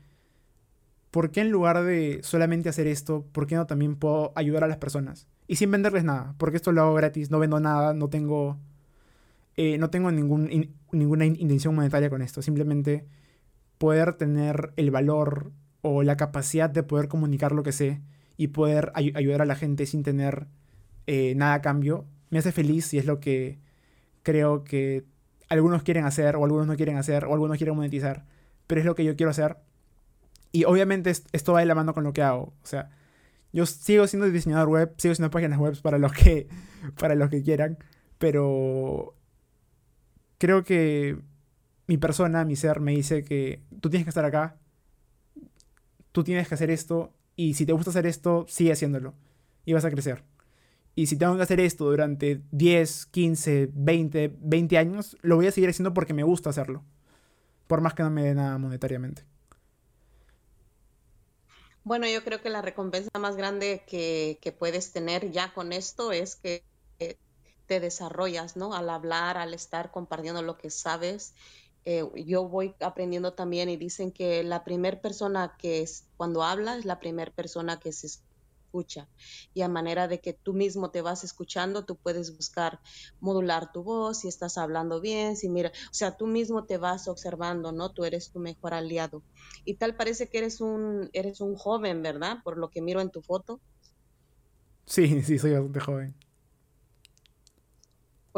¿por 1.17 1.31
qué 1.31 1.41
en 1.41 1.49
lugar 1.49 1.83
de 1.83 2.19
solamente 2.21 2.69
hacer 2.69 2.85
esto, 2.85 3.25
por 3.31 3.47
qué 3.47 3.55
no 3.55 3.65
también 3.65 3.95
puedo 3.95 4.33
ayudar 4.35 4.63
a 4.63 4.67
las 4.67 4.77
personas? 4.77 5.25
Y 5.47 5.55
sin 5.55 5.71
venderles 5.71 6.03
nada, 6.03 6.35
porque 6.37 6.57
esto 6.57 6.71
lo 6.71 6.83
hago 6.83 6.93
gratis, 6.93 7.31
no 7.31 7.39
vendo 7.39 7.59
nada, 7.59 7.95
no 7.95 8.07
tengo, 8.07 8.59
eh, 9.55 9.79
no 9.79 9.89
tengo 9.89 10.11
ninguna 10.11 11.25
intención 11.25 11.73
monetaria 11.73 12.11
con 12.11 12.21
esto, 12.21 12.43
simplemente 12.43 13.07
poder 13.79 14.13
tener 14.13 14.73
el 14.75 14.91
valor 14.91 15.51
o 15.81 16.03
la 16.03 16.17
capacidad 16.17 16.69
de 16.69 16.83
poder 16.83 17.07
comunicar 17.07 17.51
lo 17.51 17.63
que 17.63 17.71
sé 17.71 17.99
y 18.37 18.49
poder 18.49 18.91
ayudar 18.93 19.41
a 19.41 19.45
la 19.45 19.55
gente 19.55 19.87
sin 19.87 20.03
tener 20.03 20.45
eh, 21.07 21.33
nada 21.35 21.55
a 21.55 21.61
cambio, 21.63 22.05
me 22.29 22.37
hace 22.37 22.51
feliz 22.51 22.93
y 22.93 22.99
es 22.99 23.07
lo 23.07 23.19
que 23.19 23.57
creo 24.21 24.63
que 24.63 25.03
algunos 25.49 25.81
quieren 25.81 26.05
hacer 26.05 26.35
o 26.35 26.43
algunos 26.43 26.67
no 26.67 26.75
quieren 26.75 26.97
hacer 26.97 27.25
o 27.25 27.33
algunos 27.33 27.57
quieren 27.57 27.75
monetizar, 27.75 28.23
pero 28.67 28.81
es 28.81 28.85
lo 28.85 28.93
que 28.93 29.03
yo 29.03 29.15
quiero 29.15 29.31
hacer. 29.31 29.57
Y 30.51 30.63
obviamente 30.63 31.11
esto 31.31 31.53
va 31.53 31.59
de 31.59 31.65
la 31.65 31.75
mano 31.75 31.93
con 31.93 32.03
lo 32.03 32.13
que 32.13 32.21
hago. 32.21 32.53
O 32.63 32.65
sea, 32.65 32.89
yo 33.53 33.65
sigo 33.65 34.07
siendo 34.07 34.29
diseñador 34.29 34.69
web, 34.69 34.93
sigo 34.97 35.11
haciendo 35.11 35.31
páginas 35.31 35.59
web 35.59 35.81
para 35.81 35.97
los 35.97 36.13
que, 36.13 36.47
para 36.99 37.15
los 37.15 37.29
que 37.29 37.43
quieran, 37.43 37.77
pero 38.17 39.15
creo 40.37 40.63
que 40.63 41.17
mi 41.87 41.97
persona, 41.97 42.45
mi 42.45 42.55
ser, 42.55 42.79
me 42.79 42.91
dice 42.91 43.23
que 43.23 43.63
tú 43.81 43.89
tienes 43.89 44.05
que 44.05 44.09
estar 44.09 44.25
acá, 44.25 44.57
tú 46.11 46.23
tienes 46.23 46.47
que 46.47 46.55
hacer 46.55 46.69
esto, 46.69 47.13
y 47.35 47.53
si 47.53 47.65
te 47.65 47.73
gusta 47.73 47.91
hacer 47.91 48.05
esto, 48.05 48.45
sigue 48.47 48.71
haciéndolo, 48.71 49.13
y 49.65 49.73
vas 49.73 49.85
a 49.85 49.91
crecer. 49.91 50.23
Y 50.95 51.05
si 51.05 51.15
tengo 51.15 51.37
que 51.37 51.43
hacer 51.43 51.59
esto 51.59 51.85
durante 51.85 52.41
10, 52.51 53.05
15, 53.07 53.69
20, 53.71 54.35
20 54.39 54.77
años, 54.79 55.15
lo 55.21 55.35
voy 55.35 55.45
a 55.45 55.51
seguir 55.51 55.69
haciendo 55.69 55.93
porque 55.93 56.15
me 56.15 56.23
gusta 56.23 56.49
hacerlo. 56.49 56.83
Por 57.67 57.81
más 57.81 57.93
que 57.93 58.01
no 58.01 58.09
me 58.09 58.23
dé 58.23 58.33
nada 58.33 58.57
monetariamente. 58.57 59.23
Bueno, 61.87 62.05
yo 62.05 62.21
creo 62.21 62.41
que 62.41 62.49
la 62.49 62.61
recompensa 62.61 63.17
más 63.17 63.37
grande 63.37 63.85
que, 63.87 64.55
puedes 64.59 64.91
tener 64.91 65.31
ya 65.31 65.53
con 65.53 65.71
esto 65.71 66.11
es 66.11 66.35
que 66.35 66.65
te 67.65 67.79
desarrollas, 67.79 68.57
¿no? 68.57 68.73
Al 68.73 68.89
hablar, 68.89 69.37
al 69.37 69.53
estar 69.53 69.89
compartiendo 69.89 70.41
lo 70.41 70.57
que 70.57 70.69
sabes. 70.69 71.33
Eh, 71.85 72.03
yo 72.25 72.45
voy 72.49 72.75
aprendiendo 72.81 73.35
también 73.35 73.69
y 73.69 73.77
dicen 73.77 74.11
que 74.11 74.43
la 74.43 74.65
primera 74.65 74.99
persona 74.99 75.55
que 75.57 75.81
es, 75.81 76.09
cuando 76.17 76.43
habla 76.43 76.75
es 76.77 76.83
la 76.83 76.99
primera 76.99 77.31
persona 77.31 77.79
que 77.79 77.93
se 77.93 78.07
Y 79.53 79.61
a 79.61 79.69
manera 79.69 80.07
de 80.07 80.19
que 80.19 80.33
tú 80.33 80.53
mismo 80.53 80.91
te 80.91 81.01
vas 81.01 81.23
escuchando, 81.23 81.85
tú 81.85 81.97
puedes 81.97 82.35
buscar 82.35 82.79
modular 83.19 83.71
tu 83.71 83.83
voz, 83.83 84.19
si 84.21 84.27
estás 84.27 84.57
hablando 84.57 85.01
bien, 85.01 85.35
si 85.35 85.49
mira, 85.49 85.69
o 85.69 85.93
sea, 85.93 86.15
tú 86.15 86.27
mismo 86.27 86.65
te 86.65 86.77
vas 86.77 87.07
observando, 87.07 87.71
¿no? 87.71 87.91
Tú 87.91 88.05
eres 88.05 88.31
tu 88.31 88.39
mejor 88.39 88.73
aliado. 88.73 89.23
Y 89.65 89.75
tal 89.75 89.95
parece 89.95 90.29
que 90.29 90.39
eres 90.39 90.61
un, 90.61 91.09
eres 91.13 91.41
un 91.41 91.55
joven, 91.55 92.01
¿verdad? 92.01 92.37
Por 92.43 92.57
lo 92.57 92.69
que 92.69 92.81
miro 92.81 93.01
en 93.01 93.09
tu 93.09 93.21
foto. 93.21 93.59
Sí, 94.85 95.21
sí, 95.23 95.37
soy 95.37 95.51
bastante 95.53 95.79
joven 95.79 96.26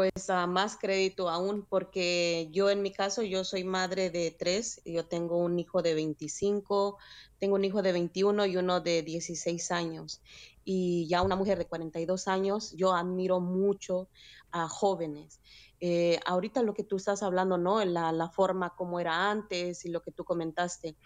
pues 0.00 0.30
a 0.30 0.46
más 0.46 0.78
crédito 0.78 1.28
aún, 1.28 1.66
porque 1.68 2.48
yo 2.52 2.70
en 2.70 2.80
mi 2.80 2.90
caso, 2.90 3.20
yo 3.20 3.44
soy 3.44 3.64
madre 3.64 4.08
de 4.08 4.30
tres, 4.30 4.80
yo 4.86 5.04
tengo 5.04 5.36
un 5.36 5.58
hijo 5.58 5.82
de 5.82 5.92
25, 5.92 6.96
tengo 7.38 7.56
un 7.56 7.66
hijo 7.66 7.82
de 7.82 7.92
21 7.92 8.46
y 8.46 8.56
uno 8.56 8.80
de 8.80 9.02
16 9.02 9.70
años. 9.72 10.22
Y 10.64 11.06
ya 11.06 11.20
una 11.20 11.36
mujer 11.36 11.58
de 11.58 11.66
42 11.66 12.28
años, 12.28 12.72
yo 12.74 12.94
admiro 12.94 13.40
mucho 13.40 14.08
a 14.50 14.68
jóvenes. 14.68 15.42
Eh, 15.80 16.18
ahorita 16.24 16.62
lo 16.62 16.72
que 16.72 16.84
tú 16.84 16.96
estás 16.96 17.22
hablando, 17.22 17.58
¿no? 17.58 17.84
La, 17.84 18.10
la, 18.10 18.30
forma 18.30 18.74
como 18.74 19.00
era 19.00 19.30
antes 19.30 19.84
y 19.84 19.90
lo 19.90 20.00
que 20.00 20.12
tú 20.12 20.24
comentaste, 20.24 20.96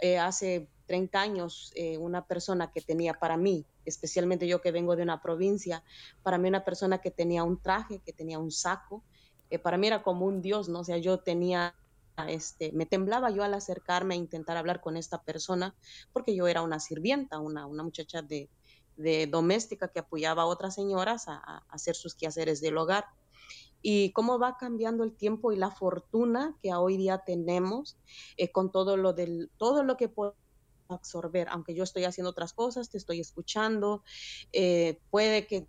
eh, 0.00 0.18
hace 0.18 0.68
30 0.86 1.20
años, 1.20 1.72
eh, 1.76 1.98
una 1.98 2.26
persona 2.26 2.72
que 2.72 2.80
tenía 2.80 3.14
para 3.14 3.36
mí 3.36 3.64
especialmente 3.84 4.46
yo 4.46 4.60
que 4.60 4.72
vengo 4.72 4.96
de 4.96 5.02
una 5.02 5.22
provincia, 5.22 5.82
para 6.22 6.38
mí 6.38 6.48
una 6.48 6.64
persona 6.64 6.98
que 6.98 7.10
tenía 7.10 7.44
un 7.44 7.60
traje, 7.60 8.00
que 8.04 8.12
tenía 8.12 8.38
un 8.38 8.50
saco, 8.50 9.02
eh, 9.50 9.58
para 9.58 9.78
mí 9.78 9.86
era 9.86 10.02
como 10.02 10.26
un 10.26 10.42
dios, 10.42 10.68
¿no? 10.68 10.80
O 10.80 10.84
sea, 10.84 10.98
yo 10.98 11.18
tenía, 11.18 11.74
este, 12.28 12.72
me 12.72 12.86
temblaba 12.86 13.30
yo 13.30 13.42
al 13.42 13.54
acercarme 13.54 14.14
a 14.14 14.18
intentar 14.18 14.56
hablar 14.56 14.80
con 14.80 14.96
esta 14.96 15.22
persona, 15.22 15.74
porque 16.12 16.34
yo 16.34 16.46
era 16.46 16.62
una 16.62 16.80
sirvienta, 16.80 17.38
una, 17.38 17.66
una 17.66 17.82
muchacha 17.82 18.22
de, 18.22 18.48
de 19.00 19.26
doméstica 19.26 19.88
que 19.88 20.00
apoyaba 20.00 20.42
a 20.42 20.46
otras 20.46 20.74
señoras 20.74 21.26
a, 21.26 21.64
hacer 21.68 21.96
sus 21.96 22.14
quehaceres 22.14 22.60
del 22.60 22.76
hogar 22.76 23.06
y 23.82 24.12
cómo 24.12 24.38
va 24.38 24.58
cambiando 24.58 25.04
el 25.04 25.16
tiempo 25.16 25.52
y 25.52 25.56
la 25.56 25.70
fortuna 25.70 26.54
que 26.62 26.74
hoy 26.74 26.98
día 26.98 27.22
tenemos 27.24 27.96
eh, 28.36 28.52
con 28.52 28.70
todo 28.70 28.98
lo 28.98 29.14
del 29.14 29.50
todo 29.56 29.82
lo 29.84 29.96
que 29.96 30.08
absorber, 30.94 31.48
aunque 31.48 31.74
yo 31.74 31.84
estoy 31.84 32.04
haciendo 32.04 32.30
otras 32.30 32.52
cosas, 32.52 32.90
te 32.90 32.98
estoy 32.98 33.20
escuchando, 33.20 34.02
eh, 34.52 35.00
puede 35.10 35.46
que, 35.46 35.68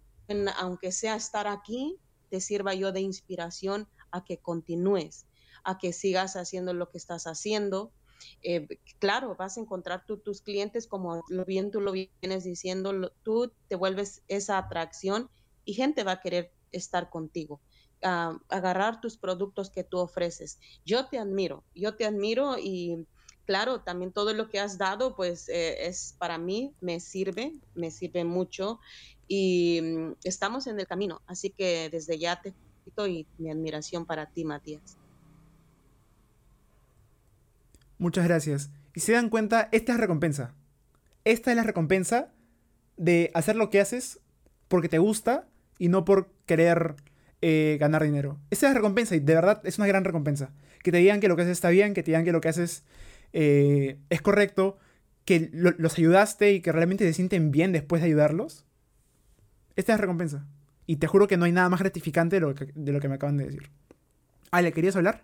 aunque 0.57 0.91
sea 0.91 1.15
estar 1.15 1.47
aquí, 1.47 1.99
te 2.29 2.41
sirva 2.41 2.73
yo 2.73 2.91
de 2.91 3.01
inspiración 3.01 3.87
a 4.11 4.23
que 4.23 4.39
continúes, 4.39 5.27
a 5.63 5.77
que 5.77 5.93
sigas 5.93 6.35
haciendo 6.35 6.73
lo 6.73 6.89
que 6.89 6.97
estás 6.97 7.25
haciendo. 7.27 7.93
Eh, 8.41 8.67
claro, 8.99 9.35
vas 9.37 9.57
a 9.57 9.61
encontrar 9.61 10.05
tú, 10.05 10.19
tus 10.19 10.41
clientes, 10.41 10.87
como 10.87 11.21
bien 11.45 11.71
tú 11.71 11.81
lo 11.81 11.91
vienes 11.91 12.43
diciendo, 12.43 12.93
tú 13.23 13.53
te 13.67 13.75
vuelves 13.75 14.23
esa 14.27 14.57
atracción 14.57 15.29
y 15.65 15.73
gente 15.73 16.03
va 16.03 16.13
a 16.13 16.21
querer 16.21 16.53
estar 16.71 17.09
contigo. 17.09 17.61
Ah, 18.03 18.39
agarrar 18.49 18.99
tus 18.99 19.17
productos 19.17 19.69
que 19.69 19.83
tú 19.83 19.99
ofreces. 19.99 20.59
Yo 20.83 21.07
te 21.07 21.19
admiro, 21.19 21.65
yo 21.75 21.95
te 21.95 22.05
admiro 22.05 22.57
y 22.57 23.07
claro, 23.45 23.81
también 23.81 24.11
todo 24.11 24.33
lo 24.33 24.49
que 24.49 24.59
has 24.59 24.77
dado, 24.77 25.15
pues 25.15 25.49
eh, 25.49 25.87
es 25.87 26.15
para 26.17 26.37
mí, 26.37 26.73
me 26.81 26.99
sirve, 26.99 27.53
me 27.75 27.91
sirve 27.91 28.23
mucho 28.23 28.79
y 29.27 29.79
mm, 29.81 30.11
estamos 30.23 30.67
en 30.67 30.79
el 30.79 30.87
camino. 30.87 31.21
Así 31.25 31.49
que 31.49 31.89
desde 31.89 32.17
ya 32.17 32.41
te 32.41 32.53
y 33.07 33.27
mi 33.37 33.49
admiración 33.49 34.05
para 34.05 34.27
ti, 34.27 34.43
Matías. 34.43 34.97
Muchas 37.97 38.25
gracias. 38.25 38.69
Y 38.95 38.99
se 38.99 39.13
dan 39.13 39.29
cuenta, 39.29 39.69
esta 39.71 39.93
es 39.93 39.99
recompensa. 39.99 40.53
Esta 41.23 41.51
es 41.51 41.57
la 41.57 41.63
recompensa 41.63 42.33
de 42.97 43.31
hacer 43.33 43.55
lo 43.55 43.69
que 43.69 43.79
haces 43.79 44.19
porque 44.67 44.89
te 44.89 44.99
gusta 44.99 45.47
y 45.77 45.87
no 45.87 46.05
por 46.05 46.31
querer 46.45 46.95
eh, 47.41 47.77
ganar 47.79 48.03
dinero. 48.03 48.39
Esa 48.49 48.67
es 48.67 48.73
la 48.73 48.79
recompensa 48.79 49.15
y 49.15 49.19
de 49.19 49.35
verdad 49.35 49.61
es 49.63 49.77
una 49.77 49.87
gran 49.87 50.03
recompensa. 50.03 50.51
Que 50.83 50.91
te 50.91 50.97
digan 50.97 51.19
que 51.19 51.27
lo 51.27 51.35
que 51.35 51.43
haces 51.43 51.53
está 51.53 51.69
bien, 51.69 51.93
que 51.93 52.03
te 52.03 52.11
digan 52.11 52.25
que 52.25 52.31
lo 52.31 52.41
que 52.41 52.49
haces 52.49 52.83
eh, 53.33 53.97
es 54.09 54.21
correcto, 54.21 54.77
que 55.25 55.49
los 55.51 55.97
ayudaste 55.97 56.53
y 56.53 56.61
que 56.61 56.71
realmente 56.71 57.05
se 57.05 57.13
sienten 57.13 57.51
bien 57.51 57.71
después 57.71 58.01
de 58.01 58.07
ayudarlos, 58.07 58.65
esta 59.75 59.93
es 59.93 59.97
la 59.99 60.01
recompensa. 60.01 60.45
Y 60.87 60.97
te 60.97 61.07
juro 61.07 61.27
que 61.27 61.37
no 61.37 61.45
hay 61.45 61.51
nada 61.51 61.69
más 61.69 61.79
gratificante 61.79 62.37
de 62.37 62.39
lo 62.41 62.55
que, 62.55 62.71
de 62.73 62.91
lo 62.91 62.99
que 62.99 63.07
me 63.07 63.15
acaban 63.15 63.37
de 63.37 63.45
decir. 63.45 63.69
Ale, 64.51 64.73
¿querías 64.73 64.95
hablar? 64.95 65.23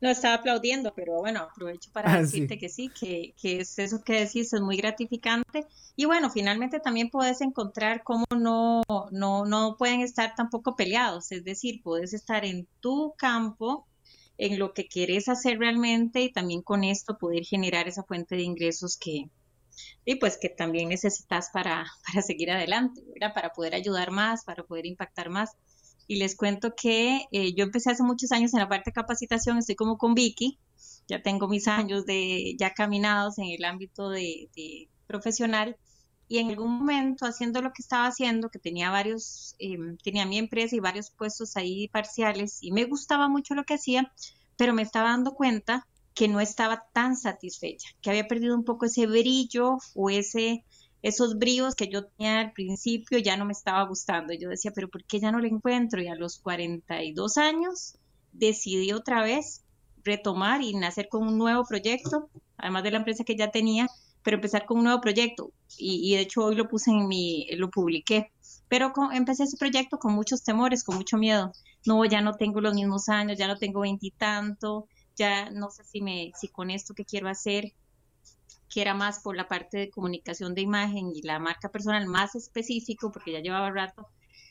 No, 0.00 0.10
estaba 0.10 0.34
aplaudiendo, 0.34 0.92
pero 0.94 1.14
bueno, 1.20 1.40
aprovecho 1.40 1.90
para 1.92 2.12
ah, 2.12 2.20
decirte 2.20 2.58
que 2.58 2.68
sí, 2.68 2.90
que, 2.90 3.34
que, 3.40 3.60
es 3.60 3.78
eso 3.78 4.02
que 4.02 4.20
decís, 4.20 4.52
es 4.52 4.60
muy 4.60 4.76
gratificante. 4.76 5.66
Y 5.94 6.04
bueno, 6.04 6.28
finalmente 6.30 6.80
también 6.80 7.08
puedes 7.08 7.40
encontrar 7.40 8.02
cómo 8.02 8.26
no, 8.36 8.82
no, 9.10 9.46
no 9.46 9.76
pueden 9.78 10.00
estar 10.00 10.34
tampoco 10.34 10.76
peleados, 10.76 11.32
es 11.32 11.44
decir, 11.44 11.82
puedes 11.82 12.12
estar 12.12 12.44
en 12.44 12.66
tu 12.80 13.14
campo 13.16 13.86
en 14.38 14.58
lo 14.58 14.72
que 14.74 14.86
quieres 14.86 15.28
hacer 15.28 15.58
realmente 15.58 16.20
y 16.20 16.32
también 16.32 16.62
con 16.62 16.84
esto 16.84 17.18
poder 17.18 17.44
generar 17.44 17.88
esa 17.88 18.02
fuente 18.04 18.36
de 18.36 18.42
ingresos 18.42 18.96
que, 18.96 19.30
y 20.04 20.16
pues 20.16 20.38
que 20.40 20.48
también 20.48 20.88
necesitas 20.88 21.50
para, 21.52 21.86
para 22.06 22.22
seguir 22.22 22.50
adelante, 22.50 23.02
¿verdad? 23.14 23.34
Para 23.34 23.50
poder 23.50 23.74
ayudar 23.74 24.10
más, 24.10 24.44
para 24.44 24.64
poder 24.64 24.86
impactar 24.86 25.30
más. 25.30 25.52
Y 26.08 26.16
les 26.16 26.36
cuento 26.36 26.74
que 26.76 27.26
eh, 27.32 27.54
yo 27.54 27.64
empecé 27.64 27.90
hace 27.90 28.04
muchos 28.04 28.30
años 28.30 28.54
en 28.54 28.60
la 28.60 28.68
parte 28.68 28.90
de 28.90 28.94
capacitación, 28.94 29.58
estoy 29.58 29.74
como 29.74 29.98
con 29.98 30.14
Vicky, 30.14 30.58
ya 31.08 31.22
tengo 31.22 31.48
mis 31.48 31.66
años 31.66 32.06
de 32.06 32.54
ya 32.58 32.74
caminados 32.74 33.38
en 33.38 33.46
el 33.46 33.64
ámbito 33.64 34.10
de 34.10 34.48
profesional 35.06 35.76
y 36.28 36.38
en 36.38 36.48
algún 36.50 36.78
momento 36.78 37.26
haciendo 37.26 37.62
lo 37.62 37.72
que 37.72 37.82
estaba 37.82 38.06
haciendo, 38.06 38.50
que 38.50 38.58
tenía 38.58 38.90
varios, 38.90 39.54
em, 39.58 39.96
tenía 39.98 40.26
mi 40.26 40.38
empresa 40.38 40.74
y 40.76 40.80
varios 40.80 41.10
puestos 41.10 41.56
ahí 41.56 41.88
parciales 41.88 42.58
y 42.62 42.72
me 42.72 42.84
gustaba 42.84 43.28
mucho 43.28 43.54
lo 43.54 43.64
que 43.64 43.74
hacía, 43.74 44.12
pero 44.56 44.74
me 44.74 44.82
estaba 44.82 45.10
dando 45.10 45.34
cuenta 45.34 45.86
que 46.14 46.28
no 46.28 46.40
estaba 46.40 46.84
tan 46.92 47.16
satisfecha, 47.16 47.88
que 48.00 48.10
había 48.10 48.26
perdido 48.26 48.56
un 48.56 48.64
poco 48.64 48.86
ese 48.86 49.06
brillo 49.06 49.76
o 49.94 50.10
ese, 50.10 50.64
esos 51.02 51.38
brillos 51.38 51.74
que 51.74 51.88
yo 51.88 52.06
tenía 52.06 52.40
al 52.40 52.52
principio 52.52 53.18
ya 53.18 53.36
no 53.36 53.44
me 53.44 53.52
estaba 53.52 53.82
gustando. 53.84 54.32
Yo 54.32 54.48
decía, 54.48 54.72
pero 54.74 54.88
¿por 54.88 55.04
qué 55.04 55.20
ya 55.20 55.30
no 55.30 55.40
lo 55.40 55.46
encuentro? 55.46 56.00
Y 56.02 56.08
a 56.08 56.14
los 56.14 56.38
42 56.38 57.36
años 57.36 57.98
decidí 58.32 58.92
otra 58.92 59.22
vez 59.22 59.62
retomar 60.02 60.62
y 60.62 60.74
nacer 60.74 61.08
con 61.08 61.26
un 61.28 61.36
nuevo 61.36 61.64
proyecto, 61.64 62.30
además 62.56 62.82
de 62.84 62.92
la 62.92 62.98
empresa 62.98 63.24
que 63.24 63.36
ya 63.36 63.50
tenía, 63.50 63.88
pero 64.22 64.36
empezar 64.36 64.64
con 64.64 64.78
un 64.78 64.84
nuevo 64.84 65.00
proyecto. 65.00 65.52
Y, 65.78 66.14
de 66.14 66.22
hecho 66.22 66.44
hoy 66.44 66.54
lo 66.54 66.68
puse 66.68 66.90
en 66.90 67.08
mi, 67.08 67.46
lo 67.56 67.70
publiqué. 67.70 68.32
Pero 68.68 68.92
empecé 69.12 69.44
ese 69.44 69.56
proyecto 69.56 69.98
con 69.98 70.12
muchos 70.14 70.42
temores, 70.42 70.82
con 70.84 70.96
mucho 70.96 71.16
miedo. 71.16 71.52
No, 71.86 72.04
ya 72.04 72.20
no 72.20 72.34
tengo 72.34 72.60
los 72.60 72.74
mismos 72.74 73.08
años, 73.08 73.38
ya 73.38 73.46
no 73.46 73.58
tengo 73.58 73.80
veintitanto, 73.80 74.88
ya 75.16 75.50
no 75.50 75.70
sé 75.70 75.84
si, 75.84 76.00
me, 76.00 76.32
si 76.38 76.48
con 76.48 76.70
esto 76.70 76.94
que 76.94 77.04
quiero 77.04 77.28
hacer, 77.28 77.72
que 78.68 78.80
era 78.80 78.94
más 78.94 79.20
por 79.20 79.36
la 79.36 79.48
parte 79.48 79.78
de 79.78 79.90
comunicación 79.90 80.54
de 80.54 80.62
imagen 80.62 81.12
y 81.14 81.22
la 81.22 81.38
marca 81.38 81.68
personal 81.68 82.06
más 82.06 82.34
específico, 82.34 83.12
porque 83.12 83.32
ya 83.32 83.40
llevaba 83.40 83.70
rato. 83.70 84.08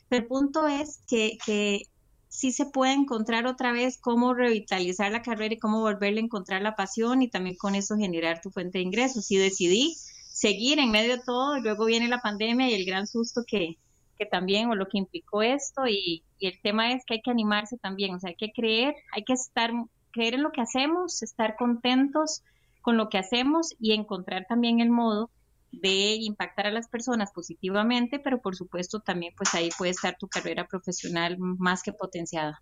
Pero 0.07 0.23
el 0.23 0.27
punto 0.27 0.67
es 0.67 1.01
que, 1.07 1.37
que 1.45 1.83
sí 2.29 2.51
se 2.51 2.65
puede 2.65 2.93
encontrar 2.93 3.47
otra 3.47 3.71
vez 3.71 3.97
cómo 3.99 4.33
revitalizar 4.33 5.11
la 5.11 5.21
carrera 5.21 5.55
y 5.55 5.59
cómo 5.59 5.81
volverle 5.81 6.19
a 6.19 6.23
encontrar 6.23 6.61
la 6.61 6.75
pasión 6.75 7.21
y 7.21 7.29
también 7.29 7.55
con 7.55 7.75
eso 7.75 7.95
generar 7.95 8.41
tu 8.41 8.51
fuente 8.51 8.77
de 8.77 8.83
ingresos. 8.83 9.29
Y 9.31 9.37
decidí 9.37 9.95
seguir 10.35 10.79
en 10.79 10.91
medio 10.91 11.15
de 11.15 11.23
todo 11.23 11.59
luego 11.59 11.85
viene 11.85 12.09
la 12.09 12.19
pandemia 12.19 12.69
y 12.69 12.73
el 12.73 12.85
gran 12.85 13.07
susto 13.07 13.43
que, 13.47 13.77
que 14.17 14.25
también 14.25 14.69
o 14.69 14.75
lo 14.75 14.89
que 14.89 14.97
implicó 14.97 15.41
esto 15.41 15.87
y, 15.87 16.25
y, 16.39 16.47
el 16.47 16.59
tema 16.61 16.91
es 16.91 17.05
que 17.05 17.15
hay 17.15 17.21
que 17.21 17.31
animarse 17.31 17.77
también, 17.77 18.15
o 18.15 18.19
sea, 18.19 18.31
hay 18.31 18.35
que 18.35 18.51
creer, 18.51 18.95
hay 19.13 19.23
que 19.23 19.31
estar, 19.31 19.71
creer 20.11 20.33
en 20.33 20.43
lo 20.43 20.51
que 20.51 20.59
hacemos, 20.59 21.23
estar 21.23 21.55
contentos 21.55 22.43
con 22.81 22.97
lo 22.97 23.07
que 23.07 23.17
hacemos 23.17 23.75
y 23.79 23.93
encontrar 23.93 24.45
también 24.45 24.81
el 24.81 24.89
modo 24.89 25.31
de 25.71 26.15
impactar 26.15 26.67
a 26.67 26.71
las 26.71 26.89
personas 26.89 27.31
positivamente, 27.33 28.19
pero 28.19 28.41
por 28.41 28.57
supuesto 28.57 28.99
también 28.99 29.33
pues 29.37 29.55
ahí 29.55 29.69
puede 29.77 29.91
estar 29.91 30.17
tu 30.19 30.27
carrera 30.27 30.67
profesional 30.67 31.37
más 31.39 31.81
que 31.81 31.93
potenciada. 31.93 32.61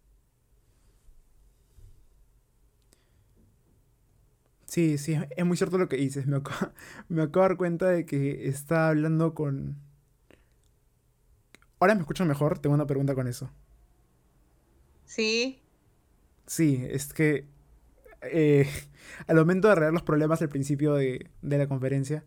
Sí, 4.74 4.98
sí, 4.98 5.16
es 5.38 5.46
muy 5.46 5.56
cierto 5.56 5.78
lo 5.78 5.88
que 5.88 5.98
dices. 5.98 6.26
Me 6.26 6.38
acabo, 6.38 6.72
me 7.08 7.22
acabo 7.22 7.44
de 7.44 7.50
dar 7.50 7.58
cuenta 7.58 7.90
de 7.90 8.08
que 8.08 8.48
está 8.48 8.90
hablando 8.90 9.36
con... 9.36 9.78
¿Ahora 11.80 11.94
me 11.94 12.02
escucho 12.02 12.26
mejor? 12.26 12.58
Tengo 12.58 12.74
una 12.74 12.88
pregunta 12.88 13.14
con 13.14 13.28
eso. 13.28 13.52
Sí. 15.06 15.62
Sí, 16.48 16.84
es 16.90 17.14
que 17.14 17.46
eh, 18.24 18.68
al 19.28 19.36
momento 19.38 19.68
de 19.68 19.74
arreglar 19.74 19.94
los 19.94 20.04
problemas 20.04 20.42
al 20.42 20.50
principio 20.50 20.96
de, 20.96 21.30
de 21.44 21.58
la 21.60 21.68
conferencia, 21.68 22.26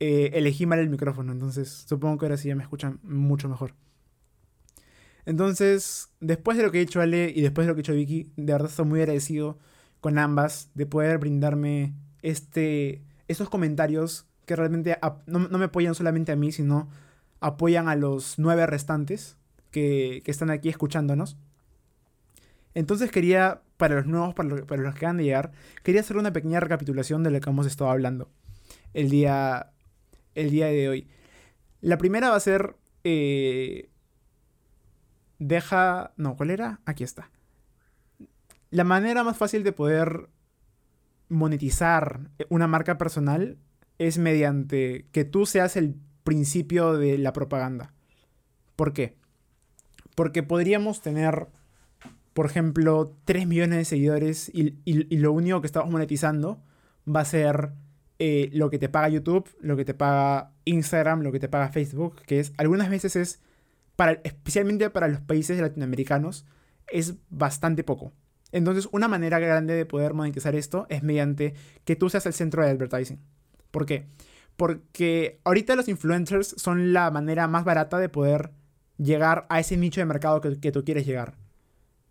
eh, 0.00 0.32
elegí 0.34 0.66
mal 0.66 0.80
el 0.80 0.90
micrófono, 0.90 1.32
entonces 1.32 1.68
supongo 1.88 2.18
que 2.18 2.26
ahora 2.26 2.36
sí 2.38 2.48
ya 2.48 2.56
me 2.56 2.64
escuchan 2.64 3.00
mucho 3.04 3.48
mejor. 3.48 3.74
Entonces, 5.24 6.10
después 6.20 6.56
de 6.56 6.64
lo 6.64 6.72
que 6.72 6.78
he 6.78 6.82
hecho 6.82 7.00
Ale 7.00 7.32
y 7.34 7.42
después 7.42 7.66
de 7.66 7.70
lo 7.70 7.74
que 7.76 7.80
ha 7.80 7.82
hecho 7.82 7.94
Vicky, 7.94 8.32
de 8.36 8.52
verdad 8.52 8.70
estoy 8.70 8.86
muy 8.86 9.00
agradecido 9.00 9.58
con 10.06 10.20
ambas 10.20 10.70
de 10.74 10.86
poder 10.86 11.18
brindarme 11.18 11.92
este, 12.22 13.02
estos 13.26 13.48
comentarios 13.48 14.24
que 14.44 14.54
realmente 14.54 14.96
no, 15.26 15.40
me 15.40 15.64
apoyan 15.64 15.96
solamente 15.96 16.30
a 16.30 16.36
mí, 16.36 16.52
sino 16.52 16.88
apoyan 17.40 17.88
a 17.88 17.96
los 17.96 18.38
nueve 18.38 18.66
restantes 18.66 19.36
que, 19.72 20.22
que 20.24 20.30
están 20.30 20.50
aquí 20.50 20.68
escuchándonos. 20.68 21.36
Entonces 22.72 23.10
quería, 23.10 23.62
para 23.78 23.96
los 23.96 24.06
nuevos, 24.06 24.32
para, 24.32 24.64
para 24.64 24.82
los 24.82 24.94
que 24.94 25.06
van 25.06 25.18
a 25.18 25.22
llegar, 25.22 25.50
quería 25.82 26.02
hacer 26.02 26.18
una 26.18 26.32
pequeña 26.32 26.60
recapitulación 26.60 27.24
de 27.24 27.32
lo 27.32 27.40
que 27.40 27.50
hemos 27.50 27.66
estado 27.66 27.90
hablando 27.90 28.30
el 28.94 29.10
día, 29.10 29.72
el 30.36 30.50
día 30.50 30.66
de 30.66 30.88
hoy. 30.88 31.08
La 31.80 31.98
primera 31.98 32.30
va 32.30 32.36
a 32.36 32.38
ser... 32.38 32.76
Eh, 33.02 33.90
deja... 35.40 36.12
No, 36.16 36.36
¿cuál 36.36 36.50
era? 36.50 36.78
Aquí 36.84 37.02
está. 37.02 37.28
La 38.70 38.84
manera 38.84 39.22
más 39.24 39.36
fácil 39.36 39.62
de 39.62 39.72
poder 39.72 40.28
monetizar 41.28 42.30
una 42.48 42.66
marca 42.66 42.98
personal 42.98 43.58
es 43.98 44.18
mediante 44.18 45.06
que 45.12 45.24
tú 45.24 45.46
seas 45.46 45.76
el 45.76 45.96
principio 46.24 46.94
de 46.94 47.18
la 47.18 47.32
propaganda. 47.32 47.92
¿Por 48.74 48.92
qué? 48.92 49.16
Porque 50.14 50.42
podríamos 50.42 51.00
tener, 51.00 51.48
por 52.34 52.46
ejemplo, 52.46 53.16
3 53.24 53.46
millones 53.46 53.78
de 53.78 53.84
seguidores 53.84 54.50
y, 54.52 54.76
lo 55.16 55.32
único 55.32 55.60
que 55.60 55.66
estamos 55.66 55.90
monetizando 55.90 56.62
va 57.08 57.20
a 57.20 57.24
ser 57.24 57.72
eh, 58.18 58.50
lo 58.52 58.70
que 58.70 58.78
te 58.78 58.88
paga 58.88 59.08
YouTube, 59.08 59.48
lo 59.60 59.76
que 59.76 59.84
te 59.84 59.94
paga 59.94 60.52
Instagram, 60.64 61.22
lo 61.22 61.32
que 61.32 61.40
te 61.40 61.48
paga 61.48 61.68
Facebook, 61.68 62.16
que 62.26 62.40
es 62.40 62.52
algunas 62.58 62.90
veces 62.90 63.16
es, 63.16 63.40
para, 63.94 64.12
especialmente 64.24 64.90
para 64.90 65.08
los 65.08 65.20
países 65.20 65.60
latinoamericanos, 65.60 66.44
es 66.88 67.14
bastante 67.30 67.84
poco. 67.84 68.12
Entonces, 68.56 68.88
una 68.90 69.06
manera 69.06 69.38
grande 69.38 69.74
de 69.74 69.84
poder 69.84 70.14
monetizar 70.14 70.54
esto 70.54 70.86
es 70.88 71.02
mediante 71.02 71.54
que 71.84 71.94
tú 71.94 72.08
seas 72.08 72.24
el 72.24 72.32
centro 72.32 72.64
de 72.64 72.70
advertising. 72.70 73.20
¿Por 73.70 73.84
qué? 73.84 74.06
Porque 74.56 75.40
ahorita 75.44 75.76
los 75.76 75.88
influencers 75.88 76.54
son 76.56 76.94
la 76.94 77.10
manera 77.10 77.48
más 77.48 77.64
barata 77.64 77.98
de 77.98 78.08
poder 78.08 78.52
llegar 78.96 79.46
a 79.50 79.60
ese 79.60 79.76
nicho 79.76 80.00
de 80.00 80.06
mercado 80.06 80.40
que, 80.40 80.58
que 80.58 80.72
tú 80.72 80.84
quieres 80.84 81.04
llegar. 81.06 81.34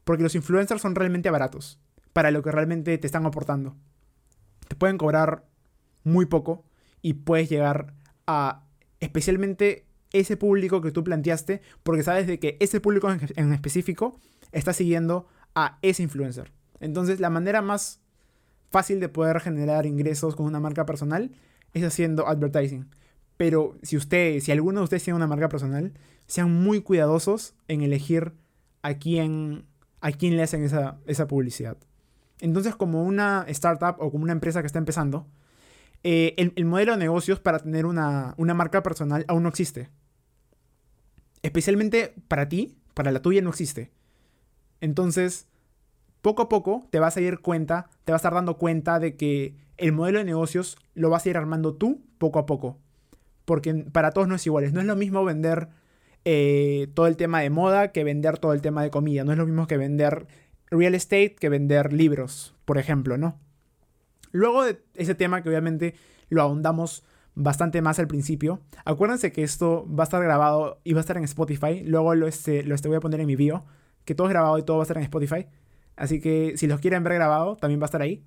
Porque 0.04 0.22
los 0.22 0.36
influencers 0.36 0.82
son 0.82 0.94
realmente 0.94 1.32
baratos 1.32 1.80
para 2.14 2.30
lo 2.30 2.44
que 2.44 2.52
realmente 2.52 2.96
te 3.00 3.08
están 3.08 3.26
aportando. 3.26 3.76
Te 4.68 4.76
pueden 4.76 5.00
cobrar 5.00 5.46
muy 6.04 6.28
poco 6.28 6.64
y 7.02 7.14
puedes 7.14 7.50
llegar 7.50 7.96
a 8.28 8.64
especialmente 9.00 9.88
ese 10.12 10.38
público 10.38 10.80
que 10.82 10.92
tú 10.92 11.04
planteaste 11.04 11.62
porque 11.82 12.04
sabes 12.04 12.28
de 12.28 12.40
que 12.40 12.56
ese 12.60 12.80
público 12.80 13.12
en, 13.12 13.52
específico 13.52 14.20
está 14.52 14.74
siguiendo 14.74 15.28
a 15.56 15.80
ese 15.82 16.04
influencer. 16.04 16.52
Entonces 16.80 17.20
la 17.20 17.30
manera 17.30 17.62
más 17.62 18.02
fácil 18.70 19.00
de 19.00 19.10
poder 19.10 19.40
generar 19.40 19.86
ingresos 19.86 20.36
con 20.36 20.46
una 20.46 20.60
marca 20.60 20.86
personal 20.86 21.32
es 21.74 21.84
haciendo 21.84 22.28
advertising. 22.28 22.88
Pero 23.38 23.78
si 23.82 23.98
usted, 23.98 24.40
si 24.40 24.52
alguno 24.52 24.82
de 24.82 24.84
ustedes 24.86 25.04
tiene 25.04 25.18
una 25.18 25.28
marca 25.28 25.50
personal, 25.50 25.94
sean 26.28 26.52
muy 26.52 26.82
cuidadosos 26.82 27.56
en 27.68 27.82
elegir 27.82 28.34
a 28.82 28.96
quién, 28.96 29.66
a 30.02 30.12
quién 30.12 30.38
le 30.38 30.44
hacen 30.44 30.64
esa, 30.64 31.00
esa 31.06 31.28
publicidad. 31.28 31.78
Entonces, 32.40 32.76
como 32.76 33.04
una 33.04 33.46
startup 33.48 33.96
o 34.00 34.12
como 34.12 34.24
una 34.24 34.34
empresa 34.34 34.62
que 34.62 34.68
está 34.68 34.80
empezando, 34.80 35.28
eh, 36.08 36.36
el, 36.38 36.66
modelo 36.66 36.92
de 36.92 37.00
negocios 37.00 37.40
para 37.40 37.58
tener 37.58 37.88
una, 37.88 38.36
marca 38.38 38.84
personal 38.84 39.26
aún 39.28 39.42
no 39.42 39.50
existe. 39.50 39.90
Especialmente 41.42 42.14
para 42.28 42.48
ti, 42.48 42.78
para 42.94 43.12
la 43.12 43.24
tuya 43.24 43.42
no 43.42 43.50
existe. 43.50 43.92
Entonces, 44.86 45.48
poco 46.22 46.44
a 46.44 46.50
poco 46.50 46.88
te 46.92 47.00
vas 47.00 47.18
a 47.18 47.22
ir 47.22 47.40
cuenta, 47.40 47.90
te 48.04 48.12
vas 48.12 48.20
a 48.20 48.22
estar 48.22 48.34
dando 48.36 48.58
cuenta 48.58 49.00
de 49.00 49.16
que 49.16 49.56
el 49.78 49.92
modelo 49.92 50.20
de 50.20 50.26
negocios 50.26 50.78
lo 50.94 51.10
vas 51.10 51.26
a 51.26 51.30
ir 51.30 51.38
armando 51.38 51.74
tú 51.74 52.04
poco 52.20 52.38
a 52.38 52.46
poco. 52.46 52.78
Porque 53.46 53.74
para 53.74 54.12
todos 54.12 54.28
no 54.28 54.36
es 54.36 54.46
igual. 54.46 54.72
No 54.74 54.80
es 54.80 54.86
lo 54.86 54.96
mismo 54.96 55.26
vender 55.26 55.70
eh, 56.24 56.88
todo 56.94 57.08
el 57.08 57.18
tema 57.18 57.42
de 57.42 57.50
moda 57.50 57.92
que 57.92 58.04
vender 58.04 58.38
todo 58.38 58.54
el 58.54 58.62
tema 58.62 58.84
de 58.84 58.92
comida. 58.92 59.24
No 59.24 59.32
es 59.32 59.40
lo 59.40 59.48
mismo 59.48 59.66
que 59.66 59.78
vender 59.78 60.28
real 60.70 60.94
estate 60.94 61.36
que 61.36 61.50
vender 61.50 61.92
libros, 61.92 62.56
por 62.66 62.78
ejemplo, 62.78 63.18
¿no? 63.18 63.40
Luego 64.32 64.66
de 64.66 64.82
ese 64.94 65.16
tema 65.16 65.42
que 65.42 65.50
obviamente 65.50 65.96
lo 66.30 66.44
ahondamos 66.44 67.04
bastante 67.34 67.82
más 67.82 68.00
al 68.00 68.08
principio, 68.08 68.62
acuérdense 68.86 69.32
que 69.32 69.44
esto 69.44 69.88
va 69.88 70.04
a 70.04 70.06
estar 70.06 70.24
grabado 70.24 70.80
y 70.84 70.94
va 70.94 71.00
a 71.00 71.02
estar 71.02 71.18
en 71.18 71.24
Spotify. 71.24 71.84
Luego 71.84 72.14
lo, 72.14 72.28
este, 72.28 72.64
lo 72.64 72.76
este 72.76 72.88
voy 72.88 72.98
a 72.98 73.02
poner 73.02 73.20
en 73.20 73.28
mi 73.28 73.36
bio, 73.36 73.66
que 74.06 74.16
todo 74.16 74.28
es 74.28 74.32
grabado 74.32 74.58
y 74.58 74.64
todo 74.64 74.78
va 74.78 74.84
a 74.84 74.86
estar 74.86 74.98
en 74.98 75.04
Spotify. 75.04 75.48
Así 75.96 76.22
que 76.22 76.54
si 76.58 76.68
los 76.68 76.80
quieren 76.80 77.04
ver 77.04 77.16
grabado, 77.16 77.58
también 77.58 77.80
va 77.80 77.86
a 77.86 77.88
estar 77.88 78.02
ahí. 78.02 78.24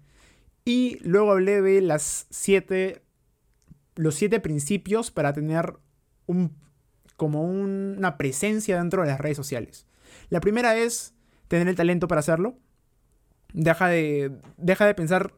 Y 0.64 0.98
luego 1.02 1.32
hablé 1.32 1.62
de 1.62 1.80
las 1.80 2.26
siete, 2.30 3.02
los 3.94 4.14
siete 4.14 4.40
principios 4.40 5.10
para 5.10 5.32
tener 5.32 5.74
un, 6.26 6.54
como 7.16 7.42
una 7.42 8.16
presencia 8.16 8.76
dentro 8.78 9.02
de 9.02 9.08
las 9.08 9.20
redes 9.20 9.36
sociales. 9.36 9.86
La 10.28 10.40
primera 10.40 10.76
es 10.76 11.14
tener 11.48 11.68
el 11.68 11.76
talento 11.76 12.08
para 12.08 12.20
hacerlo. 12.20 12.58
Deja 13.54 13.88
de, 13.88 14.32
deja 14.58 14.86
de 14.86 14.94
pensar 14.94 15.32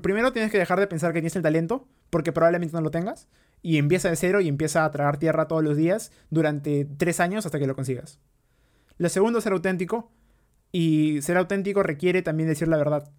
primero 0.00 0.32
tienes 0.32 0.50
que 0.50 0.58
dejar 0.58 0.80
de 0.80 0.86
pensar 0.86 1.12
que 1.12 1.20
tienes 1.20 1.36
el 1.36 1.42
talento, 1.42 1.86
porque 2.10 2.32
probablemente 2.32 2.74
no 2.74 2.80
lo 2.80 2.90
tengas, 2.90 3.28
y 3.62 3.78
empieza 3.78 4.10
de 4.10 4.16
cero 4.16 4.40
y 4.40 4.48
empieza 4.48 4.84
a 4.84 4.90
tragar 4.90 5.18
tierra 5.18 5.48
todos 5.48 5.62
los 5.62 5.76
días 5.76 6.12
durante 6.30 6.84
tres 6.84 7.20
años 7.20 7.46
hasta 7.46 7.58
que 7.58 7.66
lo 7.66 7.74
consigas. 7.74 8.18
Lo 8.98 9.08
segundo 9.08 9.38
es 9.38 9.44
ser 9.44 9.52
auténtico, 9.52 10.10
y 10.72 11.20
ser 11.22 11.36
auténtico 11.36 11.82
requiere 11.82 12.22
también 12.22 12.48
decir 12.48 12.68
la 12.68 12.76
verdad. 12.76 13.10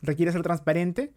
Requiere 0.00 0.32
ser 0.32 0.42
transparente, 0.42 1.12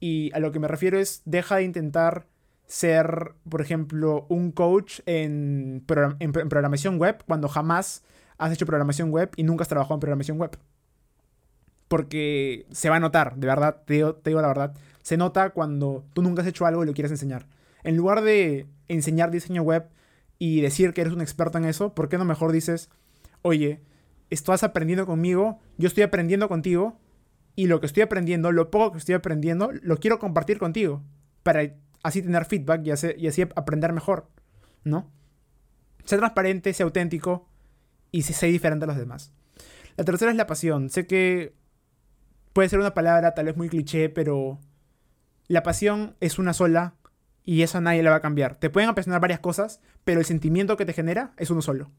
y 0.00 0.30
a 0.34 0.38
lo 0.38 0.52
que 0.52 0.60
me 0.60 0.68
refiero 0.68 0.98
es, 0.98 1.22
deja 1.24 1.56
de 1.56 1.64
intentar 1.64 2.26
ser, 2.66 3.32
por 3.48 3.60
ejemplo, 3.60 4.26
un 4.28 4.52
coach 4.52 5.00
en, 5.06 5.84
en 6.18 6.32
programación 6.32 6.98
web 6.98 7.24
cuando 7.26 7.48
jamás 7.48 8.04
has 8.36 8.52
hecho 8.52 8.66
programación 8.66 9.10
web 9.10 9.30
y 9.36 9.42
nunca 9.42 9.62
has 9.62 9.68
trabajado 9.68 9.94
en 9.94 10.00
programación 10.00 10.38
web 10.38 10.58
porque 11.88 12.66
se 12.70 12.90
va 12.90 12.96
a 12.96 13.00
notar, 13.00 13.36
de 13.36 13.46
verdad, 13.46 13.82
te 13.84 13.94
digo, 13.94 14.42
la 14.42 14.48
verdad. 14.48 14.74
Se 15.02 15.16
nota 15.16 15.50
cuando 15.50 16.04
tú 16.12 16.22
nunca 16.22 16.42
has 16.42 16.48
hecho 16.48 16.66
algo 16.66 16.82
y 16.82 16.86
lo 16.86 16.92
quieres 16.92 17.10
enseñar. 17.10 17.46
En 17.82 17.96
lugar 17.96 18.20
de 18.20 18.66
enseñar 18.88 19.30
diseño 19.30 19.62
web 19.62 19.88
y 20.38 20.60
decir 20.60 20.92
que 20.92 21.00
eres 21.00 21.14
un 21.14 21.22
experto 21.22 21.58
en 21.58 21.64
eso, 21.64 21.94
¿por 21.94 22.08
qué 22.08 22.18
no 22.18 22.26
mejor 22.26 22.52
dices, 22.52 22.90
oye, 23.42 23.82
estás 24.30 24.62
aprendiendo 24.62 25.06
conmigo, 25.06 25.58
yo 25.76 25.88
estoy 25.88 26.02
aprendiendo 26.02 26.48
contigo, 26.48 26.98
y 27.58 27.66
lo 27.66 27.80
que 27.80 27.86
estoy 27.86 28.04
aprendiendo, 28.04 28.52
lo 28.52 28.70
poco 28.70 28.92
que 28.92 28.98
estoy 28.98 29.16
aprendiendo, 29.16 29.72
lo 29.72 29.96
quiero 29.96 30.20
compartir 30.20 30.58
contigo, 30.58 31.02
para 31.42 31.74
así 32.02 32.22
tener 32.22 32.44
feedback 32.44 32.86
y 32.86 33.26
así, 33.26 33.42
aprender 33.56 33.92
mejor, 33.92 34.28
¿no? 34.84 35.10
Sé 36.04 36.16
transparente, 36.16 36.72
sé 36.72 36.84
auténtico 36.84 37.48
y 38.12 38.22
sé 38.22 38.46
diferente 38.46 38.84
a 38.84 38.86
los 38.86 38.96
demás. 38.96 39.32
La 39.96 40.04
tercera 40.04 40.30
es 40.30 40.36
la 40.36 40.46
pasión. 40.46 40.88
Sé 40.88 41.06
que 41.06 41.52
puede 42.52 42.68
ser 42.68 42.78
una 42.78 42.94
palabra 42.94 43.34
tal 43.34 43.46
vez 43.46 43.56
muy 43.56 43.68
cliché, 43.68 44.08
pero 44.08 44.60
la 45.48 45.64
pasión 45.64 46.14
es 46.20 46.38
una 46.38 46.52
sola 46.52 46.94
y 47.44 47.62
eso 47.62 47.80
nadie 47.80 48.04
la 48.04 48.10
va 48.10 48.16
a 48.16 48.22
cambiar. 48.22 48.54
Te 48.56 48.70
pueden 48.70 48.88
apasionar 48.88 49.20
varias 49.20 49.40
cosas, 49.40 49.80
pero 50.04 50.20
el 50.20 50.26
sentimiento 50.26 50.76
que 50.76 50.86
te 50.86 50.92
genera 50.92 51.32
es 51.36 51.50
uno 51.50 51.60
solo. 51.60 51.90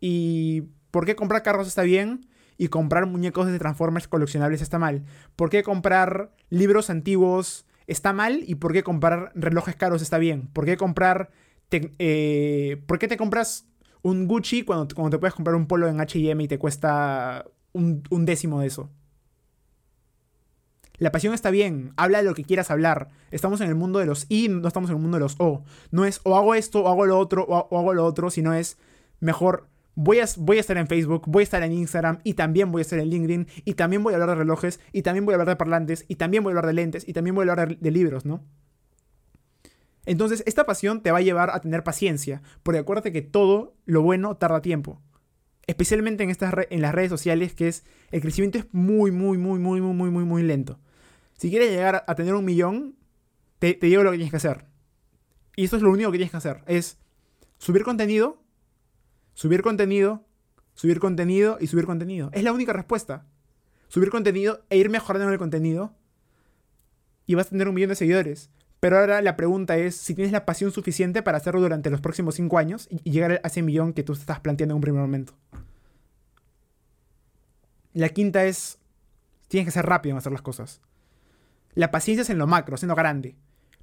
¿Y 0.00 0.62
por 0.90 1.06
qué 1.06 1.16
comprar 1.16 1.42
carros 1.42 1.68
está 1.68 1.82
bien? 1.82 2.28
Y 2.58 2.68
comprar 2.68 3.06
muñecos 3.06 3.46
de 3.46 3.58
Transformers 3.58 4.08
coleccionables 4.08 4.62
está 4.62 4.78
mal. 4.78 5.04
¿Por 5.36 5.50
qué 5.50 5.62
comprar 5.62 6.32
libros 6.48 6.90
antiguos 6.90 7.66
está 7.86 8.12
mal? 8.12 8.42
¿Y 8.46 8.56
por 8.56 8.72
qué 8.72 8.82
comprar 8.82 9.32
relojes 9.34 9.76
caros 9.76 10.02
está 10.02 10.18
bien? 10.18 10.48
¿Por 10.48 10.64
qué 10.64 10.76
comprar... 10.76 11.30
Eh, 11.70 12.82
¿Por 12.86 12.98
qué 12.98 13.08
te 13.08 13.16
compras 13.16 13.66
un 14.02 14.28
Gucci 14.28 14.62
cuando, 14.62 14.86
te 14.86 15.18
puedes 15.18 15.34
comprar 15.34 15.56
un 15.56 15.66
polo 15.66 15.88
en 15.88 16.00
HM 16.00 16.40
y 16.40 16.48
te 16.48 16.58
cuesta 16.58 17.44
un, 17.72 18.04
un 18.10 18.24
décimo 18.24 18.60
de 18.60 18.68
eso? 18.68 18.90
La 20.98 21.12
pasión 21.12 21.34
está 21.34 21.50
bien, 21.50 21.92
habla 21.96 22.18
de 22.18 22.24
lo 22.24 22.34
que 22.34 22.44
quieras 22.44 22.70
hablar. 22.70 23.08
Estamos 23.30 23.60
en 23.60 23.68
el 23.68 23.74
mundo 23.74 23.98
de 23.98 24.06
los 24.06 24.26
I, 24.30 24.48
no 24.48 24.66
estamos 24.66 24.88
en 24.88 24.96
el 24.96 25.02
mundo 25.02 25.18
de 25.18 25.24
los 25.24 25.36
O. 25.38 25.62
No 25.90 26.06
es 26.06 26.20
o 26.24 26.36
hago 26.36 26.54
esto, 26.54 26.84
o 26.84 26.88
hago 26.88 27.04
lo 27.04 27.18
otro, 27.18 27.44
o, 27.44 27.78
hago 27.78 27.92
lo 27.92 28.04
otro, 28.04 28.30
sino 28.30 28.54
es 28.54 28.78
mejor 29.20 29.68
voy 29.96 30.20
a, 30.20 30.26
voy 30.36 30.58
a 30.58 30.60
estar 30.60 30.76
en 30.76 30.86
Facebook, 30.86 31.22
voy 31.26 31.40
a 31.40 31.44
estar 31.44 31.62
en 31.62 31.72
Instagram 31.72 32.20
y 32.22 32.34
también 32.34 32.70
voy 32.70 32.80
a 32.80 32.82
estar 32.82 32.98
en 32.98 33.08
LinkedIn 33.08 33.48
y 33.64 33.74
también 33.74 34.04
voy 34.04 34.12
a 34.12 34.16
hablar 34.16 34.28
de 34.28 34.34
relojes 34.36 34.78
y 34.92 35.02
también 35.02 35.24
voy 35.24 35.32
a 35.32 35.36
hablar 35.36 35.48
de 35.48 35.56
parlantes 35.56 36.04
y 36.06 36.16
también 36.16 36.44
voy 36.44 36.50
a 36.50 36.52
hablar 36.52 36.66
de 36.66 36.74
lentes 36.74 37.08
y 37.08 37.12
también 37.14 37.34
voy 37.34 37.48
a 37.48 37.50
hablar 37.50 37.78
de, 37.78 37.90
libros, 37.90 38.24
¿no? 38.26 38.44
Entonces, 40.04 40.44
esta 40.46 40.66
pasión 40.66 41.02
te 41.02 41.10
va 41.10 41.18
a 41.18 41.22
llevar 41.22 41.50
a 41.50 41.60
tener 41.60 41.82
paciencia, 41.82 42.42
porque 42.62 42.78
acuérdate 42.78 43.10
que 43.10 43.22
todo 43.22 43.74
lo 43.86 44.02
bueno 44.02 44.36
tarda 44.36 44.60
tiempo. 44.60 45.02
Especialmente 45.66 46.22
en, 46.22 46.30
estas 46.30 46.54
en 46.70 46.80
las 46.80 46.94
redes 46.94 47.10
sociales, 47.10 47.54
que 47.54 47.66
es 47.66 47.84
el 48.12 48.20
crecimiento 48.20 48.58
es 48.58 48.66
muy, 48.70 49.10
muy, 49.10 49.36
muy, 49.36 49.58
muy, 49.58 49.80
muy, 49.80 49.94
muy, 49.94 50.10
muy, 50.10 50.24
muy 50.24 50.42
lento. 50.44 50.78
Si 51.38 51.50
quieres 51.50 51.70
llegar 51.70 52.04
a 52.06 52.14
tener 52.14 52.34
un 52.34 52.44
millón, 52.44 52.96
te, 53.58 53.74
te 53.74 53.86
digo 53.86 54.04
lo 54.04 54.12
que 54.12 54.18
tienes 54.18 54.30
que 54.30 54.36
hacer. 54.36 54.66
Y 55.56 55.64
esto 55.64 55.76
es 55.76 55.82
lo 55.82 55.90
único 55.90 56.12
que 56.12 56.18
tienes 56.18 56.30
que 56.30 56.36
hacer. 56.36 56.62
Es 56.66 56.98
subir 57.58 57.82
contenido, 57.82 58.45
subir 59.36 59.60
contenido, 59.60 60.24
subir 60.74 60.98
contenido 60.98 61.58
y 61.60 61.66
subir 61.66 61.84
contenido. 61.84 62.30
Es 62.32 62.42
la 62.42 62.52
única 62.52 62.72
respuesta. 62.72 63.26
Subir 63.86 64.10
contenido 64.10 64.64
e 64.70 64.78
ir 64.78 64.88
mejorando 64.90 65.30
el 65.30 65.38
contenido. 65.38 65.94
Y 67.26 67.34
vas 67.34 67.46
a 67.46 67.50
tener 67.50 67.68
un 67.68 67.74
millón 67.74 67.90
de 67.90 67.96
seguidores. 67.96 68.50
Pero 68.80 68.98
ahora 68.98 69.20
la 69.20 69.36
pregunta 69.36 69.76
es 69.76 69.94
si 69.94 70.14
tienes 70.14 70.32
la 70.32 70.46
pasión 70.46 70.72
suficiente 70.72 71.22
para 71.22 71.36
hacerlo 71.36 71.60
durante 71.60 71.90
los 71.90 72.00
próximos 72.00 72.34
cinco 72.34 72.56
años 72.56 72.88
y 72.90 73.10
llegar 73.10 73.40
a 73.44 73.46
ese 73.46 73.62
millón 73.62 73.92
que 73.92 74.02
tú 74.02 74.14
estás 74.14 74.40
planteando 74.40 74.72
en 74.72 74.76
un 74.76 74.82
primer 74.82 75.02
momento. 75.02 75.34
La 77.92 78.08
quinta 78.08 78.44
es, 78.44 78.78
tienes 79.48 79.66
que 79.66 79.72
ser 79.72 79.84
rápido 79.84 80.14
en 80.14 80.18
hacer 80.18 80.32
las 80.32 80.42
cosas. 80.42 80.80
La 81.74 81.90
paciencia 81.90 82.22
es 82.22 82.30
en 82.30 82.38
lo 82.38 82.46
macro, 82.46 82.76
es 82.76 82.82
en 82.82 82.88
lo 82.88 82.94
grande. 82.94 83.36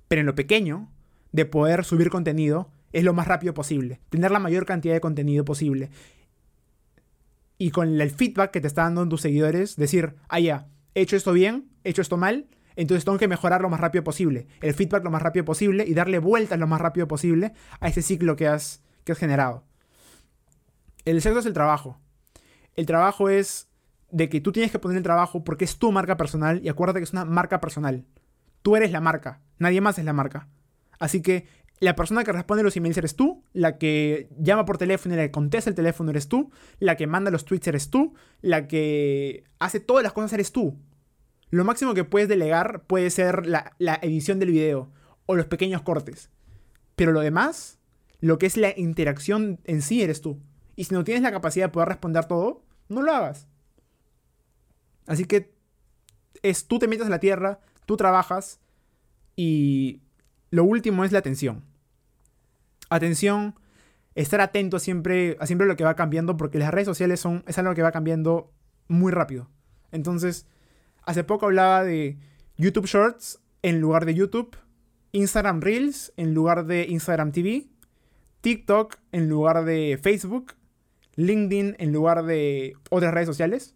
Pero 0.08 0.22
en 0.22 0.26
lo 0.26 0.36
pequeño, 0.36 0.92
de 1.32 1.46
poder 1.46 1.86
subir 1.86 2.10
contenido, 2.10 2.72
es 2.94 3.04
lo 3.04 3.14
más 3.14 3.28
rápido 3.28 3.54
posible. 3.54 4.00
Tener 4.10 4.32
la 4.32 4.40
mayor 4.40 4.66
cantidad 4.66 4.94
de 4.94 5.02
contenido 5.02 5.44
posible. 5.44 5.90
Y 7.58 7.72
con 7.72 8.00
el 8.00 8.12
feedback 8.12 8.52
que 8.52 8.62
te 8.62 8.68
está 8.68 8.84
dando 8.84 9.08
tus 9.10 9.22
seguidores, 9.22 9.76
decir, 9.76 10.16
ah, 10.30 10.40
ya, 10.40 10.68
he 10.96 11.02
hecho 11.02 11.16
esto 11.16 11.34
bien, 11.34 11.70
he 11.84 11.90
hecho 11.90 12.02
esto 12.02 12.18
mal, 12.18 12.48
entonces 12.76 13.06
tengo 13.06 13.18
que 13.18 13.28
mejorar 13.28 13.62
lo 13.62 13.70
más 13.70 13.80
rápido 13.80 14.04
posible. 14.04 14.48
El 14.62 14.74
feedback 14.74 15.04
lo 15.04 15.12
más 15.12 15.22
rápido 15.22 15.46
posible 15.46 15.86
y 15.88 15.94
darle 15.94 16.20
vueltas 16.20 16.60
lo 16.60 16.68
más 16.68 16.82
rápido 16.82 17.08
posible 17.08 17.54
a 17.80 17.88
ese 17.88 18.02
ciclo 18.02 18.36
que 18.36 18.48
has, 18.48 18.84
que 19.04 19.12
has 19.12 19.18
generado. 19.18 19.64
El 21.06 21.22
sexto 21.22 21.40
es 21.40 21.46
el 21.46 21.54
trabajo. 21.54 22.00
El 22.76 22.86
trabajo 22.86 23.30
es 23.30 23.70
de 24.12 24.30
que 24.30 24.42
tú 24.42 24.52
tienes 24.52 24.72
que 24.72 24.80
poner 24.80 24.98
el 24.98 25.04
trabajo 25.04 25.44
porque 25.44 25.66
es 25.66 25.78
tu 25.78 25.92
marca 25.92 26.18
personal 26.18 26.62
y 26.64 26.70
acuérdate 26.70 27.00
que 27.00 27.06
es 27.06 27.14
una 27.14 27.26
marca 27.26 27.60
personal. 27.60 28.06
Tú 28.62 28.76
eres 28.76 28.92
la 28.92 29.02
marca, 29.02 29.42
nadie 29.58 29.82
más 29.82 30.00
es 30.00 30.06
la 30.06 30.14
marca. 30.14 30.48
Así 31.00 31.22
que 31.22 31.48
la 31.80 31.96
persona 31.96 32.24
que 32.24 32.32
responde 32.32 32.64
los 32.64 32.78
emails 32.78 32.98
eres 32.98 33.16
tú, 33.16 33.44
la 33.54 33.78
que 33.78 34.30
llama 34.38 34.66
por 34.66 34.78
teléfono 34.78 35.16
y 35.16 35.18
la 35.18 35.24
que 35.24 35.32
contesta 35.32 35.70
el 35.70 35.76
teléfono 35.76 36.12
eres 36.12 36.28
tú, 36.28 36.52
la 36.80 36.96
que 36.96 37.08
manda 37.08 37.32
los 37.32 37.46
tweets 37.46 37.68
eres 37.68 37.90
tú, 37.90 38.14
la 38.42 38.68
que 38.68 39.44
hace 39.60 39.80
todas 39.80 40.04
las 40.04 40.14
cosas 40.14 40.34
eres 40.34 40.52
tú. 40.52 40.78
Lo 41.50 41.66
máximo 41.66 41.94
que 41.94 42.04
puedes 42.04 42.30
delegar 42.30 42.84
puede 42.84 43.10
ser 43.10 43.46
la, 43.46 43.76
la 43.80 44.00
edición 44.02 44.40
del 44.40 44.52
video 44.52 44.92
o 45.26 45.36
los 45.36 45.46
pequeños 45.46 45.82
cortes. 45.82 46.30
Pero 46.96 47.12
lo 47.12 47.20
demás, 47.20 47.80
lo 48.22 48.38
que 48.38 48.46
es 48.46 48.58
la 48.58 48.74
interacción 48.78 49.60
en 49.66 49.82
sí, 49.82 50.02
eres 50.02 50.22
tú. 50.22 50.40
Y 50.76 50.86
si 50.86 50.94
no 50.94 51.04
tienes 51.04 51.24
la 51.24 51.32
capacidad 51.32 51.66
de 51.66 51.72
poder 51.72 51.90
responder 51.90 52.26
todo, 52.26 52.64
no 52.90 53.02
lo 53.02 53.12
hagas. 53.12 53.48
Así 55.06 55.26
que 55.26 55.54
es 56.42 56.68
tú 56.68 56.80
te 56.80 56.88
metes 56.88 57.08
a 57.08 57.10
la 57.10 57.20
tierra, 57.20 57.60
tú 57.86 57.98
trabajas 57.98 58.60
y 59.36 60.02
lo 60.54 60.66
último 60.66 61.04
es 61.04 61.12
la 61.12 61.18
atención. 61.18 61.64
Atención, 62.88 63.56
estar 64.14 64.40
atento 64.40 64.78
siempre, 64.78 65.36
a 65.40 65.48
siempre 65.48 65.66
lo 65.66 65.76
que 65.76 65.84
va 65.84 65.96
cambiando 65.96 66.38
porque 66.38 66.60
las 66.60 66.72
redes 66.72 66.86
sociales 66.86 67.20
son, 67.20 67.44
es 67.48 67.58
algo 67.58 67.74
que 67.74 67.82
va 67.82 67.92
cambiando 67.92 68.52
muy 68.88 69.12
rápido. 69.12 69.50
Entonces, 69.92 70.46
hace 71.02 71.24
poco 71.24 71.48
hablaba 71.48 71.84
de 71.84 72.20
YouTube 72.56 72.86
Shorts 72.86 73.42
en 73.64 73.82
lugar 73.82 74.06
de 74.06 74.14
YouTube, 74.14 74.56
Instagram 75.12 75.60
Reels 75.60 76.14
en 76.18 76.36
lugar 76.36 76.68
de 76.68 76.86
Instagram 76.88 77.32
TV, 77.32 77.66
TikTok 78.42 78.98
en 79.12 79.30
lugar 79.30 79.66
de 79.66 80.00
Facebook, 80.00 80.54
LinkedIn 81.16 81.78
en 81.80 81.92
lugar 81.92 82.26
de 82.26 82.76
otras 82.92 83.12
redes 83.12 83.28
sociales. 83.28 83.74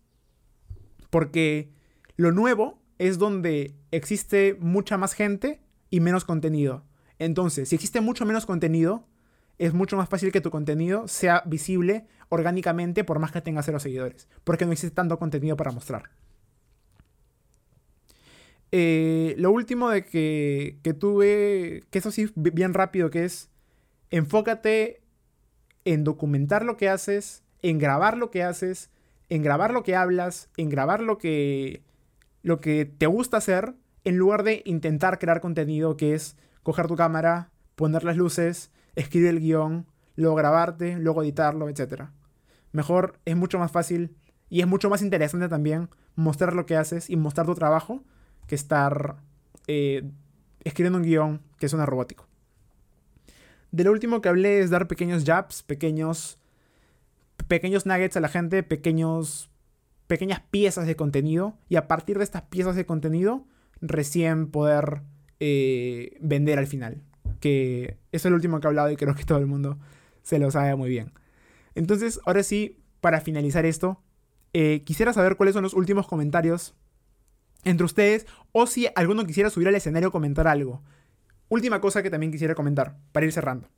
Porque 1.10 1.72
lo 2.18 2.32
nuevo 2.32 2.80
es 3.00 3.18
donde 3.18 3.74
existe 3.90 4.56
mucha 4.60 5.00
más 5.00 5.14
gente 5.14 5.60
y 5.90 6.00
menos 6.00 6.26
contenido. 6.26 6.84
Entonces, 7.20 7.70
si 7.70 7.76
existe 7.76 8.02
mucho 8.02 8.26
menos 8.26 8.46
contenido, 8.46 9.06
es 9.58 9.74
mucho 9.74 9.98
más 9.98 10.10
fácil 10.10 10.32
que 10.32 10.42
tu 10.42 10.52
contenido 10.52 11.08
sea 11.08 11.42
visible 11.46 12.06
orgánicamente 12.30 13.04
por 13.04 13.20
más 13.20 13.32
que 13.32 13.42
tenga 13.42 13.64
cero 13.64 13.80
seguidores. 13.80 14.28
Porque 14.44 14.66
no 14.66 14.72
existe 14.72 14.94
tanto 14.94 15.18
contenido 15.18 15.58
para 15.58 15.72
mostrar. 15.72 16.10
Eh, 18.72 19.34
lo 19.38 19.52
último 19.52 19.90
de 19.90 20.06
que, 20.06 20.78
que 20.84 20.94
tuve, 20.94 21.84
que 21.90 22.00
eso 22.00 22.12
sí, 22.12 22.32
bien 22.36 22.74
rápido, 22.74 23.10
que 23.10 23.24
es 23.24 23.50
enfócate 24.12 25.02
en 25.86 26.04
documentar 26.04 26.66
lo 26.66 26.76
que 26.76 26.90
haces, 26.90 27.44
en 27.62 27.80
grabar 27.80 28.18
lo 28.18 28.30
que 28.30 28.44
haces 28.44 28.92
en 29.30 29.44
grabar 29.44 29.74
lo 29.74 29.84
que 29.84 29.96
hablas, 29.96 30.50
en 30.58 30.70
grabar 30.70 31.02
lo 31.02 31.18
que, 31.18 31.84
lo 32.44 32.60
que 32.60 32.86
te 32.86 33.08
gusta 33.08 33.38
hacer, 33.38 33.74
en 34.08 34.16
lugar 34.18 34.44
de 34.44 34.62
intentar 34.66 35.20
crear 35.20 35.42
contenido 35.42 35.98
que 35.98 36.14
es 36.14 36.38
coger 36.64 36.88
tu 36.88 36.96
cámara, 36.96 37.52
poner 37.76 38.06
las 38.06 38.16
luces, 38.16 38.72
escribir 38.96 39.28
el 39.28 39.42
guion, 39.42 39.86
luego 40.16 40.36
grabarte, 40.36 40.96
luego 40.96 41.24
editarlo, 41.24 41.68
etc. 41.68 42.04
Mejor 42.72 43.20
es 43.26 43.36
mucho 43.36 43.60
más 43.60 43.70
fácil 43.70 44.16
y 44.50 44.62
es 44.62 44.68
mucho 44.68 44.90
más 44.90 45.02
interesante 45.02 45.50
también 45.50 45.90
mostrar 46.16 46.54
lo 46.54 46.66
que 46.66 46.78
haces 46.78 47.10
y 47.10 47.18
mostrar 47.18 47.48
tu 47.48 47.56
trabajo 47.56 48.02
que 48.48 48.56
estar 48.56 49.18
eh, 49.68 50.10
escribiendo 50.64 51.00
un 51.00 51.04
guion 51.04 51.42
que 51.60 51.68
suena 51.68 51.86
robótico. 51.86 52.28
De 53.72 53.84
lo 53.84 53.92
último 53.92 54.22
que 54.22 54.30
hablé 54.30 54.62
es 54.62 54.70
dar 54.70 54.88
pequeños 54.88 55.26
jabs, 55.26 55.64
pequeños 55.64 56.40
pequeños 57.50 57.86
nuggets 57.86 58.16
a 58.16 58.22
la 58.22 58.30
gente, 58.30 58.64
pequeños, 58.64 59.50
pequeñas 60.08 60.42
piezas 60.50 60.88
de 60.88 60.96
contenido 60.96 61.58
y 61.68 61.76
a 61.76 61.90
partir 61.90 62.18
de 62.18 62.24
estas 62.24 62.44
piezas 62.44 62.78
de 62.78 62.86
contenido 62.86 63.46
recién 63.82 64.48
poder 64.48 65.02
eh, 65.40 66.18
vender 66.22 66.60
al 66.60 66.68
final. 66.68 67.02
Que 67.40 67.98
eso 68.12 68.28
es 68.28 68.32
lo 68.32 68.36
último 68.36 68.60
que 68.60 68.68
he 68.68 68.70
hablado 68.70 68.92
y 68.92 68.96
creo 68.96 69.16
que 69.16 69.26
todo 69.26 69.38
el 69.38 69.48
mundo 69.48 69.78
se 70.24 70.40
lo 70.40 70.52
sabe 70.52 70.76
muy 70.76 70.90
bien. 70.90 71.14
Entonces, 71.76 72.20
ahora 72.26 72.44
sí, 72.44 72.80
para 73.02 73.22
finalizar 73.22 73.66
esto, 73.66 74.02
eh, 74.54 74.84
quisiera 74.86 75.14
saber 75.14 75.36
cuáles 75.36 75.54
son 75.54 75.64
los 75.64 75.74
últimos 75.74 76.08
comentarios 76.08 76.74
entre 77.64 77.86
ustedes 77.86 78.26
o 78.52 78.66
si 78.66 78.88
alguno 78.96 79.26
quisiera 79.26 79.50
subir 79.50 79.68
al 79.68 79.76
escenario 79.76 80.12
comentar 80.12 80.48
algo. 80.48 80.82
Última 81.50 81.80
cosa 81.80 82.04
que 82.04 82.10
también 82.10 82.32
quisiera 82.32 82.56
comentar 82.56 82.98
para 83.12 83.26
ir 83.26 83.32
cerrando. 83.32 83.70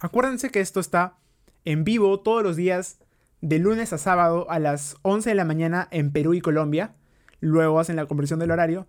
Acuérdense 0.00 0.50
que 0.50 0.60
esto 0.60 0.80
está 0.80 1.18
en 1.64 1.84
vivo 1.84 2.20
todos 2.20 2.42
los 2.42 2.56
días 2.56 2.98
de 3.40 3.58
lunes 3.58 3.92
a 3.92 3.98
sábado 3.98 4.50
a 4.50 4.58
las 4.58 4.96
11 5.02 5.30
de 5.30 5.34
la 5.34 5.44
mañana 5.44 5.88
en 5.90 6.12
Perú 6.12 6.34
y 6.34 6.40
Colombia. 6.40 6.94
Luego 7.40 7.78
hacen 7.78 7.96
la 7.96 8.06
conversión 8.06 8.38
del 8.38 8.50
horario. 8.50 8.86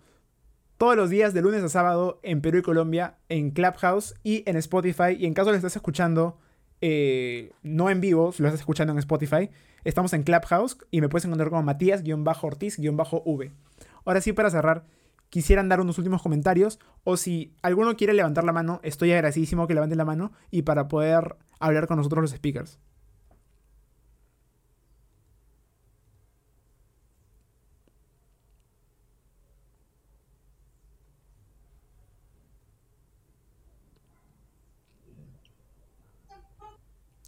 Todos 0.78 0.96
los 0.96 1.10
días 1.10 1.34
de 1.34 1.42
lunes 1.42 1.64
a 1.64 1.70
sábado 1.70 2.20
en 2.24 2.42
Perú 2.42 2.60
y 2.60 2.62
Colombia 2.62 3.18
en 3.30 3.52
Clubhouse 3.52 4.14
y 4.24 4.44
en 4.46 4.58
Spotify. 4.58 5.16
Y 5.18 5.26
en 5.26 5.34
caso 5.34 5.50
lo 5.50 5.56
estés 5.56 5.76
escuchando 5.76 6.38
eh, 6.82 7.54
no 7.64 7.90
en 7.90 8.02
vivo, 8.02 8.32
si 8.32 8.44
lo 8.44 8.50
estás 8.50 8.62
escuchando 8.62 8.94
en 8.94 9.00
Spotify, 9.00 9.50
estamos 9.84 10.14
en 10.14 10.24
Clubhouse 10.24 10.78
y 10.92 11.02
me 11.02 11.10
puedes 11.10 11.26
encontrar 11.26 11.50
como 11.50 11.64
Matías-Ortiz-V. 11.64 13.52
Ahora 14.06 14.22
sí, 14.22 14.34
para 14.34 14.52
cerrar, 14.52 14.86
quisieran 15.30 15.70
dar 15.70 15.82
unos 15.82 15.98
últimos 15.98 16.22
comentarios 16.22 16.80
o 17.04 17.18
si 17.18 17.54
alguno 17.62 17.96
quiere 17.96 18.14
levantar 18.14 18.44
la 18.44 18.54
mano, 18.54 18.80
estoy 18.84 19.12
agradecidísimo 19.12 19.68
que 19.68 19.74
levanten 19.74 19.98
la 19.98 20.06
mano 20.06 20.32
y 20.52 20.62
para 20.62 20.88
poder 20.88 21.36
hablar 21.60 21.88
con 21.88 21.98
nosotros 21.98 22.22
los 22.22 22.32
speakers. 22.32 22.80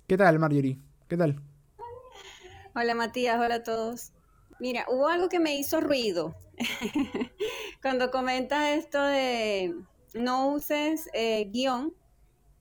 ¿Qué 0.09 0.17
tal, 0.17 0.39
Marjorie? 0.39 0.79
¿Qué 1.07 1.17
tal? 1.17 1.39
Hola, 2.73 2.95
Matías. 2.95 3.39
Hola 3.39 3.55
a 3.55 3.63
todos. 3.63 4.11
Mira, 4.59 4.87
hubo 4.89 5.07
algo 5.07 5.29
que 5.29 5.39
me 5.39 5.55
hizo 5.55 5.81
ruido 5.81 6.35
cuando 7.83 8.09
comentas 8.09 8.69
esto 8.69 8.99
de 9.03 9.75
no 10.15 10.49
uses 10.49 11.11
eh, 11.13 11.47
guion 11.51 11.93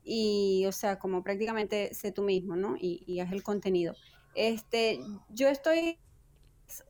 y, 0.05 0.66
o 0.66 0.72
sea, 0.72 0.99
como 0.99 1.22
prácticamente 1.22 1.94
sé 1.94 2.12
tú 2.12 2.20
mismo, 2.20 2.55
¿no? 2.55 2.76
Y, 2.76 3.03
y 3.07 3.20
haz 3.20 3.32
el 3.32 3.42
contenido. 3.42 3.94
Este, 4.34 5.01
yo 5.30 5.49
estoy 5.49 5.99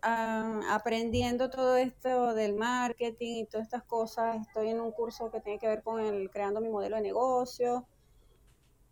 ah, 0.02 0.61
aprendiendo 0.70 1.50
todo 1.50 1.76
esto 1.76 2.34
del 2.34 2.54
marketing 2.54 3.42
y 3.42 3.46
todas 3.46 3.68
estas 3.68 3.84
cosas. 3.84 4.44
Estoy 4.44 4.70
en 4.70 4.80
un 4.80 4.90
curso 4.90 5.30
que 5.30 5.40
tiene 5.40 5.61
que 5.61 5.68
ver 5.68 5.84
con 5.84 6.00
el 6.00 6.28
creando 6.30 6.61
mi 6.61 6.68
modelo 6.68 6.96
de 6.96 7.02
negocio 7.02 7.86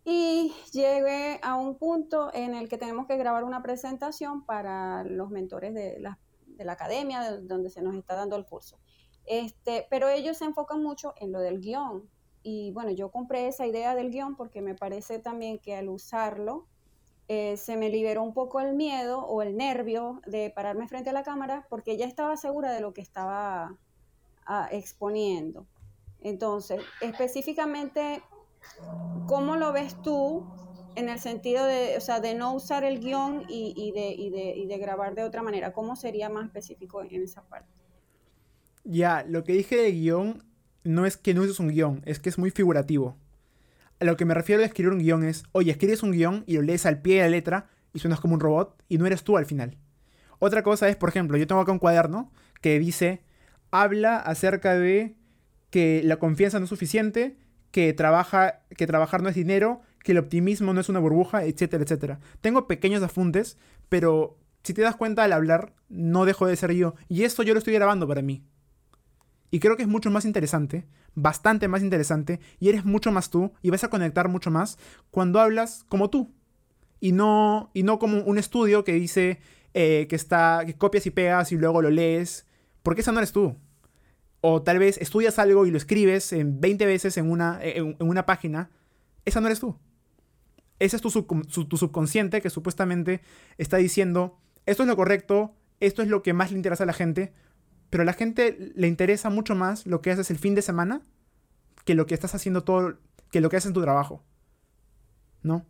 y 0.09 0.53
llegué 0.71 1.37
a 1.43 1.55
un 1.55 1.75
punto 1.75 2.33
en 2.33 2.55
el 2.55 2.69
que 2.69 2.77
tenemos 2.77 3.07
que 3.07 3.17
grabar 3.17 3.43
una 3.43 3.61
presentación 3.61 4.45
para 4.45 5.03
los 5.03 5.29
mentores 5.29 5.73
de 5.73 5.99
la, 5.99 6.17
de 6.45 6.63
la 6.63 6.71
academia, 6.71 7.35
donde 7.41 7.69
se 7.69 7.81
nos 7.81 7.93
está 7.93 8.15
dando 8.15 8.37
el 8.37 8.45
curso. 8.45 8.79
Este, 9.25 9.85
pero 9.89 10.07
ellos 10.07 10.37
se 10.37 10.45
enfocan 10.45 10.81
mucho 10.81 11.13
en 11.17 11.33
lo 11.33 11.41
del 11.41 11.59
guion. 11.59 12.09
Y 12.41 12.71
bueno, 12.71 12.91
yo 12.91 13.11
compré 13.11 13.49
esa 13.49 13.67
idea 13.67 13.95
del 13.95 14.09
guion 14.09 14.37
porque 14.37 14.61
me 14.61 14.75
parece 14.75 15.19
también 15.19 15.59
que 15.59 15.75
al 15.75 15.89
usarlo 15.89 16.67
eh, 17.27 17.57
se 17.57 17.75
me 17.75 17.89
liberó 17.89 18.23
un 18.23 18.33
poco 18.33 18.61
el 18.61 18.75
miedo 18.75 19.25
o 19.25 19.41
el 19.41 19.57
nervio 19.57 20.21
de 20.25 20.49
pararme 20.51 20.87
frente 20.87 21.09
a 21.09 21.13
la 21.13 21.23
cámara 21.23 21.67
porque 21.69 21.97
ya 21.97 22.05
estaba 22.05 22.37
segura 22.37 22.71
de 22.71 22.79
lo 22.79 22.93
que 22.93 23.01
estaba 23.01 23.75
ah, 24.45 24.69
exponiendo. 24.71 25.67
Entonces, 26.21 26.79
específicamente 27.01 28.23
¿Cómo 29.27 29.55
lo 29.55 29.73
ves 29.73 30.01
tú 30.01 30.45
en 30.95 31.09
el 31.09 31.19
sentido 31.19 31.65
de, 31.65 31.95
o 31.97 32.01
sea, 32.01 32.19
de 32.19 32.33
no 32.35 32.53
usar 32.53 32.83
el 32.83 32.99
guion 32.99 33.43
y, 33.47 33.91
de, 33.91 34.09
y, 34.09 34.29
de, 34.29 34.55
y, 34.55 34.65
de, 34.65 34.77
grabar 34.77 35.15
de 35.15 35.23
otra 35.23 35.43
manera? 35.43 35.73
¿Cómo 35.73 35.95
sería 35.95 36.29
más 36.29 36.45
específico 36.45 37.01
en 37.03 37.23
esa 37.23 37.43
parte? 37.43 37.69
Ya, 38.83 39.25
lo 39.27 39.43
que 39.43 39.53
dije 39.53 39.75
de 39.75 39.91
guion 39.91 40.43
no 40.83 41.05
es 41.05 41.17
que 41.17 41.33
no 41.33 41.41
uses 41.41 41.59
un 41.59 41.69
guion, 41.69 42.01
es 42.05 42.19
que 42.19 42.29
es 42.29 42.37
muy 42.37 42.51
figurativo. 42.51 43.17
A 43.99 44.05
lo 44.05 44.15
que 44.15 44.25
me 44.25 44.33
refiero 44.33 44.61
de 44.61 44.67
escribir 44.67 44.93
un 44.93 44.99
guion 44.99 45.23
es, 45.23 45.43
oye, 45.51 45.71
escribes 45.71 46.03
un 46.03 46.11
guion 46.11 46.43
y 46.47 46.55
lo 46.55 46.61
lees 46.61 46.85
al 46.85 47.01
pie 47.01 47.15
de 47.15 47.21
la 47.21 47.29
letra 47.29 47.69
y 47.93 47.99
suenas 47.99 48.19
como 48.19 48.35
un 48.35 48.39
robot 48.39 48.81
y 48.87 48.97
no 48.97 49.05
eres 49.05 49.23
tú 49.23 49.37
al 49.37 49.45
final. 49.45 49.77
Otra 50.39 50.63
cosa 50.63 50.87
es, 50.87 50.95
por 50.95 51.09
ejemplo, 51.09 51.37
yo 51.37 51.47
tengo 51.47 51.61
acá 51.61 51.71
un 51.71 51.79
cuaderno 51.79 52.31
que 52.61 52.79
dice, 52.79 53.23
habla 53.71 54.17
acerca 54.17 54.75
de 54.75 55.15
que 55.69 56.01
la 56.03 56.17
confianza 56.17 56.59
no 56.59 56.65
es 56.65 56.69
suficiente 56.69 57.37
que, 57.71 57.93
trabaja, 57.93 58.61
que 58.75 58.87
trabajar 58.87 59.21
no 59.21 59.29
es 59.29 59.35
dinero, 59.35 59.81
que 60.03 60.13
el 60.13 60.19
optimismo 60.19 60.73
no 60.73 60.81
es 60.81 60.89
una 60.89 60.99
burbuja, 60.99 61.43
etcétera, 61.43 61.83
etcétera. 61.83 62.19
Tengo 62.41 62.67
pequeños 62.67 63.03
apuntes, 63.03 63.57
pero 63.89 64.37
si 64.63 64.73
te 64.73 64.81
das 64.81 64.95
cuenta 64.95 65.23
al 65.23 65.33
hablar, 65.33 65.73
no 65.89 66.25
dejo 66.25 66.45
de 66.47 66.55
ser 66.55 66.73
yo. 66.73 66.95
Y 67.07 67.23
esto 67.23 67.43
yo 67.43 67.53
lo 67.53 67.59
estoy 67.59 67.73
grabando 67.73 68.07
para 68.07 68.21
mí. 68.21 68.43
Y 69.49 69.59
creo 69.59 69.77
que 69.77 69.83
es 69.83 69.87
mucho 69.87 70.11
más 70.11 70.25
interesante, 70.25 70.85
bastante 71.15 71.67
más 71.67 71.81
interesante, 71.81 72.39
y 72.59 72.69
eres 72.69 72.83
mucho 72.83 73.11
más 73.11 73.29
tú, 73.29 73.53
y 73.61 73.69
vas 73.69 73.83
a 73.83 73.89
conectar 73.89 74.27
mucho 74.27 74.51
más 74.51 74.77
cuando 75.09 75.39
hablas 75.39 75.85
como 75.87 76.09
tú. 76.09 76.33
Y 76.99 77.11
no, 77.11 77.71
y 77.73 77.83
no 77.83 77.99
como 77.99 78.21
un 78.21 78.37
estudio 78.37 78.83
que 78.83 78.93
dice 78.93 79.39
eh, 79.73 80.07
que, 80.09 80.15
está, 80.15 80.63
que 80.65 80.75
copias 80.75 81.05
y 81.05 81.11
pegas 81.11 81.51
y 81.51 81.57
luego 81.57 81.81
lo 81.81 81.89
lees, 81.89 82.45
porque 82.83 83.01
esa 83.01 83.11
no 83.11 83.19
eres 83.19 83.31
tú. 83.31 83.55
O 84.41 84.61
tal 84.61 84.79
vez 84.79 84.97
estudias 84.97 85.39
algo 85.39 85.65
y 85.65 85.71
lo 85.71 85.77
escribes 85.77 86.31
en 86.33 86.61
20 86.61 86.85
veces 86.85 87.17
en 87.17 87.29
una, 87.29 87.59
en, 87.61 87.95
una 87.99 88.25
página. 88.25 88.69
Esa 89.25 89.41
no 89.41 89.47
eres 89.47 89.59
tú. 89.59 89.77
Ese 90.79 90.95
es 90.95 91.01
tu, 91.01 91.11
tu 91.11 91.77
subconsciente 91.77 92.41
que 92.41 92.49
supuestamente 92.49 93.21
está 93.57 93.77
diciendo, 93.77 94.37
esto 94.67 94.83
es 94.83 94.89
lo 94.89 94.95
correcto, 94.95 95.55
esto 95.79 96.03
es 96.03 96.07
lo 96.07 96.21
que 96.21 96.33
más 96.33 96.51
le 96.51 96.57
interesa 96.57 96.83
a 96.83 96.87
la 96.87 96.93
gente, 96.93 97.33
pero 97.89 98.03
a 98.03 98.05
la 98.05 98.13
gente 98.13 98.73
le 98.75 98.87
interesa 98.87 99.29
mucho 99.29 99.55
más 99.55 99.87
lo 99.87 100.01
que 100.01 100.11
haces 100.11 100.29
el 100.29 100.37
fin 100.37 100.53
de 100.53 100.61
semana 100.61 101.01
que 101.87 101.95
lo 101.95 102.05
que 102.05 102.13
estás 102.13 102.35
haciendo 102.35 102.63
todo, 102.63 102.97
que 103.31 103.41
lo 103.41 103.49
que 103.49 103.57
haces 103.57 103.69
en 103.69 103.73
tu 103.73 103.81
trabajo. 103.81 104.21
¿No? 105.41 105.65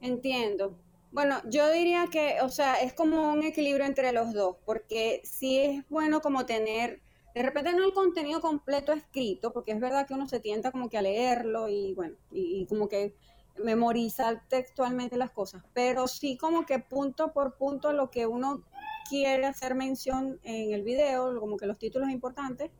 Entiendo. 0.00 0.78
Bueno, 1.10 1.42
yo 1.46 1.70
diría 1.70 2.06
que, 2.06 2.36
o 2.42 2.48
sea, 2.48 2.80
es 2.80 2.92
como 2.92 3.32
un 3.32 3.42
equilibrio 3.42 3.84
entre 3.84 4.12
los 4.12 4.32
dos, 4.32 4.56
porque 4.64 5.20
sí 5.24 5.58
es 5.58 5.88
bueno 5.88 6.20
como 6.20 6.46
tener 6.46 7.00
de 7.34 7.42
repente 7.42 7.72
no 7.72 7.84
el 7.84 7.92
contenido 7.92 8.40
completo 8.40 8.92
escrito, 8.92 9.52
porque 9.52 9.72
es 9.72 9.80
verdad 9.80 10.06
que 10.06 10.14
uno 10.14 10.28
se 10.28 10.40
tienta 10.40 10.72
como 10.72 10.88
que 10.88 10.98
a 10.98 11.02
leerlo 11.02 11.68
y 11.68 11.94
bueno, 11.94 12.16
y, 12.30 12.66
como 12.66 12.88
que 12.88 13.14
memorizar 13.62 14.42
textualmente 14.48 15.16
las 15.16 15.30
cosas, 15.30 15.62
pero 15.74 16.08
sí 16.08 16.36
como 16.36 16.66
que 16.66 16.78
punto 16.78 17.32
por 17.32 17.56
punto 17.56 17.92
lo 17.92 18.10
que 18.10 18.26
uno 18.26 18.62
quiere 19.08 19.46
hacer 19.46 19.74
mención 19.74 20.40
en 20.44 20.72
el 20.72 20.82
video, 20.82 21.38
como 21.40 21.56
que 21.56 21.66
los 21.66 21.78
títulos 21.78 22.10
importantes, 22.10 22.70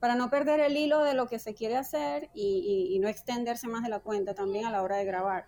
para 0.00 0.16
no 0.16 0.30
perder 0.30 0.60
el 0.60 0.76
hilo 0.76 1.04
de 1.04 1.14
lo 1.14 1.26
que 1.26 1.38
se 1.38 1.54
quiere 1.54 1.76
hacer 1.76 2.28
y, 2.34 2.98
no 3.00 3.08
extenderse 3.08 3.68
más 3.68 3.82
de 3.82 3.88
la 3.88 4.00
cuenta 4.00 4.34
también 4.34 4.66
a 4.66 4.70
la 4.70 4.82
hora 4.82 4.96
de 4.96 5.04
grabar. 5.04 5.46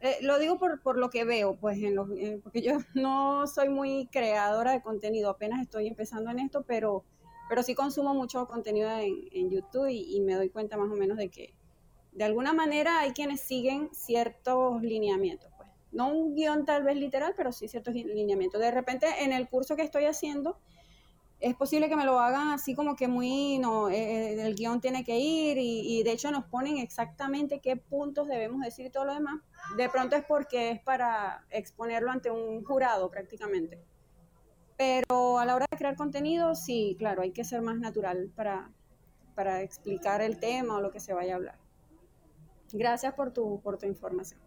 Eh, 0.00 0.16
lo 0.22 0.38
digo 0.38 0.58
por, 0.58 0.80
por, 0.80 0.96
lo 0.96 1.10
que 1.10 1.24
veo, 1.24 1.56
pues, 1.56 1.76
en 1.78 1.94
los, 1.94 2.08
porque 2.42 2.62
yo 2.62 2.78
no 2.94 3.46
soy 3.46 3.68
muy 3.68 4.08
creadora 4.10 4.72
de 4.72 4.80
contenido, 4.80 5.28
apenas 5.28 5.60
estoy 5.60 5.86
empezando 5.86 6.30
en 6.30 6.38
esto, 6.38 6.62
pero 6.62 7.04
pero 7.50 7.64
sí 7.64 7.74
consumo 7.74 8.14
mucho 8.14 8.46
contenido 8.46 8.88
en, 8.96 9.50
YouTube 9.50 9.88
y, 9.88 10.20
me 10.20 10.34
doy 10.34 10.50
cuenta 10.50 10.76
más 10.76 10.88
o 10.88 10.94
menos 10.94 11.18
de 11.18 11.30
que 11.30 11.52
de 12.12 12.22
alguna 12.22 12.52
manera 12.52 13.00
hay 13.00 13.10
quienes 13.10 13.40
siguen 13.40 13.90
ciertos 13.92 14.80
lineamientos, 14.82 15.50
pues. 15.56 15.68
No 15.90 16.14
un 16.14 16.36
guion 16.36 16.64
tal 16.64 16.84
vez 16.84 16.96
literal, 16.96 17.34
pero 17.36 17.50
sí 17.50 17.66
ciertos 17.66 17.92
lineamientos. 17.92 18.60
De 18.60 18.70
repente 18.70 19.08
en 19.24 19.32
el 19.32 19.48
curso 19.48 19.74
que 19.74 19.82
estoy 19.82 20.04
haciendo, 20.04 20.60
es 21.40 21.56
posible 21.56 21.88
que 21.88 21.96
me 21.96 22.04
lo 22.04 22.20
hagan 22.20 22.50
así 22.52 22.76
como 22.76 22.94
que 22.94 23.08
muy, 23.08 23.58
no, 23.58 23.90
eh, 23.90 24.34
eh, 24.34 24.46
el 24.46 24.54
guion 24.54 24.80
tiene 24.80 25.02
que 25.02 25.18
ir 25.18 25.58
y, 25.58 25.98
y, 25.98 26.04
de 26.04 26.12
hecho 26.12 26.30
nos 26.30 26.44
ponen 26.44 26.78
exactamente 26.78 27.58
qué 27.58 27.74
puntos 27.74 28.28
debemos 28.28 28.60
decir 28.60 28.86
y 28.86 28.90
todo 28.90 29.06
lo 29.06 29.14
demás. 29.14 29.40
De 29.76 29.88
pronto 29.88 30.14
es 30.14 30.24
porque 30.24 30.70
es 30.70 30.80
para 30.80 31.44
exponerlo 31.50 32.12
ante 32.12 32.30
un 32.30 32.62
jurado 32.62 33.10
prácticamente. 33.10 33.82
Pero 34.80 35.38
a 35.38 35.44
la 35.44 35.54
hora 35.54 35.66
de 35.70 35.76
crear 35.76 35.94
contenido, 35.94 36.54
sí, 36.54 36.96
claro, 36.98 37.20
hay 37.20 37.32
que 37.32 37.44
ser 37.44 37.60
más 37.60 37.76
natural 37.76 38.32
para, 38.34 38.72
para 39.34 39.60
explicar 39.60 40.22
el 40.22 40.40
tema 40.40 40.78
o 40.78 40.80
lo 40.80 40.90
que 40.90 41.00
se 41.00 41.12
vaya 41.12 41.34
a 41.34 41.36
hablar. 41.36 41.58
Gracias 42.72 43.12
por 43.12 43.30
tu, 43.30 43.60
por 43.60 43.76
tu 43.76 43.84
información. 43.84 44.40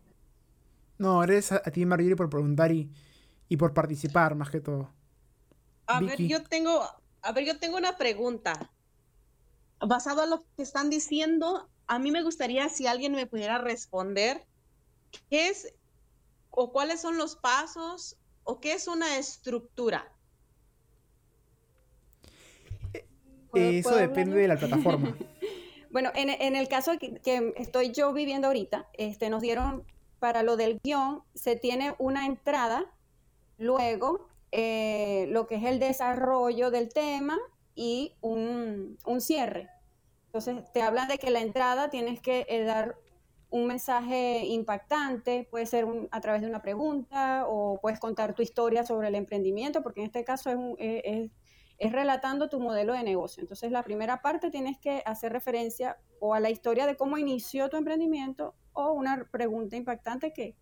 No, 0.97 1.23
eres 1.23 1.51
a, 1.51 1.61
ti, 1.61 1.85
Marjorie, 1.85 2.15
por 2.15 2.31
preguntar 2.31 2.71
y, 2.71 2.91
y, 3.47 3.57
por 3.57 3.75
participar, 3.75 4.33
más 4.33 4.49
que 4.49 4.59
todo. 4.59 4.91
A 5.85 5.99
ver, 5.99 6.19
yo 6.19 6.41
tengo, 6.41 6.81
a 7.21 7.31
ver, 7.31 7.45
yo 7.45 7.59
tengo 7.59 7.77
una 7.77 7.95
pregunta. 7.95 8.71
Basado 9.87 10.23
en 10.23 10.31
lo 10.31 10.45
que 10.57 10.63
están 10.63 10.89
diciendo, 10.89 11.69
a 11.85 11.99
mí 11.99 12.09
me 12.09 12.23
gustaría 12.23 12.69
si 12.69 12.87
alguien 12.87 13.11
me 13.11 13.27
pudiera 13.27 13.59
responder 13.59 14.47
qué 15.29 15.49
es 15.49 15.75
o 16.49 16.71
cuáles 16.71 17.01
son 17.01 17.19
los 17.19 17.35
pasos 17.35 18.17
o 18.43 18.59
qué 18.59 18.73
es 18.73 18.87
una 18.87 19.19
estructura. 19.19 20.09
Eso 23.53 23.95
depende 23.95 24.35
de 24.37 24.47
la 24.47 24.57
plataforma. 24.57 25.15
bueno, 25.91 26.11
en, 26.15 26.55
el 26.55 26.67
caso 26.67 26.93
que, 26.97 27.53
estoy 27.55 27.91
yo 27.91 28.13
viviendo 28.13 28.47
ahorita, 28.47 28.87
este, 28.93 29.29
nos 29.29 29.41
dieron 29.41 29.83
para 30.19 30.43
lo 30.43 30.57
del 30.57 30.79
guion, 30.83 31.21
se 31.33 31.55
tiene 31.55 31.95
una 31.99 32.25
entrada, 32.25 32.85
luego 33.57 34.27
eh, 34.51 35.27
lo 35.29 35.47
que 35.47 35.55
es 35.55 35.63
el 35.63 35.79
desarrollo 35.79 36.71
del 36.71 36.89
tema 36.89 37.37
y 37.75 38.13
un, 38.21 38.97
cierre. 39.19 39.69
Entonces, 40.27 40.63
te 40.73 40.81
hablan 40.81 41.07
de 41.07 41.17
que 41.17 41.29
la 41.29 41.41
entrada 41.41 41.89
tienes 41.89 42.21
que 42.21 42.45
eh, 42.49 42.63
dar 42.63 42.95
un 43.49 43.67
mensaje 43.67 44.45
impactante, 44.45 45.47
puede 45.51 45.67
ser 45.67 45.85
a 46.09 46.21
través 46.21 46.41
de 46.41 46.47
una 46.47 46.63
pregunta 46.63 47.45
o 47.47 47.79
puedes 47.79 47.99
contar 47.99 48.33
tu 48.33 48.41
historia 48.41 48.83
sobre 48.83 49.09
el 49.09 49.15
emprendimiento, 49.15 49.83
porque 49.83 49.99
en 49.99 50.07
este 50.07 50.23
caso 50.23 50.49
es, 50.49 51.01
es 51.03 51.31
es 51.77 51.91
relatando 51.91 52.49
tu 52.49 52.59
modelo 52.59 52.93
de 52.93 53.03
negocio. 53.03 53.41
Entonces, 53.41 53.71
la 53.71 53.83
primera 53.83 54.21
parte 54.21 54.51
tienes 54.51 54.77
que 54.77 55.01
hacer 55.05 55.33
referencia 55.33 55.97
o 56.19 56.33
a 56.33 56.39
la 56.39 56.49
historia 56.49 56.85
de 56.85 56.95
cómo 56.95 57.17
inició 57.17 57.69
tu 57.69 57.77
emprendimiento 57.77 58.55
o 58.73 58.91
una 58.91 59.27
pregunta 59.31 59.75
impactante 59.75 60.33
que, 60.33 60.55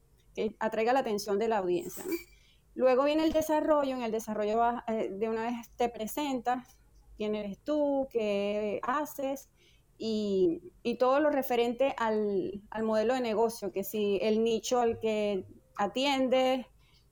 atraiga 0.59 0.93
la 0.93 0.99
atención 0.99 1.37
de 1.39 1.49
la 1.49 1.57
audiencia. 1.57 2.05
Luego 2.73 3.03
viene 3.03 3.25
el 3.25 3.33
desarrollo. 3.33 3.97
En 3.97 4.01
el 4.01 4.11
desarrollo 4.11 4.61
eh, 4.87 5.09
de 5.11 5.27
una 5.27 5.43
vez 5.43 5.69
te 5.75 5.89
presentas, 5.89 6.77
quién 7.17 7.35
eres 7.35 7.59
tú, 7.59 8.07
qué 8.09 8.79
haces 8.81 9.49
y, 10.03 10.97
todo 10.97 11.19
lo 11.19 11.29
referente 11.29 11.93
al, 11.97 12.63
modelo 12.81 13.13
de 13.13 13.21
negocio, 13.21 13.71
que 13.71 13.83
si 13.83 14.17
el 14.21 14.43
nicho 14.43 14.79
al 14.79 14.99
que 14.99 15.45
atiendes, 15.75 16.65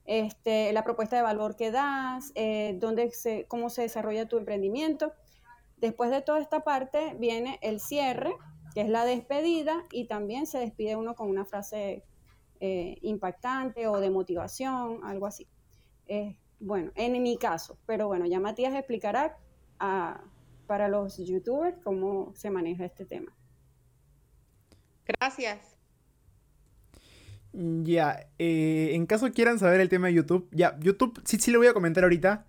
este, 0.09 0.73
la 0.73 0.83
propuesta 0.83 1.15
de 1.15 1.21
valor 1.21 1.55
que 1.55 1.69
das, 1.69 2.31
eh, 2.33 2.75
dónde 2.79 3.11
se, 3.11 3.45
cómo 3.47 3.69
se 3.69 3.83
desarrolla 3.83 4.27
tu 4.27 4.39
emprendimiento. 4.39 5.13
Después 5.77 6.09
de 6.09 6.23
toda 6.23 6.39
esta 6.39 6.63
parte 6.63 7.15
viene 7.19 7.59
el 7.61 7.79
cierre, 7.79 8.33
que 8.73 8.81
es 8.81 8.89
la 8.89 9.05
despedida, 9.05 9.85
y 9.91 10.07
también 10.07 10.47
se 10.47 10.57
despide 10.57 10.95
uno 10.95 11.13
con 11.13 11.29
una 11.29 11.45
frase 11.45 12.03
eh, 12.59 12.97
impactante 13.03 13.85
o 13.85 13.99
de 13.99 14.09
motivación, 14.09 15.01
algo 15.03 15.27
así. 15.27 15.47
bueno, 16.59 16.91
en 16.95 17.21
mi 17.21 17.37
caso, 17.37 17.77
pero 17.85 18.07
bueno, 18.07 18.25
ya 18.25 18.39
Matías 18.39 18.73
explicará 18.73 19.37
a, 19.77 20.23
para 20.65 20.87
los 20.87 21.17
youtubers 21.17 21.77
cómo 21.83 22.33
se 22.33 22.49
maneja 22.49 22.83
este 22.83 23.05
tema. 23.05 23.31
Gracias. 25.05 25.78
Ya, 27.51 28.27
eh, 28.37 28.91
en 28.93 29.05
caso 29.05 29.31
quieran 29.31 29.57
saber 29.57 29.81
el 29.81 29.89
tema 29.89 30.07
de 30.07 30.13
YouTube, 30.13 30.47
ya, 30.51 30.77
YouTube 30.79 31.19
sí, 31.25 31.39
sí 31.39 31.51
lo 31.51 31.59
voy 31.59 31.67
a 31.67 31.73
comentar 31.73 32.03
ahorita, 32.03 32.45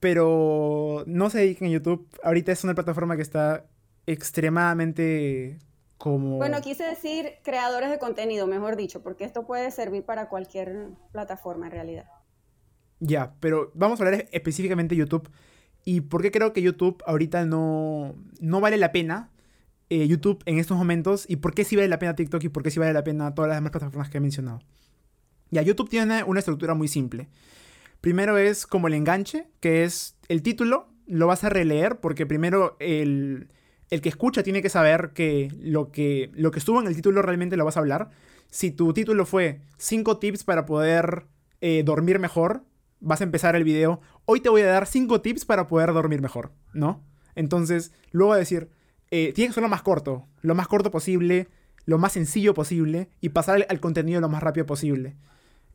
pero 0.00 1.04
no 1.06 1.28
se 1.28 1.38
dediquen 1.40 1.68
a 1.68 1.70
YouTube. 1.72 2.08
Ahorita 2.22 2.52
es 2.52 2.64
una 2.64 2.74
plataforma 2.74 3.16
que 3.16 3.22
está 3.22 3.66
extremadamente 4.06 5.58
como... 5.98 6.38
Bueno, 6.38 6.60
quise 6.62 6.84
decir 6.84 7.34
creadores 7.42 7.90
de 7.90 7.98
contenido, 7.98 8.46
mejor 8.46 8.76
dicho, 8.76 9.02
porque 9.02 9.24
esto 9.24 9.46
puede 9.46 9.70
servir 9.70 10.04
para 10.04 10.28
cualquier 10.30 10.88
plataforma 11.12 11.66
en 11.66 11.72
realidad. 11.72 12.06
Ya, 13.00 13.34
pero 13.40 13.70
vamos 13.74 14.00
a 14.00 14.04
hablar 14.04 14.26
específicamente 14.32 14.94
de 14.94 15.00
YouTube. 15.00 15.30
¿Y 15.84 16.02
por 16.02 16.22
qué 16.22 16.30
creo 16.30 16.52
que 16.52 16.62
YouTube 16.62 17.02
ahorita 17.06 17.44
no, 17.44 18.14
no 18.40 18.60
vale 18.60 18.78
la 18.78 18.92
pena? 18.92 19.30
Eh, 19.92 20.06
YouTube 20.06 20.40
en 20.46 20.58
estos 20.60 20.78
momentos. 20.78 21.24
¿Y 21.28 21.36
por 21.36 21.52
qué 21.52 21.64
sí 21.64 21.74
vale 21.74 21.88
la 21.88 21.98
pena 21.98 22.14
TikTok 22.14 22.44
y 22.44 22.48
por 22.48 22.62
qué 22.62 22.70
sí 22.70 22.78
vale 22.78 22.92
la 22.92 23.02
pena 23.02 23.34
todas 23.34 23.48
las 23.48 23.56
demás 23.56 23.72
plataformas 23.72 24.08
que 24.08 24.18
he 24.18 24.20
mencionado? 24.20 24.60
Ya, 25.50 25.62
YouTube 25.62 25.90
tiene 25.90 26.22
una 26.22 26.38
estructura 26.38 26.74
muy 26.74 26.86
simple. 26.86 27.28
Primero 28.00 28.38
es 28.38 28.68
como 28.68 28.86
el 28.86 28.94
enganche, 28.94 29.48
que 29.58 29.82
es 29.82 30.16
el 30.28 30.42
título, 30.42 30.88
lo 31.06 31.26
vas 31.26 31.42
a 31.42 31.48
releer 31.48 31.98
porque 31.98 32.24
primero 32.24 32.76
el, 32.78 33.48
el 33.90 34.00
que 34.00 34.08
escucha 34.08 34.44
tiene 34.44 34.62
que 34.62 34.68
saber 34.68 35.10
que 35.12 35.52
lo, 35.58 35.90
que 35.90 36.30
lo 36.34 36.52
que 36.52 36.60
estuvo 36.60 36.80
en 36.80 36.86
el 36.86 36.94
título 36.94 37.20
realmente 37.20 37.56
lo 37.56 37.64
vas 37.64 37.76
a 37.76 37.80
hablar. 37.80 38.10
Si 38.48 38.70
tu 38.70 38.92
título 38.92 39.26
fue 39.26 39.60
5 39.78 40.18
tips 40.18 40.44
para 40.44 40.66
poder 40.66 41.26
eh, 41.60 41.82
dormir 41.84 42.20
mejor, 42.20 42.64
vas 43.00 43.22
a 43.22 43.24
empezar 43.24 43.56
el 43.56 43.64
video, 43.64 44.00
hoy 44.24 44.40
te 44.40 44.50
voy 44.50 44.62
a 44.62 44.66
dar 44.66 44.86
5 44.86 45.20
tips 45.20 45.44
para 45.44 45.66
poder 45.66 45.92
dormir 45.92 46.22
mejor, 46.22 46.52
¿no? 46.72 47.02
Entonces, 47.34 47.92
luego 48.12 48.36
decir, 48.36 48.70
eh, 49.10 49.32
tiene 49.34 49.48
que 49.48 49.54
ser 49.54 49.62
lo 49.62 49.68
más 49.68 49.82
corto, 49.82 50.26
lo 50.42 50.54
más 50.54 50.68
corto 50.68 50.90
posible, 50.90 51.48
lo 51.84 51.98
más 51.98 52.12
sencillo 52.12 52.54
posible 52.54 53.08
y 53.20 53.30
pasar 53.30 53.66
al, 53.68 53.80
contenido 53.80 54.20
lo 54.20 54.28
más 54.28 54.42
rápido 54.42 54.66
posible. 54.66 55.16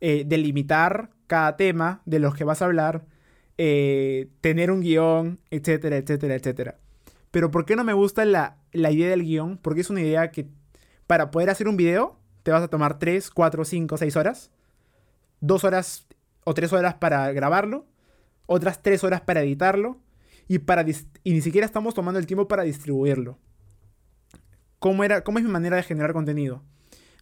Eh, 0.00 0.24
delimitar 0.26 1.10
cada 1.26 1.56
tema 1.56 2.02
de 2.04 2.18
los 2.18 2.34
que 2.34 2.44
vas 2.44 2.62
a 2.62 2.66
hablar, 2.66 3.04
eh, 3.58 4.28
tener 4.40 4.70
un 4.70 4.80
guion, 4.80 5.40
etcétera, 5.50 5.96
etcétera, 5.96 6.34
etcétera. 6.34 6.78
Pero 7.30 7.50
¿por 7.50 7.66
qué 7.66 7.76
no 7.76 7.84
me 7.84 7.92
gusta 7.92 8.24
la, 8.24 8.58
la 8.72 8.90
idea 8.90 9.10
del 9.10 9.24
guion? 9.24 9.58
Porque 9.58 9.80
es 9.82 9.90
una 9.90 10.00
idea 10.00 10.30
que 10.30 10.48
para 11.06 11.30
poder 11.30 11.50
hacer 11.50 11.68
un 11.68 11.76
video 11.76 12.18
te 12.42 12.50
vas 12.50 12.62
a 12.62 12.68
tomar 12.68 12.98
3, 12.98 13.30
4, 13.30 13.64
5, 13.64 13.96
6 13.96 14.16
horas. 14.16 14.50
Dos 15.40 15.64
horas 15.64 16.06
o 16.44 16.54
tres 16.54 16.72
horas 16.72 16.94
para 16.94 17.30
grabarlo, 17.32 17.86
otras 18.46 18.80
tres 18.80 19.02
horas 19.02 19.20
para 19.20 19.42
editarlo 19.42 19.98
y, 20.48 20.58
para 20.60 20.84
y 20.88 21.32
ni 21.32 21.40
siquiera 21.40 21.64
estamos 21.64 21.94
tomando 21.94 22.18
el 22.18 22.26
tiempo 22.26 22.48
para 22.48 22.62
distribuirlo. 22.62 23.38
¿Cómo, 24.78 25.04
era, 25.04 25.22
¿Cómo 25.22 25.38
es 25.38 25.44
mi 25.44 25.50
manera 25.50 25.76
de 25.76 25.82
generar 25.82 26.12
contenido? 26.12 26.62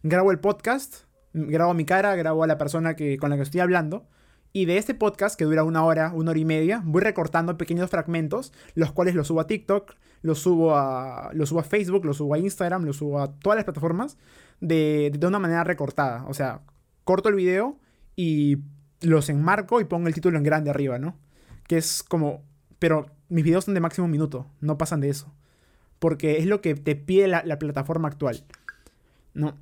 Grabo 0.03 0.31
el 0.31 0.39
podcast, 0.39 1.05
grabo 1.33 1.73
mi 1.73 1.85
cara, 1.85 2.15
grabo 2.15 2.43
a 2.43 2.47
la 2.47 2.57
persona 2.57 2.95
que, 2.95 3.17
con 3.17 3.29
la 3.29 3.37
que 3.37 3.43
estoy 3.43 3.61
hablando. 3.61 4.07
Y 4.53 4.65
de 4.65 4.77
este 4.77 4.93
podcast, 4.93 5.37
que 5.37 5.45
dura 5.45 5.63
una 5.63 5.83
hora, 5.83 6.11
una 6.13 6.31
hora 6.31 6.39
y 6.39 6.45
media, 6.45 6.81
voy 6.85 7.01
recortando 7.01 7.57
pequeños 7.57 7.89
fragmentos, 7.89 8.53
los 8.73 8.91
cuales 8.93 9.15
los 9.15 9.27
subo 9.27 9.41
a 9.41 9.47
TikTok, 9.47 9.95
los 10.21 10.39
subo 10.39 10.75
a, 10.75 11.29
los 11.33 11.49
subo 11.49 11.59
a 11.59 11.63
Facebook, 11.63 12.05
los 12.05 12.17
subo 12.17 12.35
a 12.35 12.39
Instagram, 12.39 12.85
los 12.85 12.97
subo 12.97 13.19
a 13.19 13.33
todas 13.33 13.57
las 13.57 13.65
plataformas 13.65 14.17
de, 14.61 15.11
de 15.17 15.27
una 15.27 15.39
manera 15.39 15.63
recortada. 15.63 16.25
O 16.27 16.33
sea, 16.33 16.61
corto 17.03 17.27
el 17.29 17.35
video 17.35 17.79
y 18.15 18.59
los 19.01 19.29
enmarco 19.29 19.81
y 19.81 19.85
pongo 19.85 20.07
el 20.07 20.13
título 20.13 20.37
en 20.37 20.43
grande 20.43 20.69
arriba, 20.69 20.99
¿no? 20.99 21.17
Que 21.67 21.77
es 21.77 22.03
como... 22.03 22.43
Pero 22.79 23.07
mis 23.35 23.43
videos 23.43 23.65
son 23.65 23.73
de 23.73 23.81
máximo 23.81 24.07
minuto, 24.07 24.47
no 24.61 24.77
pasan 24.77 25.01
de 25.01 25.09
eso. 25.09 25.29
Porque 25.99 26.37
es 26.37 26.45
lo 26.45 26.61
que 26.61 26.73
te 26.73 26.95
pide 26.95 27.27
la, 27.27 27.43
plataforma 27.59 28.07
actual. 28.07 28.45
¿No? 29.33 29.57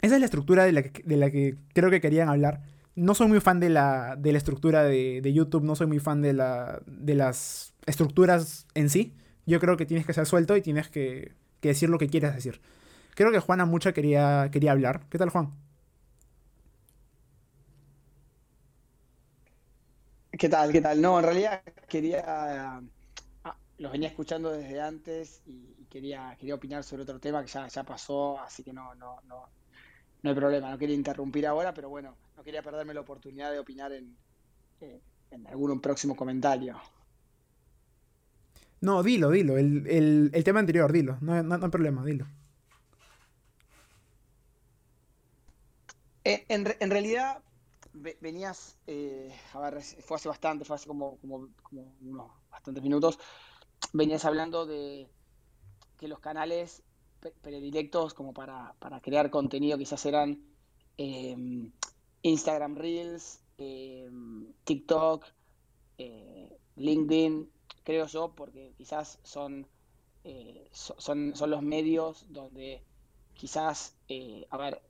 Esa 0.00 0.14
es 0.14 0.20
la 0.20 0.26
estructura 0.26 0.62
de 0.62 0.70
la, 0.70 0.82
que, 0.82 1.56
creo 1.74 1.90
que 1.90 2.00
querían 2.00 2.28
hablar. 2.28 2.62
No 2.94 3.16
soy 3.16 3.26
muy 3.26 3.40
fan 3.40 3.58
de 3.58 3.68
la, 3.68 4.14
de 4.14 4.30
la 4.30 4.38
estructura 4.38 4.84
de, 4.84 5.32
YouTube, 5.32 5.64
no 5.64 5.74
soy 5.74 5.88
muy 5.88 5.98
fan 5.98 6.22
de, 6.22 6.34
la, 6.34 6.82
de 6.86 7.16
las 7.16 7.74
estructuras 7.84 8.68
en 8.74 8.88
sí. 8.88 9.12
Yo 9.44 9.58
creo 9.58 9.76
que 9.76 9.86
tienes 9.86 10.06
que 10.06 10.12
ser 10.12 10.26
suelto 10.26 10.56
y 10.56 10.62
tienes 10.62 10.88
que, 10.88 11.32
que 11.60 11.70
decir 11.70 11.88
lo 11.88 11.98
que 11.98 12.08
quieras 12.08 12.36
decir. 12.36 12.60
Creo 13.16 13.32
que 13.32 13.40
Juana 13.40 13.64
Mucha 13.64 13.92
quería, 13.92 14.50
quería 14.52 14.70
hablar. 14.70 15.00
¿Qué 15.10 15.18
tal, 15.18 15.30
Juan? 15.30 15.50
¿Qué 20.30 20.48
tal? 20.48 20.70
¿Qué 20.70 20.80
tal? 20.80 21.02
No, 21.02 21.18
en 21.18 21.24
realidad 21.24 21.62
quería. 21.88 22.80
Los 23.80 23.92
venía 23.92 24.08
escuchando 24.08 24.50
desde 24.50 24.78
antes 24.78 25.40
y, 25.46 25.86
quería, 25.88 26.36
quería 26.38 26.54
opinar 26.54 26.84
sobre 26.84 27.04
otro 27.04 27.18
tema 27.18 27.42
que 27.42 27.50
ya, 27.50 27.66
ya 27.66 27.82
pasó, 27.82 28.38
así 28.38 28.62
que 28.62 28.74
no, 28.74 28.94
no, 28.94 29.22
no, 29.26 29.48
no 30.20 30.30
hay 30.30 30.36
problema. 30.36 30.70
No 30.70 30.76
quería 30.76 30.94
interrumpir 30.94 31.46
ahora, 31.46 31.72
pero 31.72 31.88
bueno, 31.88 32.14
no 32.36 32.42
quería 32.44 32.62
perderme 32.62 32.92
la 32.92 33.00
oportunidad 33.00 33.50
de 33.50 33.58
opinar 33.58 33.90
en, 33.92 34.14
eh, 34.82 35.00
en 35.30 35.46
algún 35.46 35.80
próximo 35.80 36.14
comentario. 36.14 36.78
No, 38.82 39.02
dilo, 39.02 39.30
dilo. 39.30 39.56
El, 39.56 40.30
tema 40.44 40.60
anterior, 40.60 40.92
dilo. 40.92 41.16
No, 41.22 41.42
no, 41.42 41.54
hay 41.54 41.70
problema, 41.70 42.04
dilo. 42.04 42.26
Eh, 46.24 46.44
en, 46.48 46.66
en 46.80 46.90
realidad, 46.90 47.42
venías, 48.20 48.78
eh, 48.86 49.34
a 49.52 49.58
ver, 49.58 49.82
fue 49.82 50.16
hace 50.16 50.28
bastante, 50.28 50.64
fue 50.64 50.76
hace 50.76 50.86
como, 50.86 51.18
como, 51.18 51.48
unos 52.00 52.30
bastantes 52.50 52.82
minutos, 52.82 53.18
venías 53.92 54.24
hablando 54.24 54.66
de 54.66 55.08
que 55.98 56.08
los 56.08 56.20
canales 56.20 56.82
predilectos 57.42 58.14
como 58.14 58.32
para, 58.32 58.74
crear 59.02 59.30
contenido 59.30 59.76
quizás 59.76 60.04
eran 60.06 60.42
em, 60.96 61.72
Instagram 62.22 62.76
Reels, 62.76 63.40
em, 63.58 64.52
TikTok, 64.64 65.26
eh, 65.98 66.58
LinkedIn, 66.76 67.50
creo 67.84 68.06
yo, 68.06 68.34
porque 68.34 68.72
quizás 68.76 69.18
son, 69.22 69.66
eh, 70.24 70.68
son, 70.72 71.36
son 71.36 71.50
los 71.50 71.62
medios 71.62 72.26
donde 72.30 72.82
quizás, 73.34 73.96
a 74.50 74.56
ver, 74.56 74.82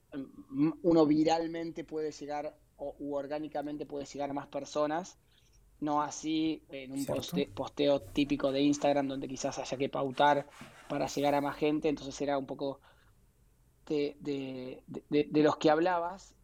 uno 0.82 1.07
viralmente 1.07 1.84
puede 1.84 2.12
llegar 2.12 2.57
o, 2.76 2.96
u 2.98 3.14
orgánicamente 3.14 3.86
puede 3.86 4.07
llegar 4.07 4.30
a 4.30 4.34
más 4.34 4.48
personas, 4.48 5.18
no 5.80 6.02
así 6.02 6.62
en 6.68 6.92
un 6.92 7.06
posteo 7.54 8.00
típico 8.00 8.52
de 8.52 8.60
Instagram 8.60 9.08
donde 9.08 9.28
quizás 9.28 9.58
haya 9.58 9.76
que 9.76 9.88
pautar 9.88 10.46
para 10.88 11.06
llegar 11.06 11.34
a 11.34 11.40
más 11.40 11.56
gente, 11.56 11.88
entonces 11.88 12.20
era 12.20 12.36
un 12.36 12.46
poco 12.46 12.80
de, 13.86 14.82
los 15.32 15.56
que 15.56 15.70
hablabas. 15.70 16.34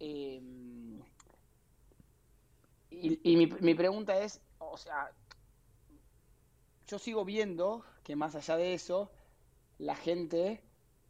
Em, 0.00 1.00
y, 2.90 3.36
mi, 3.36 3.46
mi, 3.46 3.74
pregunta 3.74 4.18
es, 4.20 4.40
o 4.58 4.76
sea, 4.76 5.10
yo 6.86 6.98
sigo 6.98 7.24
viendo 7.24 7.84
que 8.02 8.16
más 8.16 8.34
allá 8.34 8.56
de 8.56 8.74
eso, 8.74 9.10
la 9.78 9.94
gente 9.94 10.62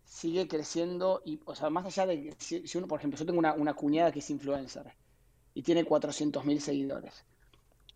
sigue 0.05 0.49
creciendo 0.49 1.23
y, 1.25 1.41
o 1.45 1.55
sea, 1.55 1.71
más 1.71 1.87
allá 1.87 2.07
de 2.07 2.31
que 2.31 2.37
si, 2.39 2.79
uno, 2.79 2.89
por 2.89 2.99
ejemplo, 2.99 3.19
yo 3.19 3.27
tengo 3.27 3.39
una, 3.39 3.75
cuñada 3.75 4.11
que 4.11 4.19
es 4.19 4.31
influencer 4.31 4.93
y 5.55 5.63
tiene 5.63 5.85
400.000 5.85 6.59
seguidores. 6.61 7.25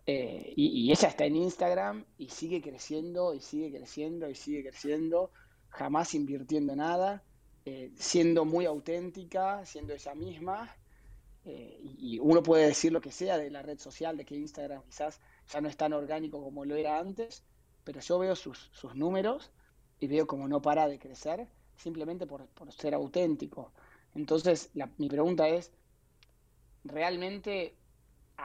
Eh, 0.06 0.52
y, 0.56 0.90
ella 0.90 1.08
está 1.08 1.24
en 1.24 1.36
Instagram 1.36 2.04
y 2.18 2.28
sigue 2.28 2.60
creciendo 2.60 3.34
y 3.34 3.40
sigue 3.40 3.70
creciendo 3.70 4.28
y 4.28 4.34
sigue 4.34 4.62
creciendo, 4.62 5.30
jamás 5.68 6.14
invirtiendo 6.14 6.74
nada, 6.74 7.22
eh, 7.64 7.92
siendo 7.96 8.44
muy 8.44 8.66
auténtica, 8.66 9.64
siendo 9.64 9.94
ella 9.94 10.14
misma. 10.14 10.76
Eh, 11.44 11.78
y, 11.98 12.18
uno 12.18 12.42
puede 12.42 12.66
decir 12.66 12.92
lo 12.92 13.00
que 13.00 13.12
sea 13.12 13.38
de 13.38 13.50
la 13.50 13.62
red 13.62 13.78
social, 13.78 14.16
de 14.16 14.24
que 14.24 14.36
Instagram 14.36 14.82
quizás 14.84 15.20
ya 15.48 15.60
no 15.60 15.68
es 15.68 15.76
tan 15.76 15.92
orgánico 15.92 16.42
como 16.42 16.64
lo 16.64 16.74
era 16.76 16.98
antes, 16.98 17.44
pero 17.84 18.00
yo 18.00 18.18
veo 18.18 18.36
sus, 18.36 18.70
sus 18.72 18.94
números 18.94 19.52
y 20.00 20.06
veo 20.08 20.26
como 20.26 20.48
no 20.48 20.60
para 20.62 20.88
de 20.88 20.98
crecer 20.98 21.48
simplemente 21.76 22.26
por, 22.26 22.48
ser 22.72 22.94
auténtico. 22.94 23.72
Entonces, 24.14 24.70
mi 24.98 25.08
pregunta 25.08 25.48
es, 25.48 25.72
¿realmente 26.84 27.74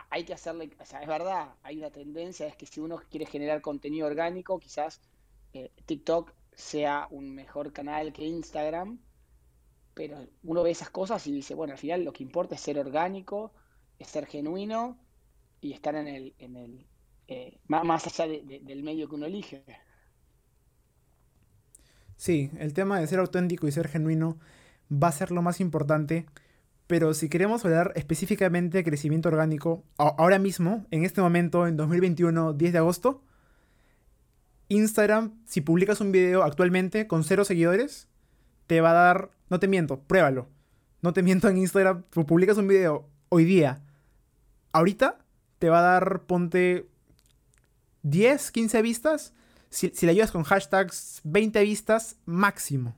hay 0.10 0.24
que 0.24 0.34
hacerle, 0.34 0.72
o 0.80 0.86
sea, 0.86 1.02
es 1.02 1.08
verdad, 1.08 1.56
hay 1.64 1.78
una 1.78 1.90
tendencia, 1.90 2.48
es 2.48 2.56
que 2.56 2.66
si 2.66 2.80
uno 2.80 3.02
quiere 3.10 3.26
generar 3.26 3.62
contenido 3.62 4.08
orgánico, 4.08 4.60
quizás 4.60 5.02
eh, 5.54 5.72
TikTok 5.86 6.34
sea 6.54 7.08
un 7.12 7.34
mejor 7.34 7.72
canal 7.72 8.14
que 8.14 8.26
Instagram, 8.26 9.00
pero 9.94 10.28
uno 10.44 10.64
ve 10.64 10.72
esas 10.72 10.90
cosas 10.90 11.26
y 11.28 11.32
dice, 11.32 11.56
bueno, 11.56 11.74
al 11.74 11.80
final 11.80 12.04
lo 12.04 12.14
que 12.14 12.24
importa 12.24 12.56
es 12.56 12.62
ser 12.62 12.78
orgánico, 12.80 13.52
es 14.00 14.08
ser 14.08 14.26
genuino 14.28 14.98
y 15.62 15.74
estar 15.74 15.96
en 15.96 16.08
el, 16.08 16.36
en 16.38 16.56
el 16.56 16.88
eh, 17.28 17.58
más, 17.68 18.06
allá 18.06 18.28
del 18.28 18.84
medio 18.84 19.10
que 19.10 19.16
uno 19.16 19.26
elige. 19.26 19.64
Sí, 22.16 22.50
el 22.58 22.74
tema 22.74 23.00
de 23.00 23.08
ser 23.08 23.20
auténtico 23.20 23.68
y 23.68 23.72
ser 23.72 23.88
genuino 23.88 24.40
va 24.92 25.10
a 25.10 25.12
ser 25.12 25.32
lo 25.32 25.42
más 25.42 25.60
importante. 25.60 26.26
Pero 26.88 27.14
si 27.14 27.28
queremos 27.28 27.66
hablar 27.66 27.92
específicamente 27.96 28.78
de 28.78 28.84
crecimiento 28.86 29.28
orgánico, 29.28 29.84
ahora 29.98 30.40
mismo, 30.40 30.86
en 30.90 31.04
este 31.04 31.22
momento, 31.22 31.68
en 31.68 31.76
2021, 31.76 32.54
10 32.54 32.72
de 32.72 32.78
agosto, 32.78 33.24
Instagram, 34.70 35.34
si 35.46 35.60
publicas 35.60 36.00
un 36.00 36.14
video 36.14 36.44
actualmente 36.44 37.08
con 37.08 37.26
cero 37.26 37.44
seguidores, 37.44 38.08
te 38.68 38.80
va 38.80 38.92
a 38.92 38.94
dar, 38.94 39.32
no 39.50 39.60
te 39.60 39.68
miento, 39.68 40.00
pruébalo. 40.00 40.48
No 41.02 41.12
te 41.12 41.24
miento 41.24 41.50
en 41.50 41.58
Instagram, 41.58 42.04
si 42.14 42.24
publicas 42.24 42.58
un 42.58 42.70
video 42.70 43.10
hoy 43.30 43.44
día, 43.44 43.84
ahorita, 44.72 45.20
te 45.60 45.70
va 45.70 45.80
a 45.80 45.94
dar, 45.94 46.22
ponte 46.24 46.88
10, 48.04 48.52
15 48.52 48.82
vistas. 48.82 49.34
Si, 49.70 49.90
si 49.94 50.06
le 50.06 50.14
ayudas 50.14 50.32
con 50.32 50.44
hashtags, 50.44 51.20
20 51.26 51.62
vistas 51.64 52.16
máximo. 52.26 52.96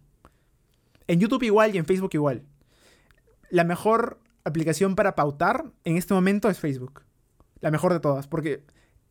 En 1.07 1.19
YouTube 1.19 1.41
igual 1.41 1.73
y 1.73 1.79
en 1.79 1.85
Facebook 1.85 2.11
igual. 2.13 2.43
La 3.49 3.63
mejor 3.63 4.19
aplicación 4.43 4.95
para 4.95 5.15
pautar 5.15 5.71
en 5.83 5.97
este 5.97 6.13
momento 6.13 6.49
es 6.49 6.59
Facebook. 6.59 7.03
La 7.61 7.71
mejor 7.71 7.93
de 7.93 7.99
todas, 7.99 8.27
porque 8.27 8.63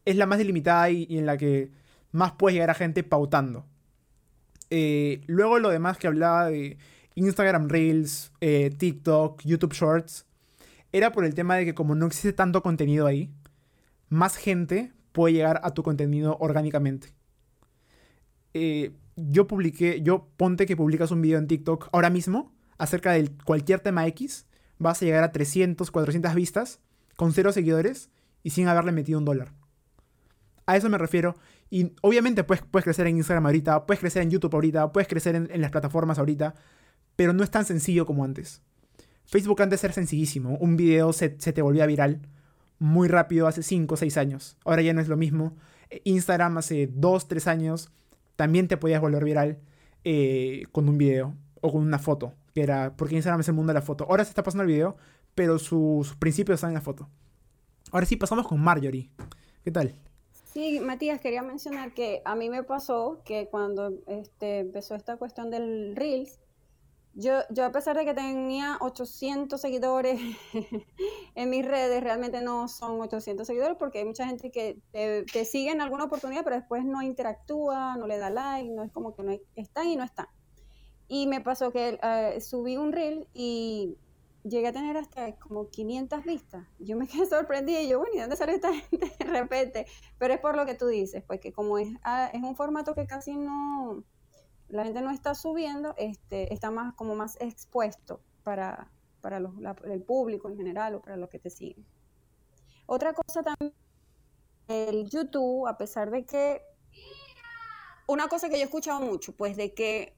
es 0.05 0.17
la 0.17 0.27
más 0.27 0.39
delimitada 0.39 0.91
y, 0.91 1.07
en 1.11 1.27
la 1.27 1.37
que 1.37 1.71
más 2.13 2.33
puedes 2.33 2.55
llegar 2.55 2.71
a 2.71 2.75
gente 2.75 3.03
pautando. 3.03 3.67
Eh, 4.71 5.23
luego 5.27 5.59
lo 5.59 5.71
demás 5.71 5.99
que 5.99 6.07
hablaba 6.07 6.49
de 6.49 6.79
Instagram 7.15 7.69
Reels, 7.69 8.33
eh, 8.41 8.71
TikTok, 8.77 9.43
YouTube 9.45 9.75
Shorts, 9.75 10.27
era 10.93 11.13
por 11.13 11.25
el 11.25 11.35
tema 11.35 11.57
de 11.57 11.65
que 11.65 11.75
como 11.75 11.95
no 11.95 12.07
existe 12.07 12.33
tanto 12.33 12.63
contenido 12.63 13.07
ahí, 13.07 13.31
más 14.09 14.37
gente 14.37 14.93
puede 15.13 15.35
llegar 15.35 15.61
a 15.63 15.75
tu 15.75 15.83
contenido 15.83 16.37
orgánicamente. 16.41 17.13
Eh, 18.55 18.93
yo 19.17 19.47
publiqué, 19.47 20.01
yo 20.01 20.29
ponte 20.37 20.65
que 20.65 20.77
publicas 20.77 21.11
un 21.11 21.21
video 21.21 21.39
en 21.39 21.49
TikTok 21.49 21.89
ahora 21.93 22.09
mismo 22.09 22.53
acerca 22.79 23.13
de 23.13 23.31
cualquier 23.45 23.81
tema 23.81 24.07
X, 24.07 24.47
vas 24.79 25.03
a 25.03 25.05
llegar 25.05 25.25
a 25.25 25.33
300, 25.33 25.91
400 25.91 26.35
vistas 26.35 26.81
con 27.17 27.33
cero 27.33 27.53
seguidores 27.53 28.11
y 28.43 28.51
sin 28.51 28.69
haberle 28.69 28.93
metido 28.93 29.19
un 29.19 29.25
dólar. 29.25 29.53
A 30.67 30.77
eso 30.77 30.89
me 30.89 30.99
refiero. 30.99 31.37
Y 31.71 31.93
obviamente 32.03 32.45
puedes, 32.45 32.63
puedes 32.63 32.85
crecer 32.85 33.07
en 33.07 33.17
Instagram 33.17 33.47
ahorita, 33.47 33.87
puedes 33.87 34.01
crecer 34.01 34.23
en 34.23 34.31
YouTube 34.31 34.55
ahorita, 34.55 34.93
puedes 34.93 35.09
crecer 35.09 35.35
en, 35.35 35.61
las 35.61 35.71
plataformas 35.71 36.19
ahorita, 36.19 36.55
pero 37.17 37.33
no 37.33 37.43
es 37.43 37.51
tan 37.51 37.65
sencillo 37.65 38.07
como 38.07 38.25
antes. 38.25 38.63
Facebook 39.27 39.61
antes 39.61 39.83
era 39.85 39.93
sencillísimo. 39.93 40.57
Un 40.61 40.77
video 40.77 41.13
se, 41.13 41.31
te 41.31 41.63
volvía 41.63 41.87
viral 41.87 42.21
muy 42.79 43.09
rápido 43.09 43.47
hace 43.47 43.63
5 43.63 43.93
o 43.93 43.97
6 43.97 44.17
años. 44.17 44.57
Ahora 44.65 44.83
ya 44.83 44.95
no 44.95 45.01
es 45.01 45.09
lo 45.09 45.17
mismo. 45.17 45.57
Instagram 46.05 46.59
hace 46.59 46.89
2, 46.93 47.29
3 47.29 47.47
años 47.49 47.91
también 48.37 48.69
te 48.69 48.77
podías 48.77 49.01
volver 49.01 49.25
viral 49.25 49.59
eh, 50.05 50.65
con 50.71 50.89
un 50.89 50.97
video 50.97 51.35
o 51.61 51.73
con 51.73 51.83
una 51.83 51.99
foto. 51.99 52.35
Que 52.59 52.65
era, 52.65 52.97
porque 52.97 53.15
Instagram 53.15 53.39
es 53.39 53.47
el 53.47 53.55
mundo 53.55 53.71
de 53.71 53.79
la 53.79 53.83
foto. 53.83 54.05
Ahora 54.09 54.25
se 54.25 54.31
está 54.31 54.43
pasando 54.43 54.65
el 54.65 54.69
video, 54.69 54.97
pero 55.37 55.61
sus 55.61 56.17
principios 56.17 56.57
están 56.57 56.71
en 56.71 56.75
la 56.75 56.81
foto. 56.81 57.09
Ahora 57.93 58.05
sí, 58.05 58.17
pasamos 58.17 58.49
con 58.49 58.61
Marjorie. 58.61 59.13
¿Qué 59.63 59.71
tal? 59.71 59.95
Sí, 60.53 60.81
Matías, 60.81 61.21
quería 61.21 61.45
mencionar 61.45 61.95
que 61.95 62.21
a 62.25 62.35
mí 62.35 62.51
me 62.51 62.65
pasó 62.65 63.23
que 63.25 63.47
cuando 63.49 63.93
este, 64.09 64.59
empezó 64.59 64.97
esta 64.97 65.17
cuestión 65.19 65.51
del 65.51 65.95
Reels, 65.95 66.41
yo, 67.15 67.43
yo 67.51 67.65
a 67.65 67.71
pesar 67.71 67.97
de 67.97 68.05
que 68.05 68.13
tenía 68.13 68.77
800 68.81 69.61
seguidores 69.61 70.21
en 71.37 71.51
mis 71.51 71.65
redes, 71.65 72.03
realmente 72.03 72.41
no 72.41 72.67
son 72.67 73.01
800 73.01 73.47
seguidores 73.47 73.77
porque 73.79 73.99
hay 73.99 74.05
mucha 74.05 74.27
gente 74.27 74.51
que 74.51 74.81
te, 74.91 75.45
sigue 75.45 75.71
en 75.71 75.81
alguna 75.81 76.07
oportunidad, 76.07 76.43
pero 76.43 76.57
después 76.57 76.85
no 76.85 77.03
interactúa, 77.03 77.97
no 77.97 78.09
le 78.09 78.19
da 78.19 78.31
like, 78.31 78.69
no 78.71 78.83
es 78.83 78.91
como 78.91 79.15
que 79.15 79.23
no 79.23 79.39
están 79.55 79.87
y 79.87 79.95
no 79.95 80.03
están. 80.03 80.27
Y 81.09 81.27
me 81.27 81.41
pasó 81.41 81.73
que 81.73 81.99
eh, 82.03 82.41
subí 82.41 82.77
un 82.77 82.93
reel 82.93 83.27
y 83.33 83.97
llegué 84.45 84.69
a 84.69 84.73
tener 84.73 84.97
hasta 84.97 85.35
como 85.37 85.69
500 85.71 86.25
vistas. 86.25 86.67
Yo 86.79 86.97
me 86.97 87.07
quedé 87.09 87.27
sorprendida 87.27 87.81
y 87.81 87.89
yo, 87.89 87.99
bueno, 87.99 88.15
¿y 88.15 88.21
dónde 88.21 88.37
sale 88.37 88.55
esta 88.55 88.75
gente 88.75 89.13
de 89.19 89.25
repente? 89.25 89.87
Pero 90.19 90.35
es 90.35 90.41
por 90.41 90.57
lo 90.57 90.67
que 90.67 90.75
tú 90.75 90.87
dices, 90.87 91.23
pues 91.27 91.41
que 91.41 91.53
como 91.53 91.79
es, 91.79 91.89
ah, 92.03 92.31
es 92.33 92.43
un 92.43 92.57
formato 92.57 92.95
que 92.95 93.07
casi 93.07 93.37
no 93.37 94.05
la 94.69 94.85
gente 94.85 95.01
no 95.01 95.11
está 95.11 95.35
subiendo, 95.35 95.95
este, 95.97 96.53
está 96.53 96.71
más 96.71 96.95
como 96.95 97.15
más 97.15 97.41
expuesto 97.41 98.21
para, 98.43 98.91
para 99.21 99.39
el 99.39 100.03
público 100.03 100.49
en 100.49 100.57
general 100.57 100.95
o 100.95 101.01
para 101.01 101.17
los 101.17 101.31
que 101.31 101.39
te 101.39 101.51
siguen. 101.51 101.87
Otra 102.87 103.15
cosa 103.15 103.43
también, 103.43 103.75
el 104.69 105.09
YouTube, 105.09 105.67
a 105.67 105.79
pesar 105.79 106.11
de 106.11 106.25
que, 106.25 106.63
una 108.07 108.29
cosa 108.29 108.49
que 108.49 108.57
yo 108.57 108.63
he 108.63 108.65
escuchado 108.65 109.01
mucho, 109.01 109.35
pues 109.35 109.57
de 109.57 109.73
que 109.73 110.18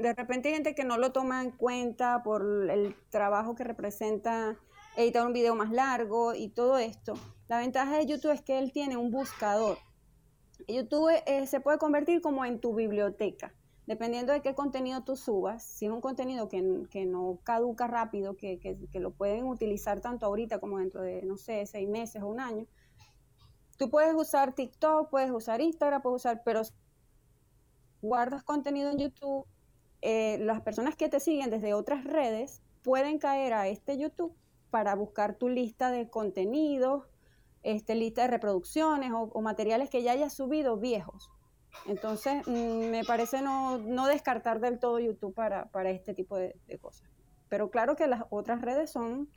de 0.00 0.14
repente 0.14 0.48
hay 0.48 0.54
gente 0.54 0.74
que 0.74 0.84
no 0.84 0.98
lo 0.98 1.12
toma 1.12 1.42
en 1.42 1.50
cuenta 1.50 2.22
por 2.22 2.42
el 2.70 2.96
trabajo 3.10 3.54
que 3.54 3.64
representa 3.64 4.56
editar 4.96 5.26
un 5.26 5.32
video 5.32 5.54
más 5.54 5.70
largo 5.70 6.34
y 6.34 6.48
todo 6.48 6.78
esto. 6.78 7.14
La 7.48 7.58
ventaja 7.58 7.96
de 7.96 8.06
YouTube 8.06 8.32
es 8.32 8.42
que 8.42 8.58
él 8.58 8.72
tiene 8.72 8.96
un 8.96 9.10
buscador. 9.10 9.78
YouTube 10.66 11.10
eh, 11.26 11.46
se 11.46 11.60
puede 11.60 11.78
convertir 11.78 12.20
como 12.20 12.44
en 12.44 12.60
tu 12.60 12.74
biblioteca 12.74 13.54
dependiendo 13.90 14.32
de 14.32 14.40
qué 14.40 14.54
contenido 14.54 15.02
tú 15.02 15.16
subas, 15.16 15.64
si 15.64 15.86
es 15.86 15.90
un 15.90 16.00
contenido 16.00 16.48
que, 16.48 16.62
no 16.62 17.40
caduca 17.42 17.88
rápido, 17.88 18.36
que, 18.36 18.78
lo 18.94 19.10
pueden 19.10 19.46
utilizar 19.46 20.00
tanto 20.00 20.26
ahorita 20.26 20.60
como 20.60 20.78
dentro 20.78 21.02
de, 21.02 21.22
no 21.22 21.36
sé, 21.36 21.66
seis 21.66 21.88
meses 21.88 22.22
o 22.22 22.28
un 22.28 22.38
año, 22.38 22.68
tú 23.78 23.90
puedes 23.90 24.14
usar 24.14 24.54
TikTok, 24.54 25.10
puedes 25.10 25.32
usar 25.32 25.60
Instagram, 25.60 26.02
puedes 26.02 26.20
usar, 26.20 26.42
pero 26.44 26.62
guardas 28.00 28.44
contenido 28.44 28.92
en 28.92 28.98
YouTube, 28.98 29.44
eh, 30.02 30.38
las 30.40 30.60
personas 30.62 30.96
que 30.96 31.08
te 31.08 31.20
siguen 31.20 31.50
desde 31.50 31.74
otras 31.74 32.04
redes 32.04 32.62
pueden 32.82 33.18
caer 33.18 33.52
a 33.52 33.68
este 33.68 33.98
YouTube 33.98 34.34
para 34.70 34.94
buscar 34.94 35.34
tu 35.34 35.48
lista 35.48 35.90
de 35.90 36.08
contenidos, 36.08 37.04
este, 37.62 37.94
lista 37.94 38.22
de 38.22 38.28
reproducciones 38.28 39.12
o, 39.12 39.40
materiales 39.42 39.90
que 39.90 40.02
ya 40.02 40.12
hayas 40.12 40.32
subido 40.32 40.78
viejos. 40.78 41.30
Entonces, 41.86 42.46
mm, 42.46 42.90
me 42.90 43.04
parece 43.04 43.42
no, 43.42 44.06
descartar 44.06 44.60
del 44.60 44.78
todo 44.78 44.98
YouTube 44.98 45.34
para, 45.34 45.68
este 45.90 46.14
tipo 46.14 46.36
de, 46.36 46.54
cosas. 46.80 47.08
Pero 47.48 47.70
claro 47.70 47.96
que 47.96 48.06
las 48.06 48.22
otras 48.30 48.62
redes 48.62 48.90
son 48.90 49.28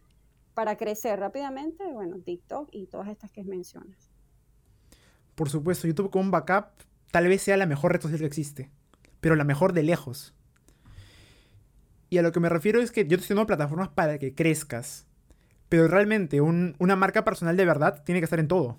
para 0.53 0.78
crecer 0.78 1.20
rápidamente, 1.20 1.84
bueno, 1.91 2.20
TikTok 2.20 2.70
y 2.72 2.86
todas 2.86 3.09
estas 3.09 3.32
que 3.32 3.43
mencionas. 3.43 4.11
Por 5.36 5.49
supuesto, 5.49 5.88
YouTube 5.88 6.11
con 6.11 6.30
backup 6.30 6.68
tal 7.11 7.28
vez 7.28 7.41
sea 7.41 7.57
la 7.57 7.66
mejor 7.66 7.91
red 7.91 8.01
social 8.01 8.20
que 8.20 8.28
existe, 8.28 8.72
pero 9.20 9.36
la 9.36 9.43
mejor 9.43 9.74
de 9.74 9.84
lejos. 9.84 10.36
Y 12.14 12.20
a 12.20 12.22
lo 12.22 12.32
que 12.32 12.39
me 12.39 12.47
refiero 12.47 12.80
es 12.80 12.91
que 12.91 13.07
yo 13.07 13.18
te 13.18 13.24
estoy 13.24 13.36
dando 13.36 13.47
plataformas 13.47 13.89
para 13.89 14.20
que 14.20 14.36
crezcas, 14.36 15.07
pero 15.68 15.88
realmente 15.88 16.41
una 16.41 16.95
marca 16.95 17.24
personal 17.24 17.57
de 17.57 17.66
verdad 17.66 18.03
tiene 18.05 18.22
que 18.22 18.26
estar 18.26 18.39
en 18.39 18.47
todo 18.47 18.78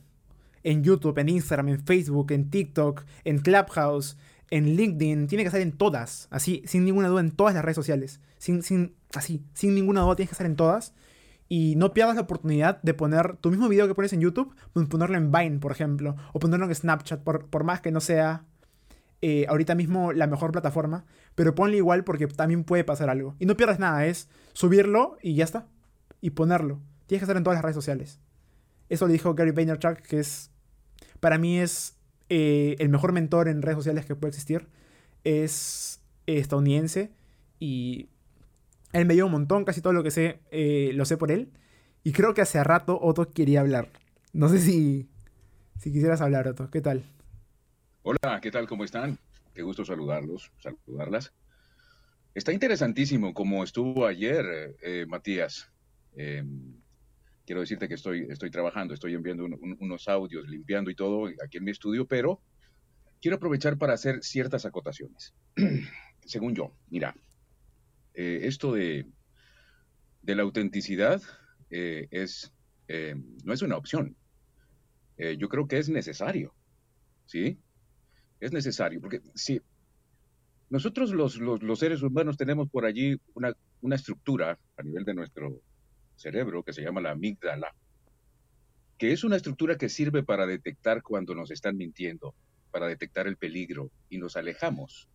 en 0.62 0.84
YouTube, 0.84 1.18
en 1.18 1.28
Instagram, 1.28 1.70
en 1.70 1.84
Facebook, 1.84 2.30
en 2.30 2.48
TikTok, 2.48 3.02
en 3.24 3.38
Clubhouse, 3.40 4.16
en 4.50 4.76
LinkedIn, 4.76 5.26
tiene 5.26 5.42
que 5.42 5.48
estar 5.48 5.60
en 5.60 5.72
todas, 5.72 6.28
así, 6.30 6.62
sin 6.64 6.84
ninguna 6.84 7.08
duda, 7.08 7.22
en 7.22 7.32
todas 7.32 7.54
las 7.54 7.64
redes 7.64 7.74
sociales. 7.74 8.20
Sin, 8.38 8.62
sin, 8.62 8.94
así, 9.16 9.42
sin 9.52 9.74
ninguna 9.74 10.02
duda, 10.02 10.14
tienes 10.14 10.30
que 10.30 10.34
estar 10.34 10.46
en 10.46 10.54
todas. 10.54 10.94
Y 11.48 11.74
no 11.74 11.92
pierdas 11.92 12.14
la 12.14 12.22
oportunidad 12.22 12.80
de 12.82 12.94
poner 12.94 13.36
tu 13.38 13.50
mismo 13.50 13.68
video 13.68 13.88
que 13.88 13.96
pones 13.96 14.12
en 14.12 14.20
YouTube, 14.20 14.54
pues, 14.72 14.86
ponerlo 14.86 15.16
en 15.16 15.32
Vine, 15.32 15.58
por 15.58 15.72
ejemplo, 15.72 16.14
o 16.32 16.38
ponerlo 16.38 16.66
en 16.66 16.74
Snapchat, 16.76 17.24
por, 17.24 17.46
por 17.46 17.64
más 17.64 17.80
que 17.80 17.90
no 17.90 18.00
sea 18.00 18.44
eh, 19.26 19.46
ahorita 19.48 19.74
mismo 19.74 20.12
la 20.12 20.26
mejor 20.26 20.52
plataforma, 20.52 21.06
pero 21.34 21.54
ponle 21.54 21.78
igual 21.78 22.04
porque 22.04 22.26
también 22.26 22.62
puede 22.62 22.84
pasar 22.84 23.08
algo. 23.08 23.34
Y 23.38 23.46
no 23.46 23.56
pierdas 23.56 23.78
nada, 23.78 24.04
es 24.04 24.28
subirlo 24.52 25.16
y 25.22 25.34
ya 25.34 25.44
está. 25.44 25.66
Y 26.20 26.30
ponerlo. 26.32 26.82
Tienes 27.06 27.20
que 27.20 27.24
estar 27.24 27.38
en 27.38 27.42
todas 27.42 27.56
las 27.56 27.62
redes 27.62 27.74
sociales. 27.74 28.20
Eso 28.90 29.06
le 29.06 29.14
dijo 29.14 29.34
Gary 29.34 29.52
Vaynerchuk, 29.52 30.02
que 30.02 30.20
es 30.20 30.50
para 31.20 31.38
mí 31.38 31.58
es 31.58 31.96
eh, 32.28 32.76
el 32.78 32.90
mejor 32.90 33.12
mentor 33.12 33.48
en 33.48 33.62
redes 33.62 33.78
sociales 33.78 34.04
que 34.04 34.14
puede 34.14 34.28
existir. 34.28 34.68
Es 35.24 36.02
estadounidense 36.26 37.10
y 37.58 38.10
él 38.92 39.06
me 39.06 39.14
dio 39.14 39.24
un 39.24 39.32
montón, 39.32 39.64
casi 39.64 39.80
todo 39.80 39.94
lo 39.94 40.02
que 40.02 40.10
sé 40.10 40.40
eh, 40.50 40.90
lo 40.92 41.06
sé 41.06 41.16
por 41.16 41.30
él. 41.30 41.50
Y 42.02 42.12
creo 42.12 42.34
que 42.34 42.42
hace 42.42 42.62
rato 42.62 42.98
Otto 43.00 43.30
quería 43.30 43.60
hablar. 43.60 43.88
No 44.34 44.50
sé 44.50 44.58
si, 44.58 45.08
si 45.78 45.92
quisieras 45.92 46.20
hablar, 46.20 46.46
Otto. 46.46 46.70
¿Qué 46.70 46.82
tal? 46.82 47.04
Hola, 48.06 48.38
¿qué 48.42 48.50
tal? 48.50 48.68
¿Cómo 48.68 48.84
están? 48.84 49.18
Qué 49.54 49.62
gusto 49.62 49.82
saludarlos, 49.82 50.52
saludarlas. 50.58 51.32
Está 52.34 52.52
interesantísimo 52.52 53.32
como 53.32 53.64
estuvo 53.64 54.04
ayer, 54.04 54.76
eh, 54.82 55.06
Matías. 55.08 55.72
Em, 56.14 56.82
quiero 57.46 57.62
decirte 57.62 57.88
que 57.88 57.94
estoy, 57.94 58.26
estoy 58.28 58.50
trabajando, 58.50 58.92
estoy 58.92 59.14
enviando 59.14 59.46
unos 59.46 60.06
audios, 60.06 60.46
limpiando 60.46 60.90
y 60.90 60.94
todo 60.94 61.30
aquí 61.42 61.56
en 61.56 61.64
mi 61.64 61.70
estudio, 61.70 62.06
pero 62.06 62.42
quiero 63.22 63.38
aprovechar 63.38 63.78
para 63.78 63.94
hacer 63.94 64.22
ciertas 64.22 64.66
acotaciones. 64.66 65.32
Según 66.26 66.54
yo, 66.54 66.76
mira, 66.90 67.16
eh, 68.12 68.40
esto 68.42 68.74
de, 68.74 69.06
de, 70.20 70.34
la 70.34 70.42
autenticidad 70.42 71.22
eh, 71.70 72.06
es, 72.10 72.52
no 73.44 73.54
es 73.54 73.62
una 73.62 73.78
opción. 73.78 74.14
yo 75.16 75.48
creo 75.48 75.66
que 75.66 75.78
es 75.78 75.88
necesario, 75.88 76.54
¿sí? 77.24 77.63
Es 78.40 78.52
necesario, 78.52 79.00
porque 79.00 79.20
si 79.34 79.60
nosotros 80.70 81.12
los, 81.12 81.38
los, 81.38 81.78
seres 81.78 82.02
humanos 82.02 82.36
tenemos 82.36 82.68
por 82.68 82.84
allí 82.84 83.16
una, 83.34 83.52
una 83.80 83.96
estructura 83.96 84.58
a 84.76 84.82
nivel 84.82 85.04
de 85.04 85.14
nuestro 85.14 85.60
cerebro 86.16 86.62
que 86.62 86.72
se 86.72 86.82
llama 86.82 87.00
la 87.00 87.12
amígdala, 87.12 87.74
que 88.98 89.12
es 89.12 89.24
una 89.24 89.36
estructura 89.36 89.76
que 89.76 89.88
sirve 89.88 90.22
para 90.22 90.46
detectar 90.46 91.02
cuando 91.02 91.34
nos 91.34 91.50
están 91.50 91.76
mintiendo, 91.76 92.34
para 92.70 92.86
detectar 92.86 93.26
el 93.26 93.36
peligro 93.36 93.90
y 94.08 94.18
nos 94.18 94.36
alejamos 94.36 95.08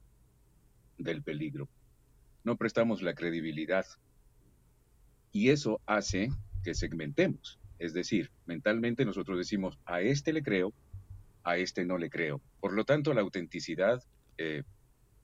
del 0.97 1.23
peligro. 1.23 1.67
No 2.43 2.57
prestamos 2.57 3.01
la 3.01 3.13
credibilidad. 3.13 3.85
Y 5.31 5.49
eso 5.49 5.81
hace 5.85 6.29
que 6.63 6.73
segmentemos. 6.73 7.59
Es 7.77 7.93
decir, 7.93 8.31
mentalmente 8.45 9.05
nosotros 9.05 9.37
decimos, 9.37 9.77
a 9.85 10.01
este 10.01 10.33
le 10.33 10.43
creo, 10.43 10.73
a 11.43 11.57
este 11.57 11.85
no 11.85 11.97
le 11.97 12.09
creo. 12.09 12.41
Por 12.59 12.73
lo 12.73 12.85
tanto, 12.85 13.13
la 13.13 13.21
autenticidad 13.21 14.03
eh, 14.37 14.63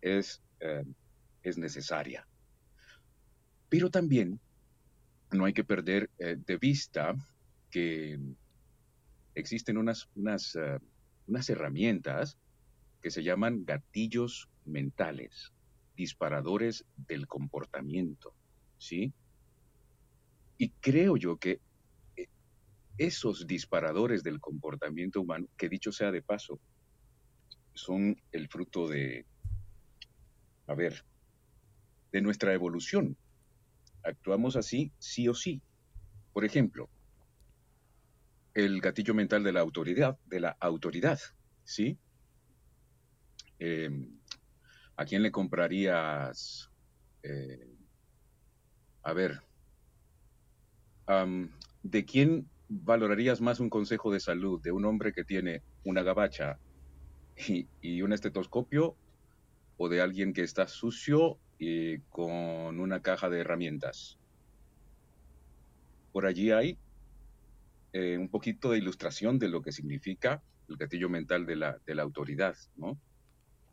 es, 0.02 0.42
eh, 0.60 0.84
es 1.44 1.58
necesaria. 1.58 2.28
Pero 3.70 3.90
también 3.90 4.40
no 5.32 5.46
hay 5.46 5.54
que 5.54 5.64
perder 5.64 6.10
eh, 6.20 6.38
de 6.38 6.58
vista 6.58 7.16
que 7.72 8.20
existen 9.34 9.78
unas, 9.78 10.08
unas, 10.16 10.58
unas 11.28 11.50
herramientas 11.50 12.38
que 13.02 13.12
se 13.12 13.24
llaman 13.24 13.66
gatillos 13.66 14.48
mentales 14.64 15.52
disparadores 15.96 16.86
del 17.08 17.28
comportamiento, 17.28 18.34
¿sí? 18.78 19.14
Y 20.58 20.70
creo 20.70 21.18
yo 21.18 21.38
que 21.38 21.60
esos 22.98 23.46
disparadores 23.48 24.24
del 24.24 24.40
comportamiento 24.40 25.22
humano, 25.22 25.48
que 25.58 25.70
dicho 25.70 25.92
sea 25.92 26.12
de 26.12 26.22
paso, 26.22 26.60
son 27.74 28.16
el 28.32 28.48
fruto 28.48 28.88
de, 28.88 29.26
a 30.68 30.76
ver, 30.76 31.04
de 32.12 32.22
nuestra 32.22 32.54
evolución. 32.54 33.18
Actuamos 34.04 34.56
así, 34.56 34.94
sí 34.98 35.28
o 35.28 35.34
sí. 35.34 35.62
Por 36.32 36.46
ejemplo, 36.46 36.90
el 38.54 38.80
gatillo 38.80 39.14
mental 39.14 39.44
de 39.44 39.52
la 39.52 39.60
autoridad, 39.60 40.18
de 40.26 40.40
la 40.40 40.58
autoridad, 40.62 41.20
¿sí? 41.64 42.00
Em, 43.60 44.20
¿A 44.98 45.06
quién 45.06 45.24
le 45.24 45.32
comprarías? 45.32 46.72
Eh, 47.22 47.76
a 49.04 49.14
ver, 49.14 49.42
¿de 51.84 52.06
quién 52.06 52.50
valorarías 52.70 53.42
más 53.42 53.60
un 53.60 53.70
consejo 53.70 54.12
de 54.12 54.20
salud? 54.20 54.62
¿De 54.62 54.72
un 54.72 54.86
hombre 54.86 55.14
que 55.14 55.24
tiene 55.24 55.64
una 55.84 56.04
gabacha 56.04 56.60
y, 57.82 58.02
un 58.02 58.14
estetoscopio 58.14 58.96
o 59.78 59.90
de 59.90 60.02
alguien 60.02 60.34
que 60.34 60.44
está 60.44 60.68
sucio 60.68 61.40
y 61.58 62.00
con 62.10 62.80
una 62.80 63.02
caja 63.02 63.30
de 63.30 63.40
herramientas? 63.40 64.20
Por 66.12 66.26
allí 66.26 66.52
hay 66.52 66.78
eh, 67.94 68.18
un 68.18 68.30
poquito 68.30 68.72
de 68.72 68.78
ilustración 68.78 69.38
de 69.38 69.50
lo 69.50 69.62
que 69.62 69.72
significa 69.72 70.42
el 70.70 70.78
gatillo 70.78 71.10
mental 71.10 71.46
de 71.46 71.56
la, 71.56 71.78
de 71.86 71.96
la 71.96 72.04
autoridad, 72.04 72.56
¿no? 72.78 73.00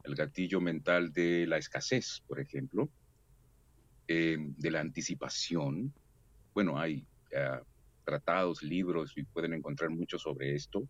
el 0.05 0.15
gatillo 0.15 0.61
mental 0.61 1.13
de 1.13 1.47
la 1.47 1.59
escasez, 1.59 2.23
por 2.27 2.41
ejemplo, 2.41 2.91
eh, 4.09 4.37
de 4.39 4.71
la 4.71 4.81
anticipación. 4.81 5.93
Bueno, 6.55 6.79
hay 6.79 7.07
eh, 7.31 7.61
tratados, 8.05 8.63
libros 8.63 9.13
y 9.17 9.25
pueden 9.25 9.55
encontrar 9.55 9.91
mucho 9.91 10.19
sobre 10.19 10.55
esto 10.55 10.89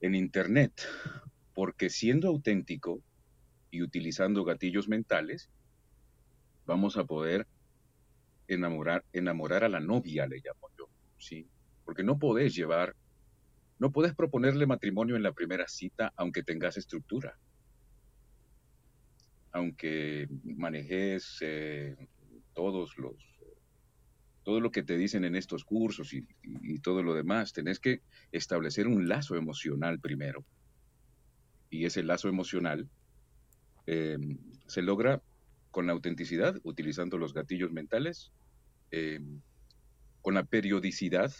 en 0.00 0.14
Internet, 0.14 0.72
porque 1.54 1.90
siendo 1.90 2.28
auténtico 2.28 3.02
y 3.70 3.82
utilizando 3.82 4.44
gatillos 4.44 4.88
mentales, 4.88 5.50
vamos 6.66 6.96
a 6.96 7.04
poder 7.04 7.46
enamorar, 8.46 9.04
enamorar 9.12 9.64
a 9.64 9.68
la 9.68 9.80
novia, 9.80 10.26
le 10.26 10.36
llamo 10.36 10.68
yo, 10.78 10.88
¿sí? 11.18 11.48
Porque 11.84 12.04
no 12.04 12.18
podés 12.18 12.54
llevar, 12.54 12.94
no 13.78 13.90
podés 13.90 14.14
proponerle 14.14 14.66
matrimonio 14.66 15.16
en 15.16 15.22
la 15.22 15.32
primera 15.32 15.66
cita 15.68 16.12
aunque 16.16 16.42
tengas 16.42 16.76
estructura 16.76 17.38
aunque 19.52 20.28
manejes 20.44 21.38
eh, 21.40 21.96
todos 22.54 22.96
los 22.98 23.37
todo 24.48 24.60
lo 24.60 24.70
que 24.70 24.82
te 24.82 24.96
dicen 24.96 25.26
en 25.26 25.36
estos 25.36 25.62
cursos 25.62 26.14
y, 26.14 26.24
todo 26.78 27.02
lo 27.02 27.12
demás, 27.12 27.52
tenés 27.52 27.78
que 27.78 28.00
establecer 28.32 28.86
un 28.86 29.06
lazo 29.06 29.36
emocional 29.36 30.00
primero. 30.00 30.42
Y 31.68 31.84
ese 31.84 32.02
lazo 32.02 32.30
emocional 32.30 32.88
em, 33.84 34.38
se 34.66 34.80
logra 34.80 35.20
con 35.70 35.86
la 35.86 35.92
autenticidad, 35.92 36.56
utilizando 36.62 37.18
los 37.18 37.34
gatillos 37.34 37.72
mentales, 37.72 38.32
em, 38.90 39.42
con 40.22 40.32
la 40.32 40.44
periodicidad, 40.44 41.30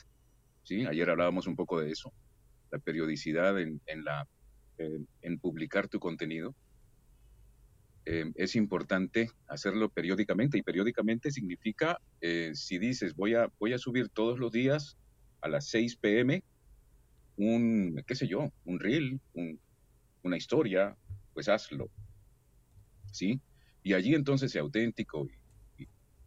¿sí? 0.63 0.85
Ayer 0.85 1.09
hablábamos 1.09 1.47
un 1.47 1.57
poco 1.57 1.81
de 1.81 1.91
eso, 1.91 2.13
la 2.71 2.79
periodicidad 2.79 3.59
en, 3.59 3.81
la, 4.05 4.29
en 4.77 5.39
publicar 5.39 5.89
tu 5.89 5.99
contenido, 5.99 6.55
eh, 8.11 8.25
es 8.37 8.57
importante 8.57 9.31
hacerlo 9.49 9.91
periódicamente 9.91 10.57
y 10.57 10.63
periódicamente 10.63 11.31
significa, 11.31 12.01
eh, 12.23 12.53
si 12.55 12.79
dices 12.79 13.15
voy 13.15 13.35
a, 13.35 13.53
voy 13.61 13.75
a 13.75 13.79
subir 13.79 14.09
todos 14.09 14.39
los 14.39 14.51
días 14.51 14.97
a 15.43 15.49
las 15.49 15.67
6 15.69 15.97
pm 15.97 16.43
un, 17.37 18.03
qué 18.07 18.15
sé 18.15 18.27
yo, 18.27 18.51
un 18.65 18.81
reel, 18.81 19.21
una 20.23 20.39
historia, 20.39 20.97
pues 21.35 21.51
hazlo. 21.51 21.91
¿Sí? 23.13 23.43
Y 23.83 23.93
allí 23.93 24.15
entonces 24.15 24.53
sea 24.53 24.63
auténtico 24.63 25.29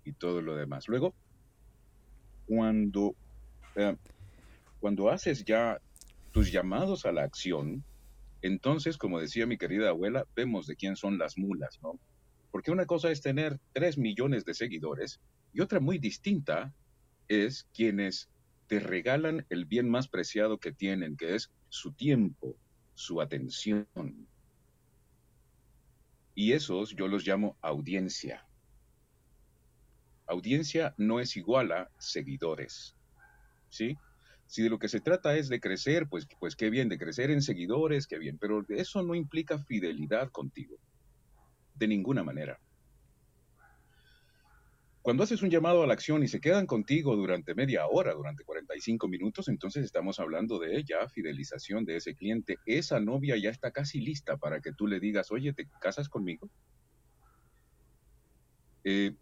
y, 0.03 0.13
todo 0.19 0.39
lo 0.43 0.55
demás. 0.55 0.87
Luego, 0.87 1.15
cuando, 2.45 3.15
eh, 3.75 3.95
cuando 4.79 5.09
haces 5.09 5.43
ya 5.45 5.81
tus 6.31 6.51
llamados 6.51 7.07
a 7.07 7.11
la 7.11 7.23
acción, 7.23 7.83
entonces, 8.41 8.97
como 8.97 9.19
decía 9.19 9.45
mi 9.45 9.57
querida 9.57 9.89
abuela, 9.89 10.25
vemos 10.35 10.67
de 10.67 10.75
quién 10.75 10.95
son 10.95 11.17
las 11.17 11.37
mulas, 11.37 11.79
¿no? 11.81 11.99
Porque 12.51 12.71
una 12.71 12.85
cosa 12.85 13.11
es 13.11 13.21
tener 13.21 13.59
tres 13.73 13.97
millones 13.97 14.45
de 14.45 14.53
seguidores 14.53 15.21
y 15.53 15.61
otra 15.61 15.79
muy 15.79 15.99
distinta 15.99 16.73
es 17.27 17.67
quienes 17.73 18.29
te 18.67 18.79
regalan 18.79 19.45
el 19.49 19.65
bien 19.65 19.89
más 19.89 20.07
preciado 20.07 20.57
que 20.57 20.71
tienen, 20.71 21.17
que 21.17 21.35
es 21.35 21.51
su 21.69 21.93
tiempo, 21.93 22.57
su 22.93 23.21
atención. 23.21 23.87
Y 26.35 26.53
esos 26.53 26.95
yo 26.95 27.07
los 27.07 27.27
llamo 27.27 27.57
audiencia. 27.61 28.47
Audiencia 30.25 30.93
no 30.97 31.19
es 31.19 31.35
igual 31.35 31.71
a 31.73 31.91
seguidores. 31.99 32.95
¿Sí? 33.69 33.97
Si 34.51 34.61
de 34.61 34.69
lo 34.69 34.79
que 34.79 34.89
se 34.89 34.99
trata 34.99 35.37
es 35.37 35.47
de 35.47 35.61
crecer, 35.61 36.09
pues, 36.09 36.27
pues 36.37 36.57
qué 36.57 36.69
bien, 36.69 36.89
de 36.89 36.97
crecer 36.97 37.31
en 37.31 37.41
seguidores, 37.41 38.05
qué 38.05 38.19
bien, 38.19 38.37
pero 38.37 38.65
eso 38.67 39.01
no 39.01 39.15
implica 39.15 39.57
fidelidad 39.63 40.29
contigo, 40.29 40.75
de 41.73 41.87
ninguna 41.87 42.21
manera. 42.21 42.59
Cuando 45.01 45.23
haces 45.23 45.41
un 45.41 45.49
llamado 45.49 45.83
a 45.83 45.87
la 45.87 45.93
acción 45.93 46.21
y 46.21 46.27
se 46.27 46.41
quedan 46.41 46.65
contigo 46.65 47.15
durante 47.15 47.55
media 47.55 47.87
hora, 47.87 48.13
durante 48.13 48.43
45 48.43 49.07
minutos, 49.07 49.47
entonces 49.47 49.85
estamos 49.85 50.19
hablando 50.19 50.59
de 50.59 50.83
ya 50.83 51.07
fidelización 51.07 51.85
de 51.85 51.95
ese 51.95 52.13
cliente. 52.13 52.57
Esa 52.65 52.99
novia 52.99 53.37
ya 53.37 53.51
está 53.51 53.71
casi 53.71 54.01
lista 54.01 54.35
para 54.35 54.59
que 54.59 54.73
tú 54.73 54.85
le 54.85 54.99
digas, 54.99 55.31
oye, 55.31 55.53
¿te 55.53 55.69
casas 55.79 56.09
conmigo? 56.09 56.51
Eh, 58.83 59.15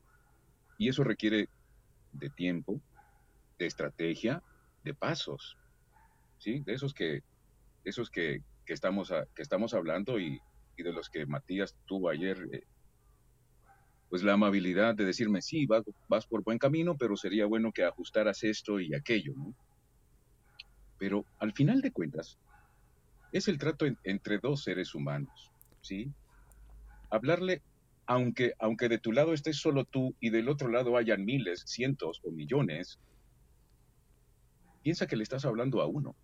y 0.80 0.90
eso 0.90 1.04
requiere 1.04 1.50
de 2.14 2.32
tiempo, 2.32 2.82
de 3.60 3.68
estrategia, 3.68 4.42
de 4.84 4.94
pasos, 4.94 5.58
¿sí? 6.38 6.62
De 6.66 6.74
esos 6.74 6.94
que, 6.94 7.22
esos 7.84 8.10
que, 8.10 8.42
estamos, 8.68 9.12
que 9.36 9.42
estamos 9.42 9.74
hablando 9.74 10.20
y, 10.20 10.40
de 10.78 10.94
los 10.94 11.10
que 11.10 11.26
Matías 11.26 11.76
tuvo 11.86 12.08
ayer, 12.10 12.38
eh, 12.54 12.64
pues 14.10 14.24
la 14.24 14.34
amabilidad 14.34 14.96
de 14.96 15.04
decirme, 15.04 15.42
sí, 15.42 15.66
vas, 15.66 15.84
vas, 16.08 16.26
por 16.26 16.42
buen 16.42 16.58
camino, 16.58 16.96
pero 16.98 17.18
sería 17.18 17.46
bueno 17.46 17.74
que 17.74 17.84
ajustaras 17.84 18.44
esto 18.44 18.80
y 18.80 18.96
aquello, 18.96 19.34
¿no? 19.36 19.54
Pero 20.98 21.26
al 21.40 21.52
final 21.52 21.82
de 21.82 21.92
cuentas, 21.92 22.40
es 23.32 23.48
el 23.48 23.58
trato 23.58 23.86
entre 24.04 24.40
dos 24.40 24.64
seres 24.64 24.96
humanos, 24.96 25.52
¿sí? 25.82 26.12
Hablarle, 27.10 27.62
aunque, 28.06 28.54
aunque 28.60 28.90
de 28.90 29.00
tu 29.00 29.12
lado 29.12 29.34
estés 29.34 29.58
solo 29.58 29.86
tú 29.86 30.16
y 30.20 30.30
del 30.30 30.50
otro 30.50 30.70
lado 30.70 30.98
hayan 30.98 31.26
miles, 31.26 31.64
cientos 31.68 32.22
o 32.24 32.32
millones, 32.32 33.00
piensa 34.90 35.06
que 35.06 35.16
le 35.16 35.22
estás 35.22 35.46
hablando 35.46 35.84
a 35.84 35.86
uno. 35.86 36.16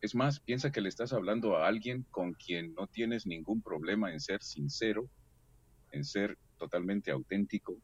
Es 0.00 0.14
más, 0.14 0.38
piensa 0.38 0.70
que 0.70 0.80
le 0.80 0.88
estás 0.88 1.12
hablando 1.12 1.56
a 1.56 1.66
alguien 1.66 2.04
con 2.12 2.34
quien 2.34 2.72
no 2.74 2.86
tienes 2.86 3.26
ningún 3.26 3.62
problema 3.62 4.12
en 4.12 4.20
ser 4.20 4.44
sincero, 4.44 5.10
en 5.90 6.04
ser 6.04 6.38
totalmente 6.56 7.10
auténtico, 7.10 7.76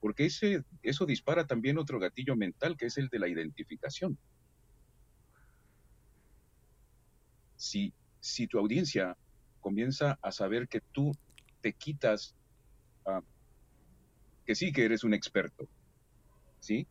porque 0.00 0.24
ese, 0.24 0.64
eso 0.82 1.04
dispara 1.04 1.46
también 1.46 1.76
otro 1.76 1.98
gatillo 1.98 2.34
mental, 2.34 2.78
que 2.78 2.86
es 2.86 2.96
el 2.96 3.08
de 3.10 3.18
la 3.18 3.28
identificación. 3.28 4.16
Si, 7.56 7.92
si 8.20 8.46
tu 8.46 8.58
audiencia 8.58 9.18
comienza 9.60 10.18
a 10.22 10.32
saber 10.32 10.66
que 10.66 10.80
tú 10.80 11.12
te 11.60 11.74
quitas, 11.74 12.34
ah, 13.04 13.20
que 14.46 14.54
sí 14.54 14.72
que 14.72 14.86
eres 14.86 15.04
un 15.04 15.12
experto, 15.12 15.68
¿sí? 16.58 16.88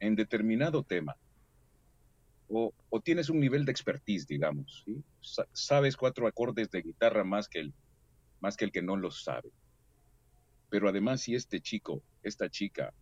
En 0.00 0.14
determinado 0.14 0.82
tema, 0.82 1.16
o, 2.48 2.72
o, 2.88 3.00
tienes 3.00 3.28
un 3.28 3.40
nivel 3.40 3.64
de 3.64 3.72
expertise, 3.72 4.26
digamos, 4.26 4.82
¿sí? 4.86 5.02
sabes 5.52 5.96
cuatro 5.96 6.26
acordes 6.26 6.70
de 6.70 6.80
guitarra 6.80 7.22
más 7.22 7.46
que, 7.46 7.60
el, 7.60 7.74
más 8.40 8.56
que 8.56 8.64
el 8.64 8.72
que 8.72 8.80
no 8.80 8.96
los 8.96 9.22
sabe. 9.22 9.50
Pero 10.70 10.88
además, 10.88 11.20
si 11.20 11.34
este 11.34 11.60
chico, 11.60 12.02
esta 12.22 12.48
chica, 12.48 12.94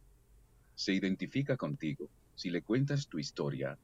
se 0.75 0.93
identifica 0.93 1.57
contigo, 1.57 2.11
si 2.35 2.51
le 2.51 2.63
cuentas 2.63 3.09
tu 3.09 3.19
historia, 3.19 3.79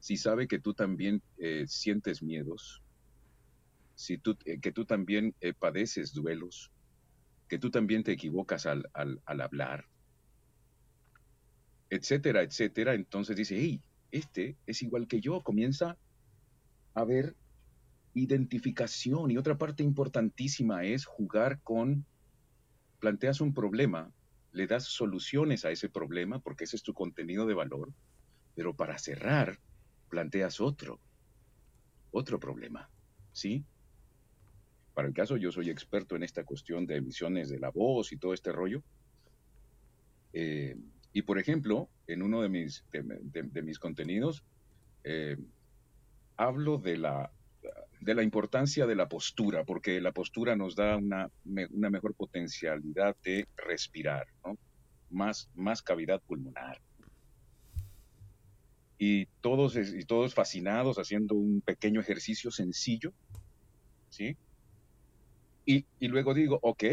si 0.00 0.16
sabe 0.16 0.46
que 0.48 0.58
tú 0.58 0.74
también 0.74 1.22
eh, 1.38 1.64
sientes 1.66 2.22
miedos, 2.22 2.82
si 3.94 4.18
tú, 4.18 4.36
eh, 4.44 4.60
que 4.60 4.72
tú 4.72 4.84
también 4.84 5.34
eh, 5.40 5.54
padeces 5.54 6.12
duelos, 6.12 6.70
que 7.48 7.58
tú 7.58 7.70
también 7.70 8.02
te 8.02 8.12
equivocas 8.12 8.66
al, 8.66 8.90
al, 8.92 9.22
al, 9.24 9.40
hablar, 9.40 9.86
etcétera, 11.90 12.42
etcétera, 12.42 12.94
entonces 12.94 13.36
dice, 13.36 13.56
hey, 13.58 13.82
este 14.10 14.56
es 14.66 14.82
igual 14.82 15.06
que 15.06 15.20
yo, 15.20 15.42
comienza 15.42 15.96
a 16.94 17.04
ver 17.04 17.36
identificación. 18.14 19.30
Y 19.30 19.36
otra 19.36 19.58
parte 19.58 19.82
importantísima 19.82 20.84
es 20.84 21.04
jugar 21.04 21.60
con 21.62 22.06
planteas 23.00 23.40
un 23.40 23.52
problema, 23.52 24.12
le 24.52 24.66
das 24.66 24.84
soluciones 24.84 25.64
a 25.64 25.70
ese 25.70 25.88
problema, 25.88 26.38
porque 26.38 26.64
ese 26.64 26.76
es 26.76 26.82
tu 26.82 26.94
contenido 26.94 27.44
de 27.44 27.54
valor, 27.54 27.92
pero 28.54 28.74
para 28.74 28.98
cerrar, 28.98 29.58
planteas 30.08 30.60
otro, 30.60 31.00
otro 32.12 32.38
problema, 32.38 32.88
¿sí? 33.32 33.64
Para 34.94 35.08
el 35.08 35.14
caso, 35.14 35.36
yo 35.36 35.50
soy 35.50 35.70
experto 35.70 36.14
en 36.14 36.22
esta 36.22 36.44
cuestión 36.44 36.86
de 36.86 36.96
emisiones 36.96 37.48
de 37.48 37.58
la 37.58 37.70
voz 37.70 38.12
y 38.12 38.16
todo 38.16 38.32
este 38.32 38.52
rollo. 38.52 38.82
Eh, 40.32 40.76
y 41.14 41.22
por 41.22 41.38
ejemplo, 41.38 41.88
en 42.08 42.22
uno 42.22 42.42
de 42.42 42.48
mis, 42.48 42.84
de, 42.92 43.62
mis 43.62 43.78
contenidos, 43.78 44.44
eh, 45.04 45.36
hablo 46.36 46.76
de 46.76 46.98
la 46.98 47.30
de 48.00 48.14
la 48.14 48.22
importancia 48.22 48.84
de 48.84 48.96
la 48.96 49.08
postura, 49.08 49.64
porque 49.64 49.98
la 50.00 50.12
postura 50.12 50.56
nos 50.56 50.74
da 50.74 50.98
una, 50.98 51.30
una 51.70 51.88
mejor 51.88 52.14
potencialidad 52.14 53.16
de 53.24 53.48
respirar, 53.56 54.26
más, 55.08 55.48
más 55.54 55.80
cavidad 55.80 56.20
pulmonar. 56.20 56.82
Y 58.98 59.24
todos, 59.40 59.76
y 59.76 60.04
todos 60.04 60.34
fascinados 60.34 60.98
haciendo 60.98 61.34
un 61.34 61.62
pequeño 61.62 62.00
ejercicio 62.00 62.50
sencillo, 62.50 63.14
¿sí? 64.10 64.36
Y, 65.64 65.86
y 65.98 66.08
luego 66.08 66.34
digo, 66.34 66.58
ok, 66.60 66.84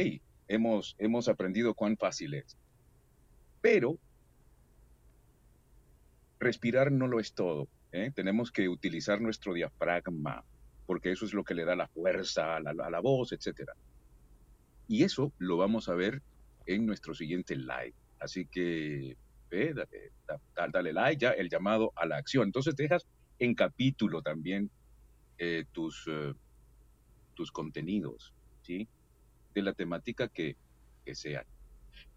hemos, 0.48 0.96
hemos 0.98 1.28
aprendido 1.28 1.74
cuán 1.74 1.98
fácil 1.98 2.36
es. 2.36 2.58
Pero 3.60 4.00
respirar 6.42 6.92
no 6.92 7.08
lo 7.08 7.20
es 7.20 7.34
todo. 7.34 7.70
¿eh? 7.92 8.12
Tenemos 8.14 8.52
que 8.52 8.68
utilizar 8.68 9.22
nuestro 9.22 9.54
diafragma, 9.54 10.44
porque 10.86 11.12
eso 11.12 11.26
es 11.26 11.34
lo 11.34 11.44
que 11.44 11.54
le 11.54 11.64
da 11.64 11.76
la 11.76 11.88
fuerza 11.88 12.58
a 12.58 12.60
la, 12.60 13.00
voz, 13.00 13.32
etc. 13.32 13.70
Y 14.88 15.04
eso 15.04 15.32
lo 15.38 15.58
vamos 15.58 15.88
a 15.88 15.96
ver 15.96 16.22
en 16.66 16.86
nuestro 16.86 17.14
siguiente 17.14 17.56
live. 17.56 17.94
Así 18.20 18.46
que 18.46 19.16
eh, 19.52 19.74
dale, 20.56 20.94
like 20.94 21.22
ya, 21.22 21.32
el 21.32 21.50
llamado 21.50 21.94
a 21.96 22.06
la 22.06 22.18
acción. 22.18 22.46
Entonces 22.46 22.76
dejas 22.76 23.08
en 23.40 23.56
capítulo 23.56 24.22
también 24.22 24.70
eh, 25.38 25.66
tus, 25.72 26.08
uh, 26.08 26.36
tus 27.34 27.52
contenidos, 27.52 28.34
¿sí? 28.62 28.88
De 29.54 29.62
la 29.62 29.74
temática 29.74 30.28
que, 30.28 30.56
que 31.04 31.16
sean. 31.16 31.46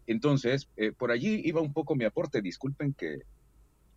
Entonces, 0.07 0.69
eh, 0.77 0.91
por 0.91 1.11
allí 1.11 1.41
iba 1.43 1.61
un 1.61 1.73
poco 1.73 1.95
mi 1.95 2.05
aporte. 2.05 2.41
Disculpen 2.41 2.93
que 2.93 3.21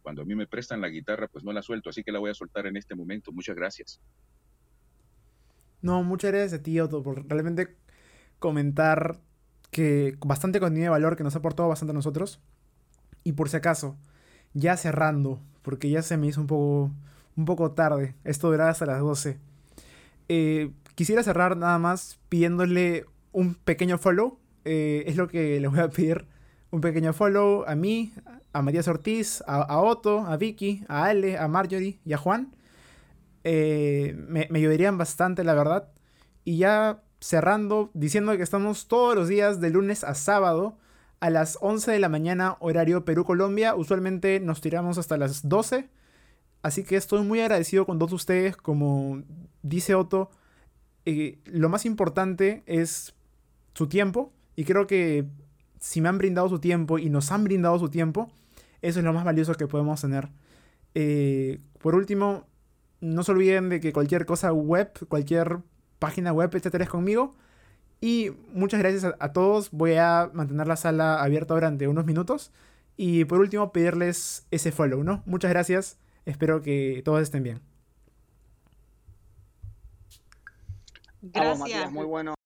cuando 0.03 0.22
a 0.22 0.24
mí 0.24 0.34
me 0.34 0.46
prestan 0.46 0.80
la 0.80 0.88
guitarra, 0.88 1.28
pues 1.28 1.44
no 1.44 1.53
la 1.53 1.62
suelto, 1.62 1.90
así 1.90 2.03
que 2.03 2.12
la 2.12 2.18
voy 2.18 2.30
a 2.30 2.34
soltar 2.34 2.66
en 2.66 2.76
este 2.76 2.94
momento. 2.94 3.32
Muchas 3.32 3.57
gracias. 3.57 4.01
No, 5.80 6.03
muchas 6.03 6.32
gracias 6.32 6.61
a 6.61 6.62
ti, 6.62 6.80
Otto, 6.80 7.03
por 7.03 7.28
realmente 7.28 7.76
comentar 8.38 9.20
que 9.70 10.16
bastante 10.24 10.61
contenido 10.61 10.86
de 10.86 10.90
valor 10.90 11.16
que 11.16 11.24
nos 11.24 11.34
ha 11.34 11.38
aportado 11.38 11.68
bastante 11.68 11.90
a 11.90 11.94
nosotros. 11.94 12.40
Y 13.24 13.32
por 13.32 13.49
si 13.49 13.57
acaso, 13.57 13.96
ya 14.55 14.76
cerrando, 14.76 15.40
porque 15.62 15.90
ya 15.90 16.03
se 16.03 16.16
me 16.16 16.26
hizo 16.26 16.40
un 16.40 16.46
poco, 16.46 16.90
un 17.36 17.44
poco 17.44 17.72
tarde, 17.72 18.14
esto 18.24 18.51
durará 18.51 18.70
hasta 18.70 18.86
las 18.86 19.01
12. 19.01 19.38
Eh, 20.28 20.72
quisiera 20.94 21.22
cerrar 21.22 21.57
nada 21.57 21.78
más 21.78 22.18
pidiéndole 22.28 23.05
un 23.32 23.55
pequeño 23.55 23.99
follow. 23.99 24.38
Eh, 24.64 25.05
es 25.07 25.16
lo 25.16 25.28
que 25.28 25.61
les 25.61 25.70
voy 25.70 25.80
a 25.80 25.88
pedir. 25.88 26.26
Un 26.71 26.81
pequeño 26.81 27.12
follow 27.12 27.64
a 27.66 27.75
mí, 27.75 28.12
a 28.53 28.62
Matías 28.62 28.89
Ortiz, 28.89 29.43
a, 29.47 29.81
Otto, 29.81 30.21
a 30.21 30.37
Vicky, 30.37 30.85
a 30.89 31.05
Ale, 31.05 31.39
a 31.39 31.49
Marjorie 31.49 31.99
y 32.05 32.12
a 32.12 32.19
Juan. 32.19 32.55
Eh, 33.45 34.14
me, 34.29 34.49
me, 34.51 34.59
ayudarían 34.59 34.99
bastante, 34.99 35.45
la 35.45 35.55
verdad. 35.55 35.89
Y 36.45 36.59
ya 36.59 37.03
cerrando, 37.21 37.91
diciendo 37.95 38.37
que 38.37 38.43
estamos 38.43 38.87
todos 38.89 39.14
los 39.14 39.29
días 39.29 39.61
de 39.61 39.71
lunes 39.71 40.05
a 40.05 40.14
sábado 40.14 40.77
a 41.21 41.31
las 41.31 41.59
11 41.61 41.91
de 41.91 41.99
la 41.99 42.09
mañana, 42.09 42.57
horario 42.61 43.05
Perú-Colombia. 43.05 43.75
Usualmente 43.75 44.41
nos 44.41 44.61
tiramos 44.61 44.99
hasta 44.99 45.16
las 45.16 45.49
12. 45.49 45.89
Así 46.62 46.85
que 46.85 46.97
estoy 46.97 47.23
muy 47.23 47.41
agradecido 47.41 47.87
con 47.87 47.99
todos 47.99 48.12
ustedes. 48.12 48.57
Como 48.57 49.23
dice 49.62 49.95
Otto, 49.95 50.31
eh, 51.05 51.39
lo 51.45 51.69
más 51.69 51.87
importante 51.87 52.62
es 52.66 53.14
su 53.75 53.89
tiempo. 53.89 54.33
Y 54.55 54.64
creo 54.64 54.87
que 54.87 55.27
si 55.81 56.01
me 56.01 56.09
han 56.09 56.18
brindado 56.18 56.49
su 56.49 56.59
tiempo 56.59 56.99
y 56.99 57.11
nos 57.11 57.33
han 57.33 57.45
brindado 57.45 57.79
su 57.79 57.89
tiempo, 57.89 58.31
eso 58.83 58.99
es 59.01 59.05
lo 59.05 59.12
más 59.12 59.24
valioso 59.24 59.55
que 59.55 59.66
podemos 59.66 60.01
tener. 60.01 60.29
Eh, 60.95 61.61
por 61.81 61.95
último, 61.95 62.47
no 63.01 63.22
se 63.22 63.33
olviden 63.33 63.68
de 63.68 63.81
que 63.81 63.93
cualquier 63.93 64.26
cosa 64.26 64.53
web, 64.53 64.91
cualquier 65.09 65.59
página 65.99 66.33
web, 66.33 66.51
etcétera, 66.55 66.85
es 66.85 66.91
conmigo. 66.91 67.35
Y 68.01 68.31
muchas 68.53 68.81
gracias 68.81 69.05
a, 69.05 69.16
a, 69.18 69.33
todos. 69.33 69.70
Voy 69.72 69.94
a 69.94 70.31
mantener 70.32 70.66
la 70.66 70.77
sala 70.77 71.23
abierta 71.23 71.55
durante 71.55 71.89
unos 71.89 72.07
minutos. 72.07 72.52
Y 72.97 73.24
por 73.24 73.40
último, 73.40 73.73
pedirles 73.73 74.47
ese 74.51 74.73
follow, 74.73 75.05
¿no? 75.05 75.23
Muchas 75.27 75.51
gracias. 75.51 75.98
Espero 76.24 76.62
que 76.62 77.02
todos 77.05 77.23
estén 77.23 77.43
bien. 77.43 77.61
Gracias. 81.23 81.59
Matías, 81.59 81.93
muy 81.93 82.05
bueno. 82.05 82.38